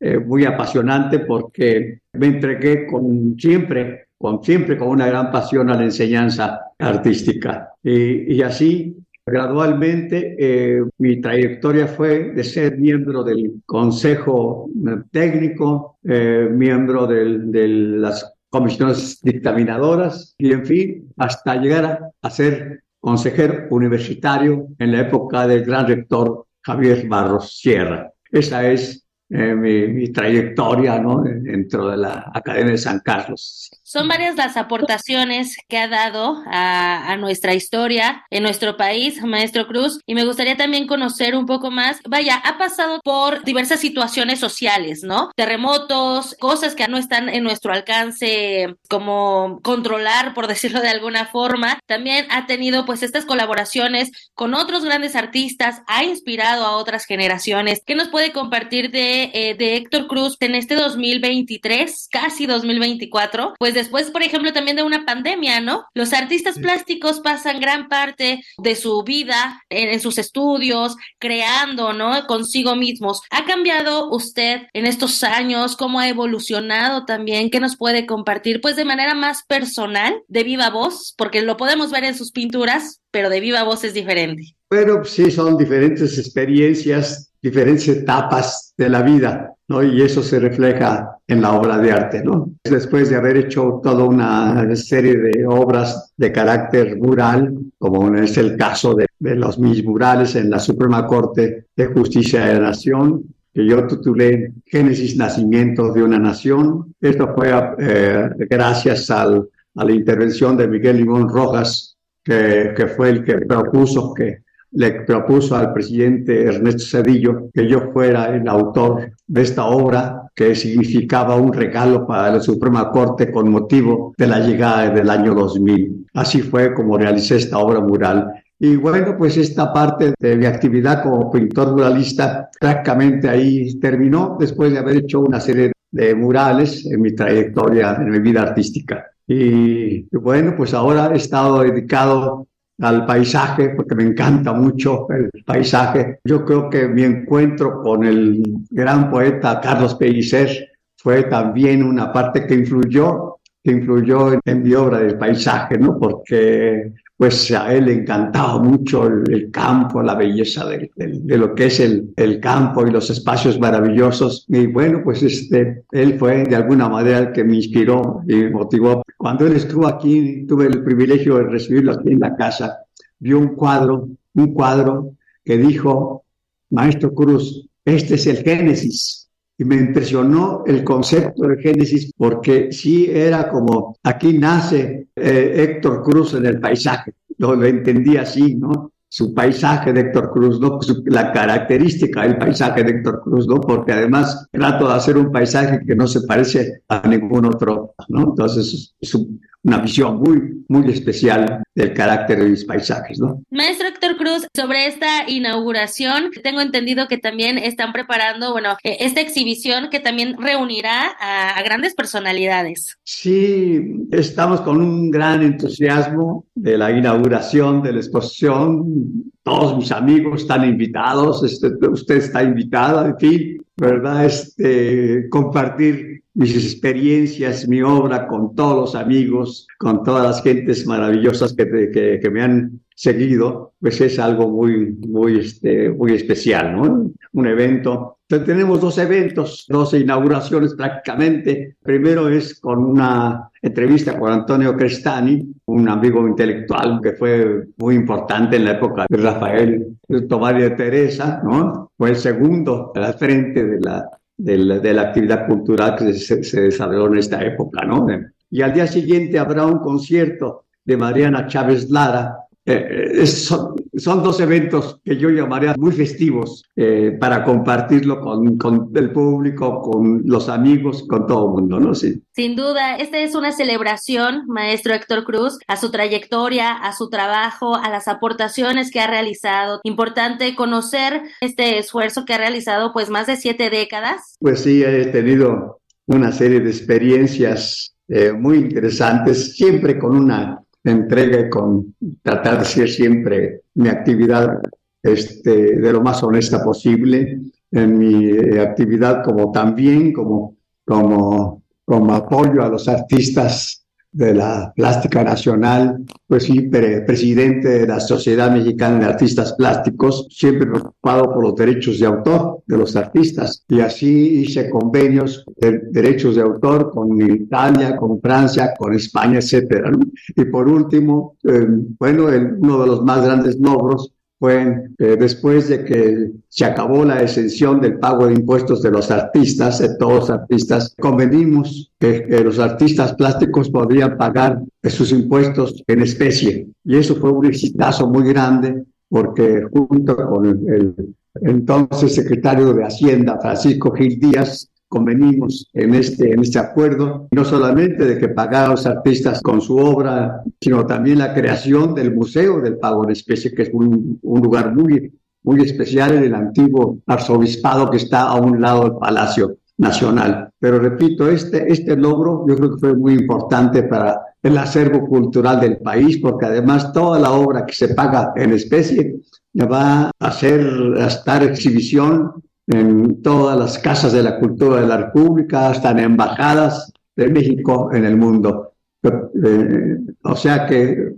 [0.00, 5.76] eh, muy apasionante porque me entregué con siempre, con siempre con una gran pasión a
[5.76, 7.70] la enseñanza artística.
[7.82, 8.96] Y, y así
[9.28, 14.70] Gradualmente, eh, mi trayectoria fue de ser miembro del Consejo
[15.10, 22.82] Técnico, eh, miembro del, de las comisiones dictaminadoras y, en fin, hasta llegar a, ser
[22.98, 28.10] consejero universitario en la época del gran rector Javier Barros Sierra.
[28.30, 31.22] Esa es eh, mi, trayectoria ¿no?
[31.22, 33.70] dentro de la Academia de San Carlos.
[33.96, 40.00] Son varias las aportaciones que ha dado a, nuestra historia en nuestro país, maestro Cruz,
[40.04, 42.00] y me gustaría también conocer un poco más.
[42.06, 45.30] Vaya, ha pasado por diversas situaciones sociales, ¿no?
[45.34, 51.78] Terremotos, cosas que no están en nuestro alcance como controlar, por decirlo de alguna forma.
[51.86, 57.80] También ha tenido pues estas colaboraciones con otros grandes artistas, ha inspirado a otras generaciones.
[57.86, 63.54] ¿Qué nos puede compartir de, eh, de Héctor Cruz en este 2023, casi 2024?
[63.58, 65.84] Pues después, por ejemplo, también de una pandemia, ¿no?
[65.94, 72.26] Los artistas plásticos pasan gran parte de su vida en, sus estudios, creando, ¿no?
[72.26, 73.22] Consigo mismos.
[73.30, 75.76] ¿Ha cambiado usted en estos años?
[75.76, 77.48] ¿Cómo ha evolucionado también?
[77.48, 78.60] ¿Qué nos puede compartir?
[78.60, 83.00] Pues de manera más personal, de viva voz, porque lo podemos ver en sus pinturas,
[83.12, 84.56] pero de viva voz es diferente.
[84.68, 89.80] Pero sí, son diferentes experiencias, diferentes etapas de la vida, ¿no?
[89.80, 92.50] Y eso se refleja en la obra de arte, ¿no?
[92.64, 98.56] Después de haber hecho toda una serie de obras de carácter mural, como es el
[98.56, 103.22] caso de, los mis murales en la Suprema Corte de Justicia de la Nación,
[103.54, 106.94] que yo titulé Génesis, Nacimiento de una Nación.
[107.00, 113.10] Esto fue eh, gracias al, a la intervención de Miguel Limón Rojas, que, que fue
[113.10, 114.45] el que propuso que
[114.76, 120.54] le propuso al presidente Ernesto Cedillo que yo fuera el autor de esta obra que
[120.54, 126.08] significaba un regalo para la Suprema Corte con motivo de la llegada del año 2000.
[126.12, 128.30] Así fue como realicé esta obra mural.
[128.58, 134.72] Y bueno, pues esta parte de mi actividad como pintor muralista prácticamente ahí terminó después
[134.72, 139.06] de haber hecho una serie de murales en mi trayectoria, en mi vida artística.
[139.26, 142.46] Y bueno, pues ahora he estado dedicado
[142.80, 146.20] al paisaje, porque me encanta mucho el paisaje.
[146.24, 152.46] Yo creo que mi encuentro con el gran poeta Carlos Pellicer fue también una parte
[152.46, 155.98] que influyó, que influyó en, mi obra del paisaje, ¿no?
[155.98, 161.80] Porque pues a él le encantaba mucho el, campo, la belleza de, lo que es
[161.80, 164.44] el, el, campo y los espacios maravillosos.
[164.48, 168.50] Y bueno, pues este, él fue de alguna manera el que me inspiró y me
[168.50, 169.02] motivó.
[169.16, 172.80] Cuando él estuvo aquí, tuve el privilegio de recibirlo aquí en la casa,
[173.18, 175.12] vio un cuadro, un cuadro
[175.42, 176.24] que dijo,
[176.70, 179.25] Maestro Cruz, este es el Génesis.
[179.58, 186.02] Y me impresionó el concepto de Génesis porque sí era como, aquí nace eh, Héctor
[186.02, 188.92] Cruz en el paisaje, lo, entendí así, ¿no?
[189.08, 190.78] Su paisaje de Héctor Cruz, ¿no?
[191.06, 193.60] la característica del paisaje de Héctor Cruz, ¿no?
[193.60, 198.24] Porque además trato de hacer un paisaje que no se parece a ningún otro, ¿no?
[198.24, 203.42] Entonces es un, una visión muy, muy especial del carácter de mis paisajes, ¿no?
[203.50, 209.20] Maestro Héctor Cruz, sobre esta inauguración, tengo entendido que también están preparando, bueno, eh, esta
[209.20, 212.96] exhibición que también reunirá a, grandes personalidades.
[213.02, 219.32] Sí, estamos con un gran entusiasmo de la inauguración de la exposición.
[219.42, 224.26] Todos mis amigos están invitados, este, usted está invitada, en fin, ¿verdad?
[224.26, 231.54] Este, compartir mis experiencias, mi obra con todos los amigos, con todas las gentes maravillosas
[231.54, 237.10] que, que, que me han seguido, pues es algo muy, muy, este, muy especial, ¿no?
[237.32, 238.18] Un evento.
[238.28, 241.76] Entonces, tenemos dos eventos, dos inauguraciones prácticamente.
[241.82, 248.56] Primero es con una entrevista con Antonio Crestani, un amigo intelectual que fue muy importante
[248.56, 249.98] en la época de Rafael
[250.28, 251.92] Tomás de Teresa, ¿no?
[251.96, 254.06] Fue el segundo a la frente de la
[254.36, 258.06] de la, de la actividad cultural que se, se, desarrolló en esta época, ¿no?
[258.50, 264.40] Y al día siguiente habrá un concierto de Mariana Chávez Lara, eh, son, son, dos
[264.40, 270.48] eventos que yo llamaría muy festivos eh, para compartirlo con, con, el público, con los
[270.48, 271.94] amigos, con todo el mundo, ¿no?
[271.94, 272.20] Sí.
[272.32, 277.76] Sin duda, esta es una celebración, maestro Héctor Cruz, a su trayectoria, a su trabajo,
[277.76, 279.78] a las aportaciones que ha realizado.
[279.84, 284.36] Importante conocer este esfuerzo que ha realizado, pues, más de siete décadas.
[284.40, 290.60] Pues sí, he tenido una serie de experiencias eh, muy interesantes, siempre con una
[290.90, 294.60] entrega y con tratar de ser siempre mi actividad
[295.02, 297.40] este, de lo más honesta posible,
[297.70, 303.85] en mi eh, actividad como también como, como, como apoyo a los artistas
[304.16, 310.66] de la Plástica Nacional, pues sí, presidente de la Sociedad Mexicana de Artistas Plásticos, siempre
[310.66, 313.62] preocupado por los derechos de autor de los artistas.
[313.68, 319.92] Y así hice convenios de derechos de autor con Italia, con Francia, con España, etcétera.
[320.34, 321.66] Y por último, eh,
[321.98, 322.24] bueno,
[322.58, 327.80] uno de los más grandes logros fue eh, después de que se acabó la exención
[327.80, 333.14] del pago de impuestos de los artistas, de todos los artistas, convenimos que, los artistas
[333.14, 336.68] plásticos podrían pagar sus impuestos en especie.
[336.84, 343.38] Y eso fue un exitazo muy grande porque junto con el entonces secretario de Hacienda,
[343.40, 348.86] Francisco Gil Díaz, convenimos en este, en este acuerdo, no solamente de que pagaran los
[348.86, 353.62] artistas con su obra, sino también la creación del Museo del Pago en Especie, que
[353.62, 358.60] es un, un lugar muy, muy especial en el antiguo arzobispado que está a un
[358.60, 360.50] lado del Palacio Nacional.
[360.58, 365.60] Pero repito, este, este logro yo creo que fue muy importante para el acervo cultural
[365.60, 369.16] del país, porque además toda la obra que se paga en especie
[369.64, 370.60] va a hacer,
[370.98, 372.32] a estar exhibición
[372.66, 377.90] en todas las casas de la cultura de la República, hasta en embajadas de México
[377.92, 378.72] en el mundo.
[379.02, 381.14] Eh, o sea que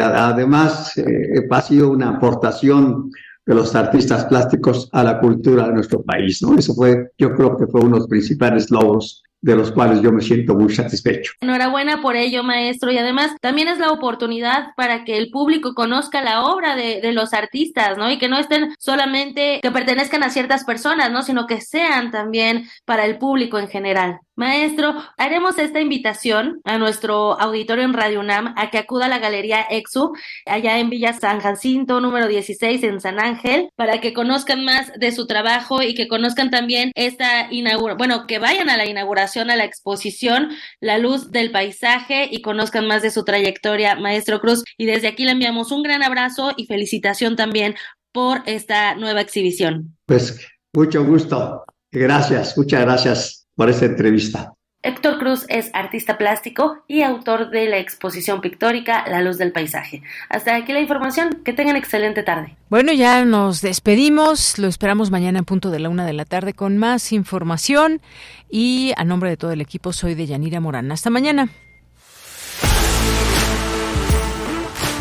[0.00, 3.10] además eh, ha sido una aportación
[3.44, 6.56] de los artistas plásticos a la cultura de nuestro país, ¿no?
[6.56, 10.12] Eso fue, yo creo que fue uno de los principales logros de los cuales yo
[10.12, 11.32] me siento muy satisfecho.
[11.40, 16.22] Enhorabuena por ello, maestro, y además también es la oportunidad para que el público conozca
[16.22, 18.10] la obra de, de, los artistas, ¿no?
[18.10, 21.22] Y que no estén solamente que pertenezcan a ciertas personas, ¿no?
[21.22, 24.20] Sino que sean también para el público en general.
[24.38, 29.18] Maestro, haremos esta invitación a nuestro auditorio en Radio UNAM a que acuda a la
[29.18, 30.12] Galería Exu,
[30.46, 35.10] allá en Villa San Jacinto, número 16, en San Ángel, para que conozcan más de
[35.10, 39.56] su trabajo y que conozcan también esta inauguración, bueno, que vayan a la inauguración, a
[39.56, 44.62] la exposición La Luz del Paisaje y conozcan más de su trayectoria, Maestro Cruz.
[44.76, 47.74] Y desde aquí le enviamos un gran abrazo y felicitación también
[48.12, 49.96] por esta nueva exhibición.
[50.06, 51.64] Pues mucho gusto.
[51.90, 54.54] Gracias, muchas gracias por esta entrevista.
[54.84, 60.04] Héctor Cruz es artista plástico y autor de la exposición pictórica La Luz del Paisaje.
[60.28, 61.42] Hasta aquí la información.
[61.44, 62.56] Que tengan excelente tarde.
[62.70, 64.60] Bueno, ya nos despedimos.
[64.60, 68.00] Lo esperamos mañana en punto de la una de la tarde con más información.
[68.48, 70.92] Y a nombre de todo el equipo, soy de Yanira Morán.
[70.92, 71.48] Hasta mañana.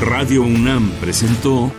[0.02, 1.72] Radio UNAM presentó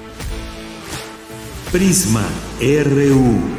[1.72, 2.24] Prisma
[2.60, 3.58] RU.